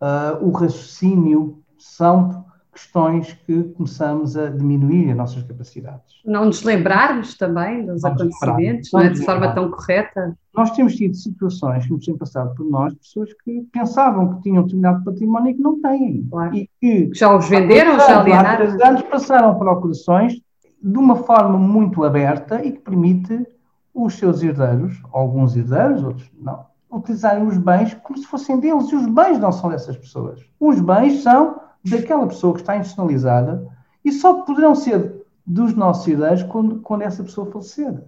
uh, 0.00 0.44
o 0.44 0.50
raciocínio 0.52 1.58
são 1.78 2.44
questões 2.72 3.34
que 3.46 3.64
começamos 3.64 4.36
a 4.36 4.48
diminuir 4.48 5.10
as 5.10 5.16
nossas 5.16 5.42
capacidades. 5.42 6.22
Não 6.24 6.46
nos 6.46 6.62
lembrarmos 6.62 7.36
também 7.36 7.84
dos 7.84 8.02
não 8.02 8.10
acontecimentos, 8.12 8.90
não 8.92 9.00
é 9.00 9.10
de 9.10 9.24
forma 9.24 9.54
tão 9.54 9.70
correta. 9.70 10.36
Nós 10.54 10.70
temos 10.70 10.94
tido 10.94 11.14
situações 11.14 11.84
que 11.84 11.92
nos 11.92 12.04
têm 12.04 12.16
passado 12.16 12.54
por 12.54 12.64
nós, 12.64 12.94
pessoas 12.94 13.30
que 13.44 13.66
pensavam 13.72 14.34
que 14.34 14.42
tinham 14.42 14.62
determinado 14.62 15.04
património 15.04 15.50
e 15.50 15.54
que 15.54 15.60
não 15.60 15.82
têm. 15.82 16.26
Claro. 16.30 16.56
E 16.56 16.70
que 16.80 17.10
já 17.12 17.36
os 17.36 17.46
venderam, 17.48 17.98
já 17.98 18.20
alienaram. 18.20 18.78
Há 18.82 18.88
anos 18.88 19.02
passaram 19.02 19.58
procurações 19.58 20.40
de 20.82 20.98
uma 20.98 21.16
forma 21.16 21.58
muito 21.58 22.02
aberta 22.04 22.64
e 22.64 22.72
que 22.72 22.80
permite 22.80 23.46
os 23.94 24.14
seus 24.14 24.42
herdeiros, 24.42 25.00
alguns 25.12 25.56
herdeiros, 25.56 26.02
outros 26.02 26.30
não, 26.40 26.66
utilizarem 26.90 27.46
os 27.46 27.58
bens 27.58 27.94
como 28.02 28.18
se 28.18 28.26
fossem 28.26 28.60
deles. 28.60 28.90
E 28.90 28.96
os 28.96 29.06
bens 29.06 29.38
não 29.38 29.52
são 29.52 29.70
dessas 29.70 29.96
pessoas. 29.96 30.40
Os 30.58 30.80
bens 30.80 31.22
são 31.22 31.60
daquela 31.84 32.26
pessoa 32.26 32.54
que 32.54 32.60
está 32.60 32.76
institucionalizada 32.76 33.66
e 34.04 34.12
só 34.12 34.42
poderão 34.42 34.74
ser 34.74 35.22
dos 35.46 35.74
nossos 35.74 36.06
herdeiros 36.06 36.42
quando, 36.44 36.80
quando 36.80 37.02
essa 37.02 37.22
pessoa 37.22 37.50
falecer. 37.50 38.02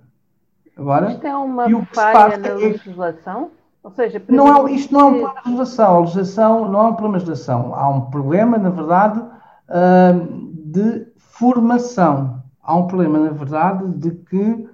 Agora, 0.76 1.12
isto 1.12 1.26
é 1.26 1.36
uma 1.36 1.66
falha 1.86 2.36
na 2.36 2.48
é 2.48 2.54
legislação? 2.54 3.50
Ou 3.82 3.90
seja, 3.90 4.22
não 4.28 4.66
é, 4.66 4.72
isto 4.72 4.92
não 4.92 5.00
é 5.00 5.04
um 5.04 5.12
problema 5.12 5.42
de 5.42 5.48
legislação. 5.50 5.96
A 5.96 6.00
legislação 6.00 6.68
não 6.68 6.80
é 6.80 6.88
um 6.88 6.94
problema 6.94 7.18
de 7.18 7.30
legislação. 7.30 7.74
Há 7.74 7.88
um 7.88 8.00
problema, 8.02 8.58
na 8.58 8.70
verdade, 8.70 9.20
uh, 9.20 10.50
de 10.64 11.06
formação. 11.16 12.42
Há 12.62 12.76
um 12.76 12.86
problema, 12.86 13.18
na 13.18 13.30
verdade, 13.30 13.86
de 13.94 14.10
que 14.10 14.68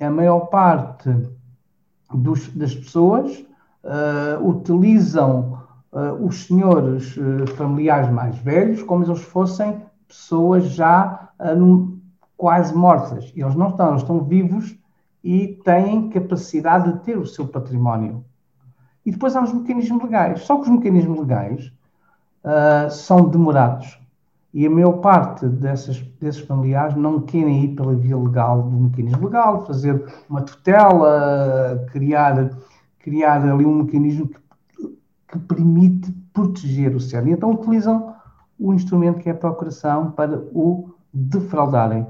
a 0.00 0.10
maior 0.10 0.40
parte 0.46 1.10
dos, 2.12 2.48
das 2.50 2.74
pessoas 2.74 3.44
uh, 3.82 4.48
utilizam 4.48 5.58
uh, 5.92 6.24
os 6.24 6.46
senhores 6.46 7.16
uh, 7.16 7.46
familiares 7.56 8.10
mais 8.10 8.36
velhos 8.38 8.82
como 8.82 9.04
se 9.04 9.10
eles 9.10 9.22
fossem 9.22 9.80
pessoas 10.06 10.64
já 10.70 11.30
quase 12.36 12.74
mortas. 12.74 13.32
Eles 13.34 13.54
não 13.54 13.70
estão, 13.70 13.88
eles 13.90 14.02
estão 14.02 14.22
vivos 14.22 14.76
e 15.22 15.60
têm 15.64 16.10
capacidade 16.10 16.92
de 16.92 16.98
ter 17.00 17.18
o 17.18 17.26
seu 17.26 17.48
património. 17.48 18.24
E 19.04 19.10
depois 19.10 19.34
há 19.34 19.42
os 19.42 19.52
mecanismos 19.52 20.02
legais. 20.02 20.42
Só 20.42 20.56
que 20.56 20.62
os 20.62 20.68
mecanismos 20.68 21.18
legais 21.18 21.72
são 22.90 23.28
demorados 23.28 23.98
e 24.54 24.64
a 24.64 24.70
maior 24.70 24.92
parte 25.00 25.48
dessas, 25.48 26.00
desses 26.20 26.42
familiares 26.42 26.94
não 26.94 27.20
querem 27.20 27.64
ir 27.64 27.74
pela 27.74 27.92
via 27.92 28.16
legal 28.16 28.62
do 28.62 28.70
mecanismo 28.70 29.24
legal, 29.24 29.66
fazer 29.66 30.06
uma 30.30 30.42
tutela, 30.42 31.84
criar, 31.90 32.50
criar 33.00 33.42
ali 33.42 33.66
um 33.66 33.82
mecanismo 33.82 34.28
que, 34.28 34.38
que 35.26 35.38
permite 35.40 36.12
proteger 36.32 36.94
o 36.94 37.00
cérebro. 37.00 37.30
E 37.30 37.34
então 37.34 37.50
utilizam 37.50 38.14
o 38.56 38.72
instrumento 38.72 39.18
que 39.18 39.28
é 39.28 39.32
a 39.32 39.36
procuração 39.36 40.12
para 40.12 40.38
o 40.52 40.94
defraudarem. 41.12 42.06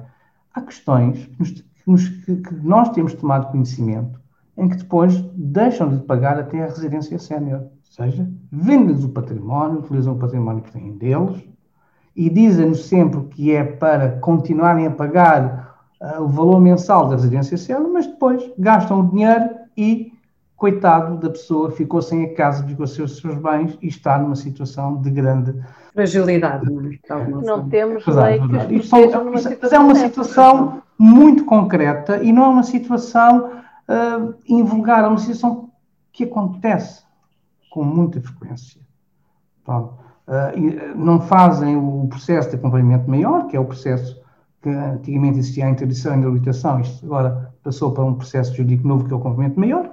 Há 0.52 0.60
questões 0.60 1.24
que, 1.24 1.64
nos, 1.90 2.08
que, 2.08 2.36
que 2.36 2.54
nós 2.56 2.90
temos 2.90 3.14
tomado 3.14 3.50
conhecimento 3.50 4.20
em 4.58 4.68
que 4.68 4.76
depois 4.76 5.18
deixam 5.34 5.88
de 5.88 6.04
pagar 6.04 6.38
até 6.38 6.62
a 6.62 6.66
residência 6.66 7.18
sénior. 7.18 7.60
Ou 7.60 7.68
seja, 7.84 8.30
vendem-lhes 8.52 9.02
o 9.02 9.08
património, 9.08 9.78
utilizam 9.78 10.14
o 10.14 10.18
património 10.18 10.62
que 10.62 10.72
têm 10.72 10.96
deles, 10.98 11.42
e 12.16 12.30
dizem-nos 12.30 12.84
sempre 12.86 13.22
que 13.24 13.52
é 13.52 13.64
para 13.64 14.18
continuarem 14.20 14.86
a 14.86 14.90
pagar 14.90 15.76
uh, 16.00 16.22
o 16.22 16.28
valor 16.28 16.60
mensal 16.60 17.08
da 17.08 17.16
residência 17.16 17.56
social, 17.56 17.88
mas 17.92 18.06
depois 18.06 18.50
gastam 18.58 19.00
o 19.00 19.10
dinheiro 19.10 19.50
e, 19.76 20.12
coitado 20.56 21.18
da 21.18 21.30
pessoa, 21.30 21.70
ficou 21.70 22.00
sem 22.00 22.24
a 22.24 22.34
casa, 22.34 22.64
ficou 22.64 22.86
sem 22.86 23.04
os 23.04 23.18
seus 23.18 23.36
bens 23.36 23.76
e 23.82 23.88
está 23.88 24.18
numa 24.18 24.36
situação 24.36 25.00
de 25.02 25.10
grande 25.10 25.54
fragilidade. 25.92 26.66
Não, 26.70 27.16
é? 27.16 27.28
não 27.28 27.68
temos 27.68 28.06
lei 28.06 28.40
que 28.68 28.76
os 28.76 28.90
numa 28.90 29.38
situação 29.38 29.80
é 29.80 29.84
uma 29.84 29.94
situação 29.94 30.82
muito 30.96 31.44
concreta 31.44 32.22
e 32.22 32.32
não 32.32 32.44
é 32.44 32.48
uma 32.48 32.62
situação 32.62 33.50
uh, 33.88 34.34
invulgar, 34.48 35.04
é 35.04 35.08
uma 35.08 35.18
situação 35.18 35.70
que 36.12 36.24
acontece 36.24 37.02
com 37.70 37.82
muita 37.82 38.20
frequência. 38.20 38.80
Pronto. 39.64 40.03
Uh, 40.26 40.96
não 40.96 41.20
fazem 41.20 41.76
o 41.76 42.06
processo 42.08 42.50
de 42.50 42.56
acompanhamento 42.56 43.08
maior, 43.10 43.46
que 43.46 43.56
é 43.56 43.60
o 43.60 43.64
processo 43.64 44.22
que 44.62 44.70
antigamente 44.70 45.38
existia 45.38 45.66
a 45.66 45.70
interdição 45.70 46.18
e 46.18 46.24
a 46.24 46.26
habilitação, 46.26 46.80
isto 46.80 47.04
agora 47.04 47.52
passou 47.62 47.92
para 47.92 48.04
um 48.04 48.14
processo 48.14 48.54
jurídico 48.54 48.88
novo, 48.88 49.04
que 49.04 49.12
é 49.12 49.16
o 49.16 49.18
acompanhamento 49.18 49.60
maior. 49.60 49.90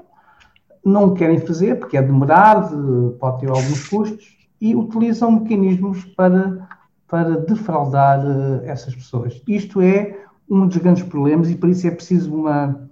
Não 0.84 1.14
querem 1.14 1.40
fazer, 1.40 1.78
porque 1.78 1.98
é 1.98 2.02
demorado, 2.02 3.18
pode 3.20 3.42
ter 3.42 3.50
alguns 3.50 3.90
custos, 3.90 4.38
e 4.62 4.76
utilizam 4.76 5.32
mecanismos 5.32 6.06
para, 6.06 6.68
para 7.08 7.42
defraudar 7.42 8.26
uh, 8.26 8.62
essas 8.64 8.96
pessoas. 8.96 9.42
Isto 9.46 9.82
é 9.82 10.18
um 10.50 10.68
dos 10.68 10.78
grandes 10.78 11.04
problemas 11.04 11.50
e 11.50 11.56
por 11.56 11.70
isso 11.70 11.88
é 11.88 11.92
preciso 11.92 12.34
uma, 12.34 12.88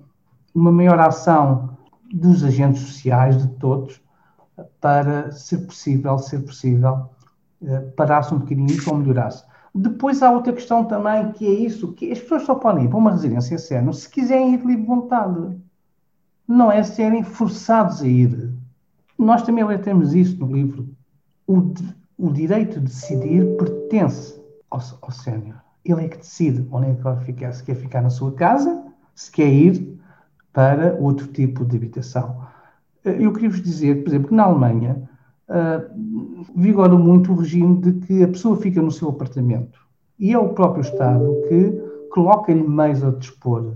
uma 0.54 0.72
maior 0.72 1.00
ação 1.00 1.78
dos 2.12 2.44
agentes 2.44 2.82
sociais, 2.82 3.38
de 3.38 3.48
todos, 3.56 4.02
para 4.82 5.32
ser 5.32 5.60
possível, 5.60 6.18
ser 6.18 6.40
possível, 6.40 7.10
parasse 7.96 8.34
um 8.34 8.40
bocadinho 8.40 8.68
e 8.70 8.94
melhorasse. 8.94 9.44
Depois 9.74 10.24
há 10.24 10.32
outra 10.32 10.54
questão 10.54 10.86
também, 10.86 11.32
que 11.32 11.46
é 11.46 11.52
isso, 11.52 11.94
que 11.94 12.12
as 12.12 12.20
pessoas 12.20 12.44
só 12.44 12.56
podem 12.56 12.86
ir 12.86 12.90
para 12.90 12.98
uma 12.98 13.12
residência 13.12 13.56
externa 13.56 13.94
se 13.94 14.10
quiserem 14.10 14.54
ir 14.54 14.58
de 14.58 14.68
livre 14.68 14.86
vontade. 14.86 15.58
Não 16.48 16.72
é 16.72 16.82
serem 16.82 17.24
forçados 17.24 18.02
a 18.02 18.08
ir. 18.08 18.52
Nós 19.18 19.44
também 19.44 19.64
alertamos 19.64 20.16
isso 20.16 20.38
no 20.40 20.52
livro. 20.52 20.90
O, 21.46 21.74
o 22.18 22.32
direito 22.32 22.80
de 22.80 22.88
decidir 22.88 23.46
pertence 23.58 24.42
ao, 24.72 24.82
ao 25.02 25.12
sénior. 25.12 25.58
Ele 25.86 26.06
é 26.06 26.08
que 26.08 26.18
decide 26.18 26.68
onde 26.72 26.90
é 26.90 26.96
que 26.96 27.02
vai 27.02 27.18
ficar. 27.18 27.52
Se 27.52 27.64
quer 27.64 27.76
ficar 27.76 28.02
na 28.02 28.10
sua 28.10 28.34
casa, 28.34 28.84
se 29.14 29.32
quer 29.32 29.48
ir 29.48 30.00
para 30.52 30.96
outro 30.96 31.28
tipo 31.28 31.64
de 31.64 31.78
habitação. 31.78 32.46
Eh, 33.06 33.24
eu 33.24 33.32
queria 33.32 33.50
vos 33.50 33.62
dizer, 33.62 34.04
por 34.04 34.10
exemplo, 34.10 34.30
que 34.30 34.36
na 34.36 34.44
Alemanha 34.44 35.10
uh, 35.48 36.29
vigora 36.56 36.96
muito 36.96 37.32
o 37.32 37.36
regime 37.36 37.82
de 37.82 37.94
que 38.06 38.24
a 38.24 38.28
pessoa 38.28 38.58
fica 38.58 38.82
no 38.82 38.92
seu 38.92 39.10
apartamento 39.10 39.80
e 40.20 40.34
é 40.34 40.38
o 40.38 40.50
próprio 40.50 40.82
Estado 40.82 41.44
que 41.48 42.08
coloca-lhe 42.12 42.62
meios 42.62 43.04
a 43.04 43.12
dispor, 43.12 43.74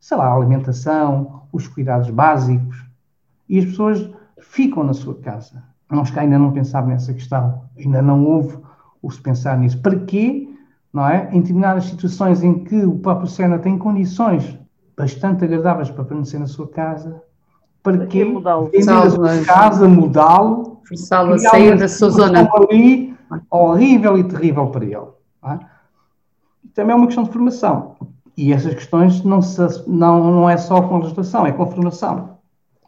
sei 0.00 0.16
lá, 0.16 0.26
a 0.26 0.34
alimentação, 0.34 1.42
os 1.52 1.68
cuidados 1.68 2.10
básicos, 2.10 2.84
e 3.48 3.58
as 3.58 3.66
pessoas 3.66 4.10
ficam 4.40 4.82
na 4.82 4.94
sua 4.94 5.14
casa. 5.14 5.62
Nós 5.90 6.10
cá 6.10 6.22
ainda 6.22 6.38
não 6.38 6.52
pensávamos 6.52 6.94
nessa 6.94 7.14
questão, 7.14 7.62
ainda 7.78 8.02
não 8.02 8.24
houve 8.24 8.58
o 9.00 9.10
se 9.10 9.20
pensar 9.20 9.56
nisso. 9.58 9.80
Para 9.80 9.98
quê? 10.00 10.48
não 10.96 11.06
é? 11.06 11.28
Em 11.30 11.40
determinadas 11.42 11.84
situações 11.84 12.42
em 12.42 12.64
que 12.64 12.74
o 12.84 12.98
próprio 12.98 13.28
Sena 13.28 13.58
tem 13.58 13.76
condições 13.76 14.58
bastante 14.96 15.44
agradáveis 15.44 15.90
para 15.90 16.04
permanecer 16.04 16.40
na 16.40 16.46
sua 16.46 16.66
casa, 16.68 17.22
para 17.82 18.06
que 18.06 18.24
mudá-lo? 18.24 18.70
vender 18.70 18.90
a 18.90 19.10
sua 19.10 19.44
casa, 19.44 19.86
mudá-lo, 19.86 20.75
Forçá-lo 20.88 21.34
a 21.34 21.38
sair 21.38 21.76
da 21.76 21.88
sua 21.88 22.10
zona. 22.10 22.48
ali 22.70 23.16
horrível 23.50 24.18
e 24.18 24.24
terrível 24.24 24.68
para 24.68 24.84
ele. 24.84 24.96
é? 25.44 25.58
Também 26.74 26.92
é 26.92 26.96
uma 26.96 27.06
questão 27.06 27.24
de 27.24 27.32
formação. 27.32 27.96
E 28.36 28.52
essas 28.52 28.74
questões 28.74 29.24
não, 29.24 29.40
se, 29.40 29.60
não, 29.86 30.30
não 30.30 30.50
é 30.50 30.56
só 30.56 30.82
com 30.82 30.98
legislação, 30.98 31.46
é 31.46 31.52
com 31.52 31.66
formação. 31.66 32.36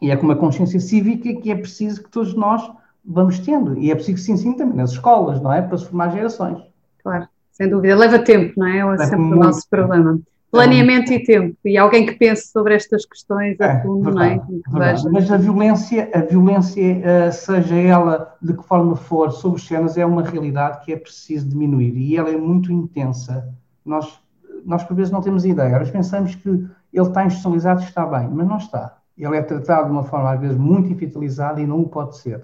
E 0.01 0.11
é 0.11 0.15
com 0.15 0.25
uma 0.25 0.35
consciência 0.35 0.79
cívica 0.79 1.33
que 1.41 1.51
é 1.51 1.55
preciso 1.55 2.03
que 2.03 2.09
todos 2.09 2.33
nós 2.35 2.71
vamos 3.03 3.39
tendo. 3.39 3.77
E 3.77 3.91
é 3.91 3.95
preciso 3.95 4.15
que 4.15 4.23
se 4.23 4.31
ensine 4.31 4.55
também 4.55 4.75
nas 4.75 4.91
escolas, 4.91 5.41
não 5.41 5.51
é? 5.51 5.61
Para 5.61 5.77
se 5.77 5.85
formar 5.85 6.11
gerações. 6.11 6.59
Claro, 7.03 7.27
sem 7.51 7.67
dúvida. 7.67 7.95
Leva 7.95 8.19
tempo, 8.19 8.53
não 8.57 8.67
é? 8.67 8.79
É 8.79 8.97
sempre 9.05 9.25
o 9.25 9.35
nosso 9.35 9.67
problema. 9.67 10.19
Planeamento 10.51 11.13
e 11.13 11.23
tempo. 11.23 11.55
E 11.63 11.77
alguém 11.77 12.05
que 12.05 12.13
pense 12.13 12.51
sobre 12.51 12.73
estas 12.73 13.05
questões 13.05 13.59
a 13.61 13.65
É, 13.65 13.81
fundo, 13.81 14.11
não 14.11 14.21
é? 14.21 14.41
verdade. 14.67 15.03
Mas 15.11 15.31
a 15.31 15.37
violência, 15.37 16.09
a 16.13 16.21
violência, 16.21 17.01
eh, 17.03 17.31
seja 17.31 17.75
ela 17.75 18.35
de 18.41 18.53
que 18.53 18.63
forma 18.63 18.95
for, 18.95 19.31
sobre 19.31 19.61
cenas, 19.61 19.97
é 19.97 20.05
uma 20.05 20.23
realidade 20.23 20.83
que 20.83 20.91
é 20.91 20.97
preciso 20.97 21.47
diminuir 21.47 21.95
e 21.95 22.17
ela 22.17 22.29
é 22.29 22.37
muito 22.37 22.71
intensa. 22.71 23.53
Nós, 23.85 24.19
nós 24.65 24.83
por 24.83 24.95
vezes 24.95 25.11
não 25.11 25.21
temos 25.21 25.45
ideia. 25.45 25.77
Vezes 25.77 25.93
pensamos 25.93 26.33
que 26.33 26.49
ele 26.49 26.67
está 26.93 27.23
institucionalizado 27.25 27.81
e 27.81 27.85
está 27.85 28.05
bem, 28.05 28.27
mas 28.31 28.47
não 28.47 28.57
está. 28.57 28.97
Ele 29.15 29.37
é 29.37 29.41
tratado 29.41 29.85
de 29.85 29.91
uma 29.91 30.03
forma 30.03 30.31
às 30.31 30.39
vezes 30.39 30.57
muito 30.57 30.91
infantilizada 30.91 31.61
e 31.61 31.67
não 31.67 31.81
o 31.81 31.89
pode 31.89 32.17
ser. 32.17 32.43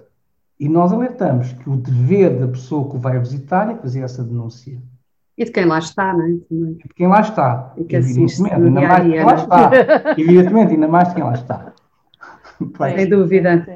E 0.58 0.68
nós 0.68 0.92
alertamos 0.92 1.52
que 1.52 1.68
o 1.68 1.76
dever 1.76 2.38
da 2.38 2.48
pessoa 2.48 2.88
que 2.88 2.96
o 2.96 2.98
vai 2.98 3.18
visitar 3.18 3.70
é 3.70 3.74
fazer 3.74 4.00
essa 4.00 4.22
denúncia. 4.22 4.80
E 5.38 5.44
de 5.44 5.50
quem 5.52 5.66
lá 5.66 5.78
está, 5.78 6.12
não 6.14 6.24
é? 6.24 6.30
Também. 6.48 6.72
De 6.74 6.94
quem 6.94 7.06
lá 7.08 7.20
está. 7.20 7.72
E 7.76 7.84
que 7.84 7.96
Evidentemente, 7.96 8.54
ainda 8.54 8.80
mais 8.80 9.02
de 9.04 9.10
quem 9.10 9.24
lá 9.24 9.32
não 9.32 9.42
está. 9.42 9.70
Evidentemente, 10.18 10.72
ainda 10.74 10.88
mais 10.88 11.08
de 11.08 11.14
quem 11.14 11.24
lá 11.24 11.32
está. 11.34 11.72
Sem 12.94 13.08
dúvida. 13.08 13.66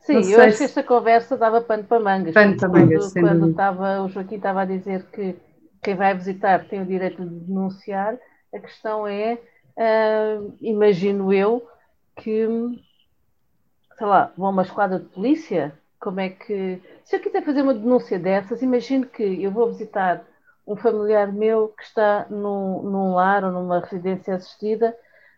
Sim, 0.00 0.14
Não 0.14 0.20
eu 0.30 0.40
acho 0.40 0.48
que 0.48 0.52
se- 0.54 0.64
esta 0.64 0.82
conversa 0.82 1.36
dava 1.36 1.60
pano 1.60 1.84
para 1.84 2.00
mangas. 2.00 2.34
Pano 2.34 2.56
para 2.56 2.68
Quando- 2.68 2.80
mangas, 2.86 3.12
Quando 3.12 3.28
dúvida. 3.34 3.50
estava, 3.50 4.02
o 4.02 4.08
Joaquim 4.08 4.34
estava 4.34 4.62
a 4.62 4.64
dizer 4.64 5.04
que 5.12 5.36
quem 5.80 5.94
vai 5.94 6.12
visitar 6.14 6.64
tem 6.64 6.82
o 6.82 6.86
direito 6.86 7.24
de 7.24 7.34
denunciar, 7.46 8.16
a 8.52 8.58
questão 8.58 9.06
é, 9.06 9.38
ah, 9.78 10.40
imagino 10.60 11.32
eu, 11.32 11.62
que, 12.16 12.48
sei 13.96 14.06
lá, 14.08 14.32
vão 14.36 14.48
a 14.48 14.50
uma 14.50 14.62
esquadra 14.62 14.98
de 14.98 15.04
polícia, 15.06 15.72
como 16.00 16.18
é 16.18 16.30
que... 16.30 16.80
Se 17.04 17.14
eu 17.14 17.20
quiser 17.20 17.44
fazer 17.44 17.62
uma 17.62 17.72
denúncia 17.74 18.18
dessas, 18.18 18.60
imagino 18.60 19.06
que 19.06 19.22
eu 19.42 19.52
vou 19.52 19.68
visitar 19.68 20.24
um 20.72 20.76
familiar 20.76 21.32
meu 21.32 21.68
que 21.76 21.84
está 21.84 22.26
num, 22.30 22.82
num 22.82 23.14
lar 23.14 23.44
ou 23.44 23.52
numa 23.52 23.80
residência 23.80 24.34
assistida 24.34 24.94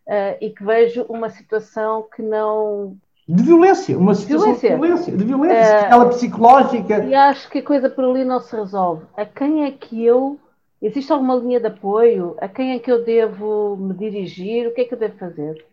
ah, 0.08 0.36
e 0.40 0.50
que 0.50 0.64
vejo 0.64 1.04
uma 1.08 1.28
situação 1.28 2.06
que 2.14 2.22
não 2.22 2.96
De 3.28 3.42
violência, 3.42 3.98
uma 3.98 4.14
situação 4.14 4.54
Violência. 4.54 4.70
de 4.70 4.76
violência, 4.76 5.16
de 5.16 5.24
violência, 5.24 5.56
É. 5.56 5.80
aquela 5.86 6.08
psicológica. 6.08 7.04
E 7.04 7.14
acho 7.14 7.50
que 7.50 7.58
a 7.58 7.62
coisa 7.62 7.88
por 7.90 8.04
ali 8.04 8.24
não 8.24 8.40
se 8.40 8.54
resolve. 8.54 9.04
A 9.16 9.24
quem 9.24 9.64
é 9.64 9.70
que 9.70 10.04
eu. 10.04 10.38
Existe 10.82 11.10
alguma 11.10 11.34
linha 11.36 11.58
de 11.58 11.66
apoio? 11.68 12.36
A 12.38 12.46
quem 12.46 12.72
é 12.74 12.78
que 12.78 12.92
eu 12.92 13.02
devo 13.04 13.76
me 13.78 13.94
dirigir? 13.94 14.66
O 14.68 14.74
que 14.74 14.82
é 14.82 14.84
que 14.84 14.92
eu 14.92 14.98
devo 14.98 15.16
fazer? 15.16 15.64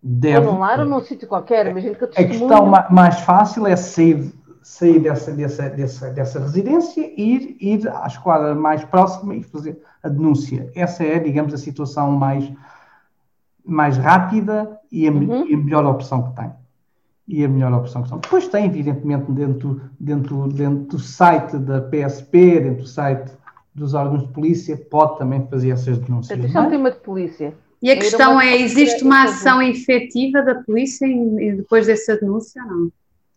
Deve, 0.00 0.46
ou 0.46 0.52
num 0.52 0.60
lar 0.60 0.78
ou 0.78 0.86
num 0.86 1.00
sítio 1.00 1.26
qualquer. 1.26 1.66
Imagino 1.66 1.96
que 1.96 2.04
eu 2.04 2.08
a 2.08 2.24
questão 2.24 2.66
mais 2.90 3.18
fácil 3.20 3.66
é 3.66 3.74
sair, 3.74 4.32
sair 4.66 4.98
dessa, 4.98 5.30
dessa, 5.30 5.68
dessa, 5.70 6.10
dessa 6.10 6.40
residência 6.40 7.00
e 7.16 7.34
ir, 7.36 7.56
ir 7.60 7.88
à 7.88 8.04
esquadra 8.08 8.52
mais 8.52 8.84
próxima 8.84 9.36
e 9.36 9.42
fazer 9.44 9.80
a 10.02 10.08
denúncia. 10.08 10.68
Essa 10.74 11.04
é, 11.04 11.20
digamos, 11.20 11.54
a 11.54 11.56
situação 11.56 12.10
mais, 12.10 12.50
mais 13.64 13.96
rápida 13.96 14.76
e 14.90 15.06
a, 15.06 15.12
Uhum. 15.12 15.46
e 15.46 15.54
a 15.54 15.56
melhor 15.56 15.84
opção 15.86 16.22
que 16.30 16.34
tem. 16.34 16.50
E 17.28 17.44
a 17.44 17.48
melhor 17.48 17.72
opção 17.74 18.02
que 18.02 18.08
tem. 18.10 18.18
Depois 18.18 18.48
tem, 18.48 18.66
evidentemente, 18.66 19.30
dentro, 19.30 19.80
dentro, 20.00 20.48
dentro 20.48 20.84
do 20.86 20.98
site 20.98 21.56
da 21.58 21.80
PSP, 21.80 22.60
dentro 22.60 22.82
do 22.82 22.88
site 22.88 23.30
dos 23.72 23.94
órgãos 23.94 24.22
de 24.26 24.32
polícia, 24.32 24.76
pode 24.90 25.16
também 25.18 25.46
fazer 25.46 25.70
essas 25.70 25.96
denúncias. 25.98 26.36
É 26.40 26.42
um 26.42 26.52
Mas- 26.52 26.70
tema 26.70 26.90
de 26.90 26.98
polícia. 26.98 27.54
E 27.80 27.88
a 27.90 27.94
questão 27.96 28.40
é, 28.40 28.56
existe 28.56 29.04
uma 29.04 29.24
ação 29.24 29.62
efetiva 29.62 30.42
da 30.42 30.56
polícia 30.56 31.06
depois 31.56 31.86
dessa 31.86 32.16
denúncia 32.16 32.60
ou 32.64 32.68
não? 32.70 32.92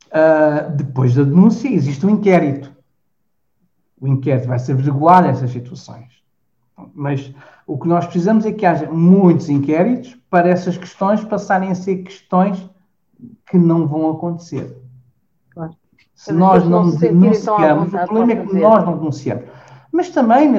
Uh, 0.10 0.76
depois 0.76 1.14
da 1.14 1.24
denúncia, 1.24 1.70
existe 1.70 2.06
um 2.06 2.10
inquérito. 2.10 2.72
O 4.02 4.08
inquérito 4.08 4.48
vai 4.48 4.58
se 4.58 4.72
averiguar 4.72 5.26
essas 5.26 5.52
situações. 5.52 6.08
Mas 6.96 7.34
o 7.68 7.78
que 7.78 7.88
nós 7.88 8.06
precisamos 8.06 8.46
é 8.46 8.52
que 8.52 8.66
haja 8.66 8.90
muitos 8.90 9.50
inquéritos 9.50 10.18
para 10.30 10.50
essas 10.50 10.78
questões 10.78 11.24
passarem 11.24 11.70
a 11.70 11.76
ser 11.76 11.98
questões 11.98 12.70
que 13.46 13.58
não 13.58 13.88
vão 13.88 14.10
acontecer. 14.10 14.76
Claro. 15.52 15.76
Se 16.16 16.28
Para 16.28 16.36
nós 16.36 16.64
depois 16.64 16.86
não 16.86 17.00
denunciamos, 17.00 17.94
o 17.94 17.98
problema 17.98 18.32
é 18.32 18.46
que 18.46 18.56
nós 18.56 18.86
não 18.86 18.98
denunciamos. 18.98 19.46
Mas 19.92 20.10
também 20.10 20.54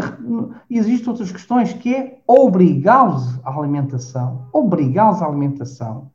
existem 0.69 1.09
outras 1.09 1.31
questões 1.31 1.73
que 1.73 1.95
é 1.95 2.21
obrigá-los 2.27 3.39
à 3.45 3.57
alimentação. 3.57 4.47
Obrigá-los 4.53 5.23
à 5.23 5.27
alimentação. 5.27 6.11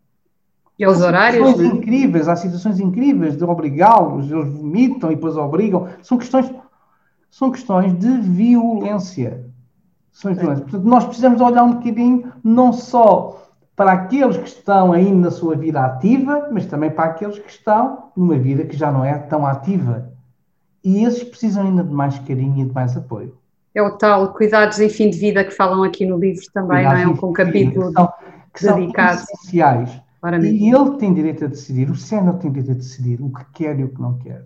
E 0.78 0.84
Há 0.84 0.90
horários, 0.90 1.48
situações 1.48 1.72
é? 1.72 1.76
incríveis, 1.78 2.28
há 2.28 2.36
situações 2.36 2.80
incríveis 2.80 3.38
de 3.38 3.44
obrigá-los, 3.44 4.30
eles 4.30 4.50
vomitam 4.50 5.12
e 5.12 5.16
depois 5.16 5.38
obrigam. 5.38 5.88
São 6.02 6.18
questões, 6.18 6.52
são 7.32 7.52
questões 7.52 7.98
de 7.98 8.10
violência. 8.10 9.46
São 10.12 10.34
de 10.34 10.40
violência. 10.40 10.64
Portanto, 10.64 10.86
nós 10.86 11.06
precisamos 11.06 11.40
olhar 11.40 11.64
um 11.64 11.76
bocadinho 11.76 12.32
não 12.44 12.74
só 12.74 13.42
para 13.76 13.92
aqueles 13.92 14.38
que 14.38 14.48
estão 14.48 14.94
ainda 14.94 15.26
na 15.26 15.32
sua 15.32 15.56
vida 15.56 15.82
ativa, 15.82 16.50
mas 16.52 16.66
também 16.66 16.90
para 16.90 17.06
aqueles 17.06 17.40
que 17.40 17.50
estão 17.50 18.12
numa 18.16 18.38
vida 18.38 18.66
que 18.66 18.76
já 18.76 18.92
não 18.92 19.04
é 19.04 19.18
tão 19.18 19.46
ativa. 19.46 20.12
E 20.84 21.04
esses 21.04 21.24
precisam 21.24 21.64
ainda 21.64 21.84
de 21.84 21.94
mais 21.94 22.18
carinho 22.20 22.64
e 22.64 22.66
de 22.66 22.74
mais 22.74 22.96
apoio. 22.96 23.38
É 23.74 23.82
o 23.82 23.98
tal 23.98 24.34
cuidados 24.34 24.80
em 24.80 24.88
fim 24.88 25.10
de 25.10 25.18
vida 25.18 25.44
que 25.44 25.52
falam 25.52 25.84
aqui 25.84 26.06
no 26.06 26.18
livro 26.18 26.46
também, 26.54 26.84
não 26.86 26.92
é? 26.92 27.08
Um, 27.08 27.16
com 27.16 27.30
um 27.30 27.34
capítulo 27.34 27.88
que 27.88 27.94
são, 27.94 28.14
que 28.54 28.64
são 28.64 28.80
dedicado. 28.80 29.22
essenciais. 29.22 30.05
Claramente. 30.26 30.56
E 30.56 30.74
ele 30.74 30.98
tem 30.98 31.14
direito 31.14 31.46
a 31.46 31.48
decidir, 31.48 31.90
o 31.90 31.96
Senado 31.96 32.40
tem 32.40 32.52
direito 32.52 32.72
a 32.72 32.76
decidir 32.76 33.22
o 33.22 33.32
que 33.32 33.46
quer 33.54 33.80
e 33.80 33.84
o 33.84 33.90
que 33.90 34.02
não 34.02 34.18
quer. 34.18 34.44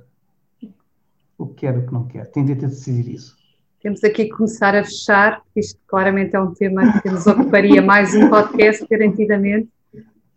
O 1.37 1.47
que 1.47 1.53
quer 1.55 1.75
e 1.75 1.79
o 1.79 1.85
que 1.85 1.93
não 1.93 2.05
quer. 2.05 2.27
Tem 2.27 2.43
direito 2.43 2.65
a 2.65 2.69
decidir 2.69 3.13
isso. 3.13 3.37
Temos 3.81 4.03
aqui 4.03 4.25
que 4.25 4.31
começar 4.31 4.75
a 4.75 4.83
fechar, 4.83 5.41
porque 5.41 5.61
isto 5.61 5.79
claramente 5.87 6.35
é 6.35 6.39
um 6.41 6.53
tema 6.53 7.01
que 7.01 7.09
nos 7.09 7.25
ocuparia 7.25 7.81
mais 7.81 8.13
um 8.13 8.29
podcast, 8.29 8.85
garantidamente. 8.89 9.69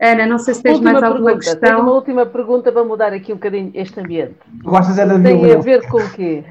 Ana, 0.00 0.26
não 0.26 0.38
sei 0.38 0.54
se 0.54 0.62
tens 0.62 0.74
Última 0.74 0.92
mais 0.92 1.02
alguma 1.02 1.32
pergunta. 1.32 1.56
Tenho 1.56 1.72
uma 1.72 1.80
questão. 1.80 1.94
última 1.94 2.26
pergunta 2.26 2.72
para 2.72 2.84
mudar 2.84 3.12
aqui 3.12 3.32
um 3.32 3.36
bocadinho 3.36 3.72
este 3.74 3.98
ambiente. 3.98 4.36
Gostas 4.62 4.98
é 4.98 5.06
da 5.06 5.18
Tem 5.18 5.52
a 5.52 5.58
ver 5.58 5.88
com 5.88 5.96
o 5.96 6.10
quê? 6.12 6.44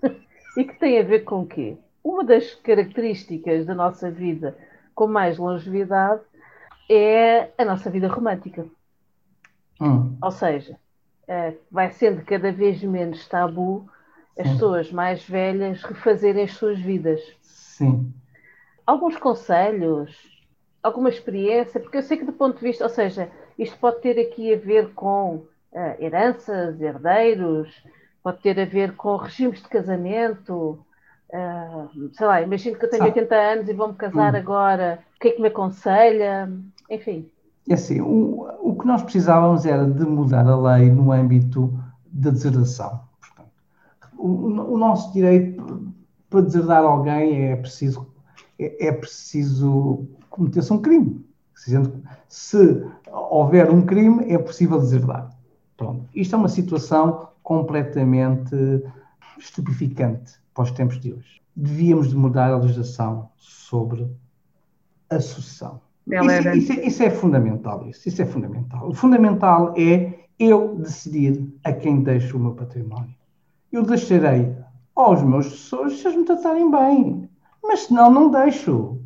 e 0.56 0.64
que 0.64 0.78
tem 0.78 0.98
a 0.98 1.02
ver 1.02 1.24
com 1.24 1.42
o 1.42 1.46
quê? 1.46 1.76
Uma 2.02 2.24
das 2.24 2.54
características 2.54 3.66
da 3.66 3.74
nossa 3.74 4.10
vida 4.10 4.56
com 4.94 5.06
mais 5.06 5.36
longevidade 5.36 6.22
é 6.88 7.52
a 7.58 7.64
nossa 7.64 7.90
vida 7.90 8.08
romântica. 8.08 8.68
Hum, 9.80 10.18
Ou 10.22 10.30
seja, 10.30 10.78
eh, 11.26 11.54
vai 11.70 11.90
sendo 11.90 12.24
cada 12.24 12.52
vez 12.52 12.80
menos 12.84 13.26
tabu 13.28 13.90
as 14.38 14.48
Sim. 14.48 14.50
pessoas 14.50 14.92
mais 14.92 15.24
velhas 15.24 15.82
refazerem 15.82 16.44
as 16.44 16.52
suas 16.52 16.78
vidas. 16.78 17.20
sim. 17.42 18.14
Alguns 18.86 19.16
conselhos, 19.18 20.16
alguma 20.82 21.08
experiência, 21.10 21.80
porque 21.80 21.98
eu 21.98 22.02
sei 22.02 22.16
que 22.16 22.24
do 22.24 22.32
ponto 22.32 22.56
de 22.58 22.64
vista, 22.64 22.84
ou 22.84 22.90
seja, 22.90 23.30
isto 23.58 23.78
pode 23.78 24.00
ter 24.00 24.18
aqui 24.18 24.52
a 24.54 24.58
ver 24.58 24.94
com 24.94 25.46
eh, 25.72 25.96
heranças, 26.04 26.80
herdeiros, 26.80 27.68
pode 28.22 28.40
ter 28.40 28.58
a 28.58 28.64
ver 28.64 28.96
com 28.96 29.16
regimes 29.16 29.62
de 29.62 29.68
casamento. 29.68 30.84
eh, 31.32 31.88
sei 32.12 32.26
lá, 32.26 32.40
imagino 32.42 32.78
que 32.78 32.84
eu 32.86 32.90
tenho 32.90 33.04
Ah. 33.04 33.06
80 33.06 33.34
anos 33.36 33.68
e 33.68 33.74
vou-me 33.74 33.94
casar 33.94 34.34
Hum. 34.34 34.36
agora. 34.36 35.04
O 35.16 35.20
que 35.20 35.28
é 35.28 35.32
que 35.32 35.42
me 35.42 35.48
aconselha? 35.48 36.48
Enfim. 36.90 37.30
É 37.68 37.74
assim, 37.74 38.00
o, 38.00 38.48
o 38.62 38.76
que 38.76 38.86
nós 38.86 39.02
precisávamos 39.02 39.66
era 39.66 39.84
de 39.84 40.04
mudar 40.04 40.46
a 40.46 40.76
lei 40.76 40.90
no 40.90 41.12
âmbito 41.12 41.78
da 42.06 42.30
deserdação. 42.30 43.00
Portanto, 43.20 43.50
o, 44.16 44.74
o 44.74 44.78
nosso 44.78 45.12
direito 45.12 45.92
para 46.30 46.42
deserdar 46.42 46.84
alguém 46.84 47.50
é 47.50 47.56
preciso, 47.56 48.06
é, 48.58 48.88
é 48.88 48.92
preciso 48.92 50.06
cometer-se 50.30 50.72
um 50.72 50.80
crime. 50.80 51.24
Se 52.28 52.86
houver 53.10 53.70
um 53.70 53.82
crime, 53.84 54.32
é 54.32 54.38
possível 54.38 54.78
deserdar. 54.78 55.30
Pronto. 55.76 56.06
Isto 56.14 56.34
é 56.34 56.38
uma 56.38 56.48
situação 56.48 57.28
completamente 57.42 58.54
estupeficante 59.38 60.34
para 60.54 60.64
os 60.64 60.70
tempos 60.70 61.00
de 61.00 61.12
hoje. 61.12 61.42
Devíamos 61.54 62.08
de 62.10 62.16
mudar 62.16 62.52
a 62.52 62.58
legislação 62.58 63.30
sobre 63.36 64.08
a 65.10 65.20
sucessão. 65.20 65.80
Ela 66.10 66.38
Isso, 66.38 66.48
era- 66.48 66.56
isso 66.56 66.72
é, 66.72 66.86
isso 66.86 67.02
é 67.02 67.10
fundamental, 67.10 67.86
isso, 67.88 68.08
isso 68.08 68.22
é 68.22 68.26
fundamental. 68.26 68.88
O 68.88 68.94
fundamental 68.94 69.74
é 69.76 70.14
eu 70.38 70.76
decidir 70.76 71.52
a 71.64 71.72
quem 71.72 72.02
deixo 72.02 72.36
o 72.36 72.40
meu 72.40 72.52
património. 72.52 73.14
Eu 73.70 73.82
deixarei 73.82 74.54
aos 74.94 75.22
meus 75.22 75.46
assessores 75.46 76.00
se 76.00 76.06
eles 76.06 76.18
me 76.18 76.24
tratarem 76.24 76.70
bem. 76.70 77.28
Mas 77.62 77.80
senão 77.80 78.10
não 78.10 78.30
deixo. 78.30 78.98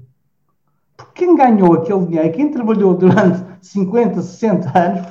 Porque 0.96 1.26
quem 1.26 1.34
ganhou 1.34 1.74
aquele 1.74 2.06
dinheiro, 2.06 2.32
quem 2.32 2.50
trabalhou 2.50 2.94
durante 2.94 3.44
50, 3.60 4.22
60 4.22 4.78
anos, 4.78 5.08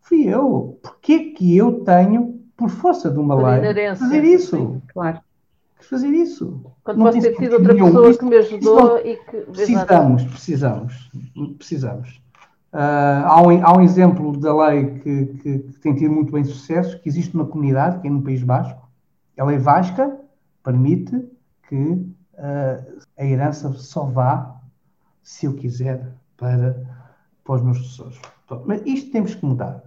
fui 0.00 0.24
eu. 0.28 0.78
Porquê 0.82 1.30
que 1.30 1.56
eu 1.56 1.82
tenho, 1.84 2.40
por 2.56 2.68
força 2.68 3.10
de 3.10 3.18
uma 3.18 3.34
lei, 3.34 3.60
fazer 3.96 4.24
isso? 4.24 4.56
Sim, 4.56 4.82
claro. 4.92 5.20
Fazer 5.80 6.08
isso. 6.08 6.72
Quando 6.82 6.98
posso 6.98 7.20
ter 7.20 7.36
tido 7.36 7.54
outra 7.54 7.74
pessoa 7.74 8.10
isto, 8.10 8.20
que 8.20 8.26
me 8.26 8.36
ajudou 8.36 8.80
não, 8.80 8.98
e 8.98 9.16
que. 9.16 9.36
Precisamos, 9.52 10.24
precisamos, 10.24 11.10
precisamos. 11.58 12.22
Uh, 12.72 13.24
há, 13.24 13.42
um, 13.42 13.64
há, 13.64 13.76
um, 13.76 13.80
exemplo 13.80 14.36
da 14.38 14.54
lei 14.66 14.98
que, 15.00 15.26
que, 15.26 15.58
que, 15.60 15.80
tem 15.80 15.94
tido 15.94 16.12
muito 16.12 16.32
bem 16.32 16.44
sucesso, 16.44 17.00
que 17.00 17.08
existe 17.08 17.34
uma 17.34 17.46
comunidade, 17.46 18.00
que 18.00 18.08
é 18.08 18.10
no 18.10 18.22
País 18.22 18.42
Basco. 18.42 18.86
A 19.38 19.44
lei 19.44 19.58
Vasca 19.58 20.18
permite 20.62 21.26
que 21.68 21.76
uh, 21.76 23.00
a 23.16 23.24
herança 23.24 23.72
só 23.72 24.04
vá, 24.04 24.60
se 25.22 25.46
eu 25.46 25.54
quiser, 25.54 26.12
para, 26.36 26.76
para 27.44 27.54
os 27.54 27.62
meus 27.62 27.78
sucessores. 27.78 28.20
Mas 28.64 28.82
isto 28.84 29.10
temos 29.10 29.34
que 29.34 29.44
mudar. 29.44 29.82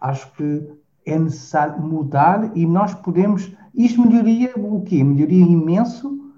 Acho 0.00 0.30
que 0.32 0.70
é 1.04 1.18
necessário 1.18 1.80
mudar 1.80 2.56
e 2.56 2.66
nós 2.66 2.94
podemos. 2.94 3.50
Isto 3.78 4.02
melhoria 4.02 4.50
o 4.56 4.82
quê? 4.82 5.04
Melhoria 5.04 5.44
imenso 5.44 6.34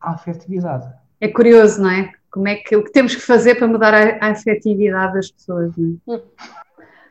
a 0.00 0.12
afetividade. 0.12 0.88
É 1.20 1.26
curioso, 1.26 1.82
não 1.82 1.90
é? 1.90 2.12
Como 2.30 2.46
é 2.46 2.54
que 2.54 2.76
o 2.76 2.84
que 2.84 2.92
temos 2.92 3.16
que 3.16 3.20
fazer 3.20 3.56
para 3.56 3.66
mudar 3.66 3.92
a, 3.92 4.24
a 4.24 4.30
afetividade 4.30 5.14
das 5.14 5.28
pessoas, 5.28 5.72
não 5.76 5.98
é? 6.08 6.20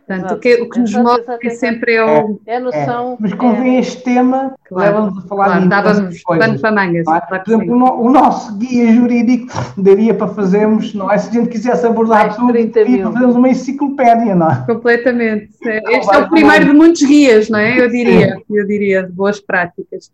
Portanto, 0.08 0.36
o 0.36 0.39
que, 0.39 0.62
o 0.62 0.70
que 0.70 0.80
nos 0.80 0.93
move 0.93 1.24
é 1.43 1.49
sempre 1.49 1.95
é 1.95 2.05
o. 2.05 2.39
É, 2.45 2.53
é 2.53 2.55
a 2.55 2.60
noção. 2.62 3.14
É. 3.14 3.18
Mas 3.20 3.34
convém 3.34 3.76
é, 3.76 3.80
este 3.82 4.03
tema, 4.03 4.55
claro, 4.64 4.89
leva-nos 4.89 5.26
a 5.26 5.28
falar 5.28 5.45
claro, 5.45 5.62
de 5.62 5.68
dávamos 5.68 6.24
pano 6.24 6.60
para 6.62 6.72
mangas. 6.72 7.01
É? 7.01 7.03
Claro 7.03 7.43
Por 7.43 7.53
exemplo, 7.53 7.76
o, 7.76 8.05
o, 8.05 8.10
nosso 8.10 8.58
guia 8.58 8.93
jurídico 8.93 9.53
daria 9.78 10.14
para 10.14 10.30
fazermos, 10.30 10.93
não 10.93 11.12
é? 11.12 11.18
Se 11.18 11.28
a 11.30 11.34
gente 11.34 11.49
quisesse 11.49 11.86
abordar 11.86 12.34
tudo, 12.38 12.53
daria 12.53 13.01
para 13.01 13.12
fazermos 13.12 13.36
uma 13.36 13.49
enciclopédia, 13.49 14.34
não 14.34 14.49
é? 14.49 14.66
Completamente. 14.66 15.49
Este 15.62 16.16
é 16.16 16.18
o 16.20 16.30
primeiro 16.30 16.66
de 16.68 16.74
muitos 16.74 17.03
guias, 17.03 17.49
não 17.49 17.60
é? 17.60 17.78
Eu 17.78 17.89
diria, 17.89 18.41
eu 18.49 18.66
diria, 18.66 19.03
de 19.03 19.12
boas 19.12 19.41
práticas. 19.41 20.10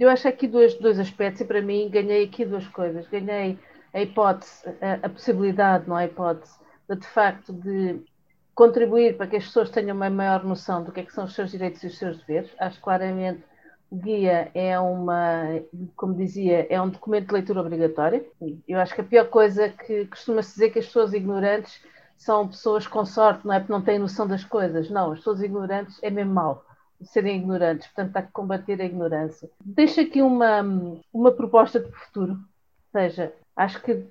Eu 0.00 0.08
acho 0.10 0.26
aqui 0.26 0.48
dois, 0.48 0.74
dois 0.74 0.98
aspectos 0.98 1.42
e 1.42 1.44
para 1.44 1.62
mim 1.62 1.88
ganhei 1.88 2.24
aqui 2.24 2.44
duas 2.44 2.66
coisas. 2.66 3.06
Ganhei 3.06 3.56
a 3.94 4.02
hipótese, 4.02 4.64
a, 4.82 5.06
a 5.06 5.08
possibilidade, 5.08 5.84
não 5.86 5.96
é 5.96 6.02
a 6.02 6.06
hipótese, 6.06 6.54
de, 6.90 6.96
de 6.96 7.06
facto 7.06 7.52
de 7.52 8.00
contribuir 8.58 9.16
para 9.16 9.28
que 9.28 9.36
as 9.36 9.44
pessoas 9.44 9.70
tenham 9.70 9.94
uma 9.94 10.10
maior 10.10 10.42
noção 10.42 10.82
do 10.82 10.90
que, 10.90 10.98
é 10.98 11.04
que 11.04 11.12
são 11.12 11.26
os 11.26 11.32
seus 11.32 11.52
direitos 11.52 11.80
e 11.84 11.86
os 11.86 11.96
seus 11.96 12.18
deveres. 12.18 12.50
Acho 12.58 12.80
claramente 12.80 13.40
o 13.88 13.94
guia 13.94 14.50
é 14.52 14.76
uma, 14.80 15.60
como 15.94 16.12
dizia, 16.16 16.66
é 16.68 16.82
um 16.82 16.88
documento 16.88 17.28
de 17.28 17.34
leitura 17.34 17.60
obrigatória. 17.60 18.26
Eu 18.66 18.80
acho 18.80 18.96
que 18.96 19.00
a 19.00 19.04
pior 19.04 19.28
coisa 19.28 19.68
que 19.68 20.06
costuma-se 20.06 20.54
dizer 20.54 20.70
que 20.70 20.80
as 20.80 20.86
pessoas 20.86 21.12
ignorantes 21.12 21.80
são 22.16 22.48
pessoas 22.48 22.84
com 22.84 23.04
sorte, 23.06 23.46
não 23.46 23.54
é 23.54 23.60
porque 23.60 23.72
não 23.72 23.80
têm 23.80 23.96
noção 23.96 24.26
das 24.26 24.44
coisas. 24.44 24.90
Não, 24.90 25.12
as 25.12 25.18
pessoas 25.18 25.40
ignorantes 25.40 25.96
é 26.02 26.10
mesmo 26.10 26.34
mau 26.34 26.64
serem 27.00 27.36
ignorantes, 27.36 27.86
portanto 27.86 28.16
há 28.16 28.22
que 28.22 28.32
combater 28.32 28.80
a 28.80 28.84
ignorância. 28.84 29.48
Deixo 29.64 30.00
aqui 30.00 30.20
uma, 30.20 30.64
uma 31.12 31.30
proposta 31.30 31.78
de 31.78 31.92
futuro, 31.92 32.32
ou 32.32 33.00
seja, 33.00 33.32
acho 33.54 33.80
que 33.82 34.04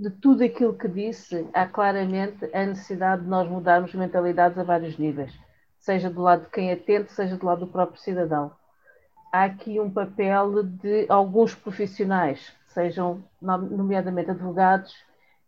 de 0.00 0.08
tudo 0.08 0.42
aquilo 0.42 0.72
que 0.72 0.88
disse, 0.88 1.46
há 1.52 1.66
claramente 1.66 2.48
a 2.54 2.64
necessidade 2.64 3.22
de 3.22 3.28
nós 3.28 3.46
mudarmos 3.46 3.92
mentalidades 3.92 4.56
a 4.56 4.62
vários 4.64 4.96
níveis, 4.96 5.30
seja 5.78 6.08
do 6.08 6.22
lado 6.22 6.44
de 6.44 6.50
quem 6.50 6.72
atende, 6.72 7.12
seja 7.12 7.36
do 7.36 7.44
lado 7.44 7.66
do 7.66 7.70
próprio 7.70 8.00
cidadão. 8.00 8.50
Há 9.30 9.44
aqui 9.44 9.78
um 9.78 9.90
papel 9.90 10.62
de 10.62 11.04
alguns 11.06 11.54
profissionais, 11.54 12.50
sejam 12.68 13.22
nomeadamente 13.42 14.30
advogados 14.30 14.94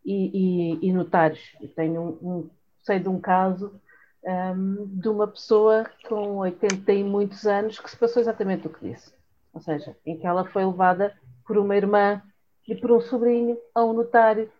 e, 0.05 0.77
e, 0.83 0.89
e 0.89 0.93
notários. 0.93 1.57
Eu 1.59 1.69
tenho 1.69 2.03
um, 2.03 2.29
um, 2.31 2.51
sei 2.83 3.01
de 3.01 3.09
um 3.09 3.19
caso 3.19 3.81
um, 4.23 4.87
de 4.87 5.09
uma 5.09 5.29
pessoa 5.29 5.91
com 6.07 6.37
80 6.37 6.93
e 6.93 7.03
muitos 7.03 7.47
anos 7.47 7.79
que 7.79 7.91
se 7.91 7.97
passou 7.97 8.21
exatamente 8.21 8.67
o 8.67 8.71
que 8.71 8.87
disse. 8.87 9.15
Ou 9.55 9.63
seja, 9.63 9.97
em 10.05 10.19
que 10.19 10.27
ela 10.27 10.45
foi 10.45 10.63
levada 10.63 11.15
por 11.47 11.57
uma 11.57 11.75
irmã 11.75 12.21
e 12.67 12.75
por 12.75 12.93
um 12.93 13.01
sobrinho 13.01 13.59
a 13.75 13.85
um 13.85 13.93
notário 13.93 14.51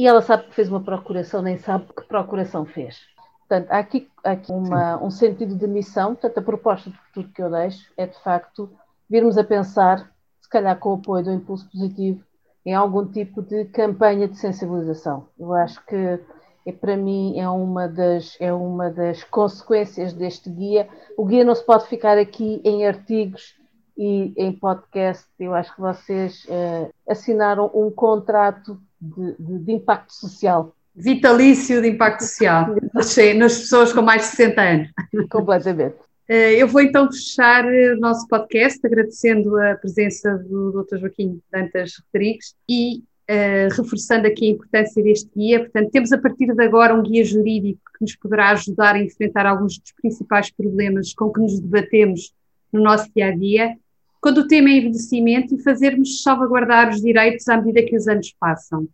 e 0.00 0.06
ela 0.06 0.22
sabe 0.22 0.44
que 0.44 0.54
fez 0.54 0.68
uma 0.68 0.80
procuração, 0.80 1.42
nem 1.42 1.58
sabe 1.58 1.86
que 1.94 2.04
procuração 2.04 2.64
fez. 2.64 2.98
Portanto, 3.40 3.70
há 3.70 3.78
aqui, 3.78 4.08
há 4.24 4.30
aqui 4.30 4.50
uma, 4.50 5.02
um 5.02 5.10
sentido 5.10 5.54
de 5.56 5.66
missão, 5.66 6.14
portanto, 6.14 6.38
a 6.38 6.42
proposta 6.42 6.88
de 6.88 6.96
futuro 6.96 7.28
que 7.34 7.42
eu 7.42 7.50
deixo 7.50 7.92
é, 7.96 8.06
de 8.06 8.18
facto, 8.22 8.70
virmos 9.10 9.36
a 9.36 9.44
pensar, 9.44 10.10
se 10.40 10.48
calhar 10.48 10.78
com 10.78 10.90
o 10.90 10.94
apoio 10.94 11.24
do 11.24 11.32
Impulso 11.32 11.68
Positivo, 11.70 12.24
em 12.64 12.74
algum 12.74 13.04
tipo 13.04 13.42
de 13.42 13.66
campanha 13.66 14.28
de 14.28 14.38
sensibilização. 14.38 15.26
Eu 15.38 15.52
acho 15.52 15.84
que, 15.84 16.18
é, 16.64 16.72
para 16.72 16.96
mim, 16.96 17.38
é 17.38 17.48
uma, 17.48 17.88
das, 17.88 18.36
é 18.40 18.52
uma 18.52 18.88
das 18.88 19.24
consequências 19.24 20.12
deste 20.12 20.48
guia. 20.48 20.88
O 21.16 21.26
guia 21.26 21.44
não 21.44 21.54
se 21.54 21.64
pode 21.66 21.86
ficar 21.88 22.16
aqui 22.16 22.62
em 22.64 22.86
artigos 22.86 23.54
e 24.00 24.32
em 24.34 24.50
podcast 24.50 25.26
eu 25.38 25.54
acho 25.54 25.74
que 25.74 25.80
vocês 25.82 26.46
uh, 26.46 26.90
assinaram 27.06 27.70
um 27.74 27.90
contrato 27.90 28.80
de, 28.98 29.36
de, 29.38 29.58
de, 29.58 29.72
impacto 29.72 30.14
social. 30.14 30.74
Vitalício 30.96 31.82
de 31.82 31.88
impacto 31.90 32.22
social, 32.22 32.74
nas 32.94 33.58
pessoas 33.58 33.92
com 33.92 34.00
mais 34.00 34.22
de 34.22 34.28
60 34.28 34.62
anos. 34.62 34.88
Completamente. 35.30 35.96
Uh, 36.30 36.56
eu 36.56 36.66
vou 36.66 36.80
então 36.80 37.12
fechar 37.12 37.66
o 37.66 38.00
nosso 38.00 38.26
podcast 38.26 38.80
agradecendo 38.86 39.54
a 39.60 39.74
presença 39.74 40.38
do 40.48 40.82
Dr. 40.82 40.96
Joaquim 40.96 41.38
Dantas 41.52 41.92
Rodrigues 42.06 42.54
e 42.66 43.00
uh, 43.00 43.68
reforçando 43.76 44.26
aqui 44.26 44.46
a 44.46 44.52
importância 44.52 45.02
deste 45.02 45.28
guia. 45.36 45.60
Portanto, 45.60 45.90
temos 45.90 46.10
a 46.10 46.16
partir 46.16 46.46
de 46.46 46.64
agora 46.64 46.94
um 46.94 47.02
guia 47.02 47.22
jurídico 47.22 47.82
que 47.98 48.00
nos 48.00 48.16
poderá 48.16 48.52
ajudar 48.52 48.94
a 48.94 49.02
enfrentar 49.02 49.44
alguns 49.44 49.78
dos 49.78 49.92
principais 49.92 50.50
problemas 50.50 51.12
com 51.12 51.30
que 51.30 51.40
nos 51.40 51.60
debatemos 51.60 52.32
no 52.72 52.82
nosso 52.82 53.06
dia 53.14 53.26
a 53.26 53.36
dia 53.36 53.76
quando 54.20 54.38
o 54.38 54.46
tema 54.46 54.68
é 54.68 54.74
envelhecimento 54.74 55.54
e 55.54 55.62
fazermos 55.62 56.22
salvaguardar 56.22 56.90
os 56.90 57.00
direitos 57.00 57.48
à 57.48 57.56
medida 57.56 57.82
que 57.82 57.96
os 57.96 58.06
anos 58.06 58.34
passam. 58.38 58.86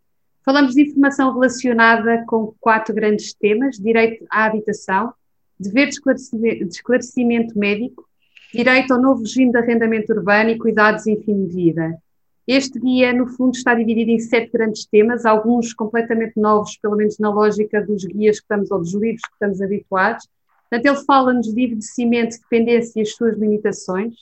Falamos 0.44 0.74
de 0.74 0.82
informação 0.82 1.32
relacionada 1.32 2.24
com 2.26 2.54
quatro 2.60 2.94
grandes 2.94 3.34
temas: 3.34 3.76
direito 3.76 4.24
à 4.30 4.44
habitação, 4.44 5.12
dever 5.58 5.88
de 5.88 6.68
esclarecimento, 6.68 7.58
médico, 7.58 8.06
direito 8.54 8.92
ao 8.92 9.02
novo 9.02 9.22
regime 9.22 9.50
de 9.50 9.58
arrendamento 9.58 10.12
urbano 10.12 10.50
e 10.50 10.58
cuidados 10.58 11.06
em 11.06 11.20
fim 11.20 11.46
de 11.46 11.54
vida. 11.54 11.98
Este 12.46 12.78
guia, 12.78 13.12
no 13.12 13.26
fundo, 13.26 13.56
está 13.56 13.74
dividido 13.74 14.12
em 14.12 14.20
sete 14.20 14.52
grandes 14.52 14.86
temas, 14.86 15.26
alguns 15.26 15.74
completamente 15.74 16.38
novos, 16.38 16.76
pelo 16.76 16.94
menos 16.94 17.18
na 17.18 17.28
lógica 17.28 17.84
dos 17.84 18.04
guias 18.04 18.38
que 18.38 18.44
estamos, 18.44 18.70
ou 18.70 18.78
dos 18.78 18.94
livros 18.94 19.22
que 19.22 19.32
estamos 19.32 19.60
habituados. 19.60 20.28
Portanto, 20.70 20.86
ele 20.86 21.04
fala-nos 21.04 21.52
de 21.52 21.60
envelhecimento, 21.60 22.36
dependência 22.40 23.00
e 23.00 23.02
as 23.02 23.12
suas 23.14 23.36
limitações, 23.36 24.14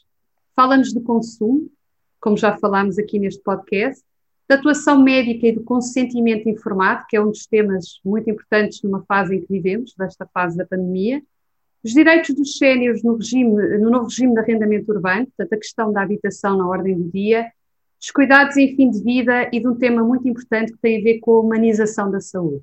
fala-nos 0.55 0.93
de 0.93 1.01
consumo, 1.01 1.71
como 2.21 2.37
já 2.37 2.57
falámos 2.57 2.99
aqui 2.99 3.19
neste 3.19 3.43
podcast, 3.43 4.03
da 4.49 4.57
atuação 4.57 5.03
médica 5.03 5.47
e 5.47 5.53
do 5.53 5.63
consentimento 5.63 6.49
informado, 6.49 7.05
que 7.09 7.17
é 7.17 7.21
um 7.21 7.31
dos 7.31 7.47
temas 7.47 7.99
muito 8.05 8.29
importantes 8.29 8.83
numa 8.83 9.03
fase 9.05 9.37
em 9.37 9.41
que 9.41 9.47
vivemos, 9.51 9.95
desta 9.97 10.27
fase 10.27 10.57
da 10.57 10.67
pandemia, 10.67 11.23
os 11.83 11.93
direitos 11.93 12.35
dos 12.35 12.57
séniores 12.57 13.03
no, 13.03 13.19
no 13.19 13.91
novo 13.91 14.09
regime 14.09 14.33
de 14.33 14.41
arrendamento 14.41 14.91
urbano, 14.91 15.27
portanto, 15.27 15.53
a 15.53 15.57
questão 15.59 15.93
da 15.93 16.03
habitação 16.03 16.57
na 16.57 16.67
ordem 16.67 16.97
do 16.97 17.11
dia, 17.11 17.51
os 18.01 18.11
cuidados 18.11 18.57
em 18.57 18.75
fim 18.75 18.91
de 18.91 19.03
vida 19.03 19.51
e 19.53 19.61
de 19.61 19.69
um 19.69 19.75
tema 19.75 20.03
muito 20.03 20.27
importante 20.27 20.73
que 20.73 20.79
tem 20.79 20.99
a 20.99 21.03
ver 21.03 21.21
com 21.21 21.33
a 21.33 21.41
humanização 21.41 22.11
da 22.11 22.21
saúde, 22.21 22.63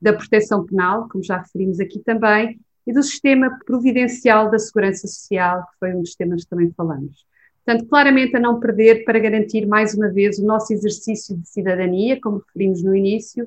da 0.00 0.12
proteção 0.12 0.64
penal, 0.64 1.08
como 1.08 1.22
já 1.22 1.38
referimos 1.38 1.80
aqui 1.80 2.00
também, 2.00 2.60
e 2.88 2.92
do 2.92 3.02
sistema 3.02 3.58
providencial 3.66 4.50
da 4.50 4.58
segurança 4.58 5.06
social, 5.06 5.60
que 5.60 5.78
foi 5.78 5.94
um 5.94 6.00
dos 6.00 6.14
temas 6.14 6.42
que 6.42 6.48
também 6.48 6.72
falamos. 6.74 7.26
Portanto, 7.62 7.86
claramente 7.86 8.34
a 8.34 8.40
não 8.40 8.58
perder 8.58 9.04
para 9.04 9.18
garantir 9.18 9.66
mais 9.66 9.92
uma 9.92 10.08
vez 10.08 10.38
o 10.38 10.46
nosso 10.46 10.72
exercício 10.72 11.36
de 11.36 11.46
cidadania, 11.46 12.18
como 12.18 12.38
referimos 12.38 12.82
no 12.82 12.96
início. 12.96 13.46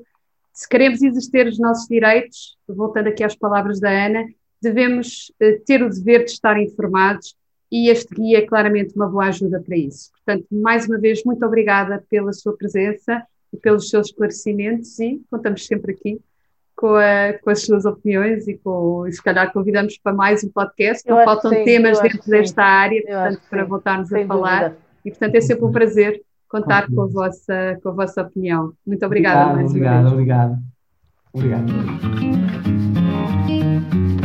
Se 0.52 0.68
queremos 0.68 1.02
exercer 1.02 1.48
os 1.48 1.58
nossos 1.58 1.88
direitos, 1.88 2.56
voltando 2.68 3.08
aqui 3.08 3.24
às 3.24 3.34
palavras 3.34 3.80
da 3.80 3.90
Ana, 3.90 4.28
devemos 4.60 5.32
eh, 5.40 5.60
ter 5.66 5.82
o 5.82 5.90
dever 5.90 6.24
de 6.24 6.30
estar 6.30 6.56
informados 6.56 7.34
e 7.68 7.90
este 7.90 8.14
guia 8.14 8.38
é 8.38 8.42
claramente 8.42 8.94
uma 8.94 9.08
boa 9.08 9.26
ajuda 9.26 9.60
para 9.60 9.76
isso. 9.76 10.12
Portanto, 10.12 10.46
mais 10.52 10.86
uma 10.86 10.98
vez, 10.98 11.24
muito 11.24 11.44
obrigada 11.44 12.04
pela 12.08 12.32
sua 12.32 12.56
presença 12.56 13.26
e 13.52 13.56
pelos 13.56 13.90
seus 13.90 14.06
esclarecimentos 14.06 15.00
e 15.00 15.20
contamos 15.28 15.66
sempre 15.66 15.94
aqui 15.94 16.20
com, 16.76 16.94
a, 16.94 17.32
com, 17.42 17.50
as 17.50 17.62
suas 17.64 17.84
opiniões 17.84 18.48
e, 18.48 18.54
com, 18.54 19.06
e 19.06 19.12
se 19.12 19.22
calhar 19.22 19.52
convidamos 19.52 19.98
para 19.98 20.12
mais 20.12 20.42
um 20.42 20.48
podcast. 20.48 21.08
Não 21.08 21.24
faltam 21.24 21.50
sim, 21.50 21.64
temas 21.64 22.00
dentro 22.00 22.30
desta 22.30 22.62
área, 22.62 23.02
portanto, 23.02 23.40
para 23.48 23.64
voltarmos 23.64 24.08
Sem 24.08 24.24
a 24.24 24.26
falar. 24.26 24.62
Dúvida. 24.64 24.78
E, 25.04 25.10
portanto, 25.10 25.34
é 25.34 25.40
sempre 25.40 25.64
um 25.64 25.72
prazer 25.72 26.22
contar 26.48 26.86
com 26.86 27.02
a 27.02 27.06
vossa, 27.06 27.78
com 27.82 27.88
a 27.88 27.92
vossa 27.92 28.22
opinião. 28.22 28.72
Muito 28.86 29.04
obrigada. 29.04 29.64
Obrigado, 29.64 30.12
obrigado, 30.12 30.62
obrigado. 31.32 31.68
Obrigado. 33.42 34.21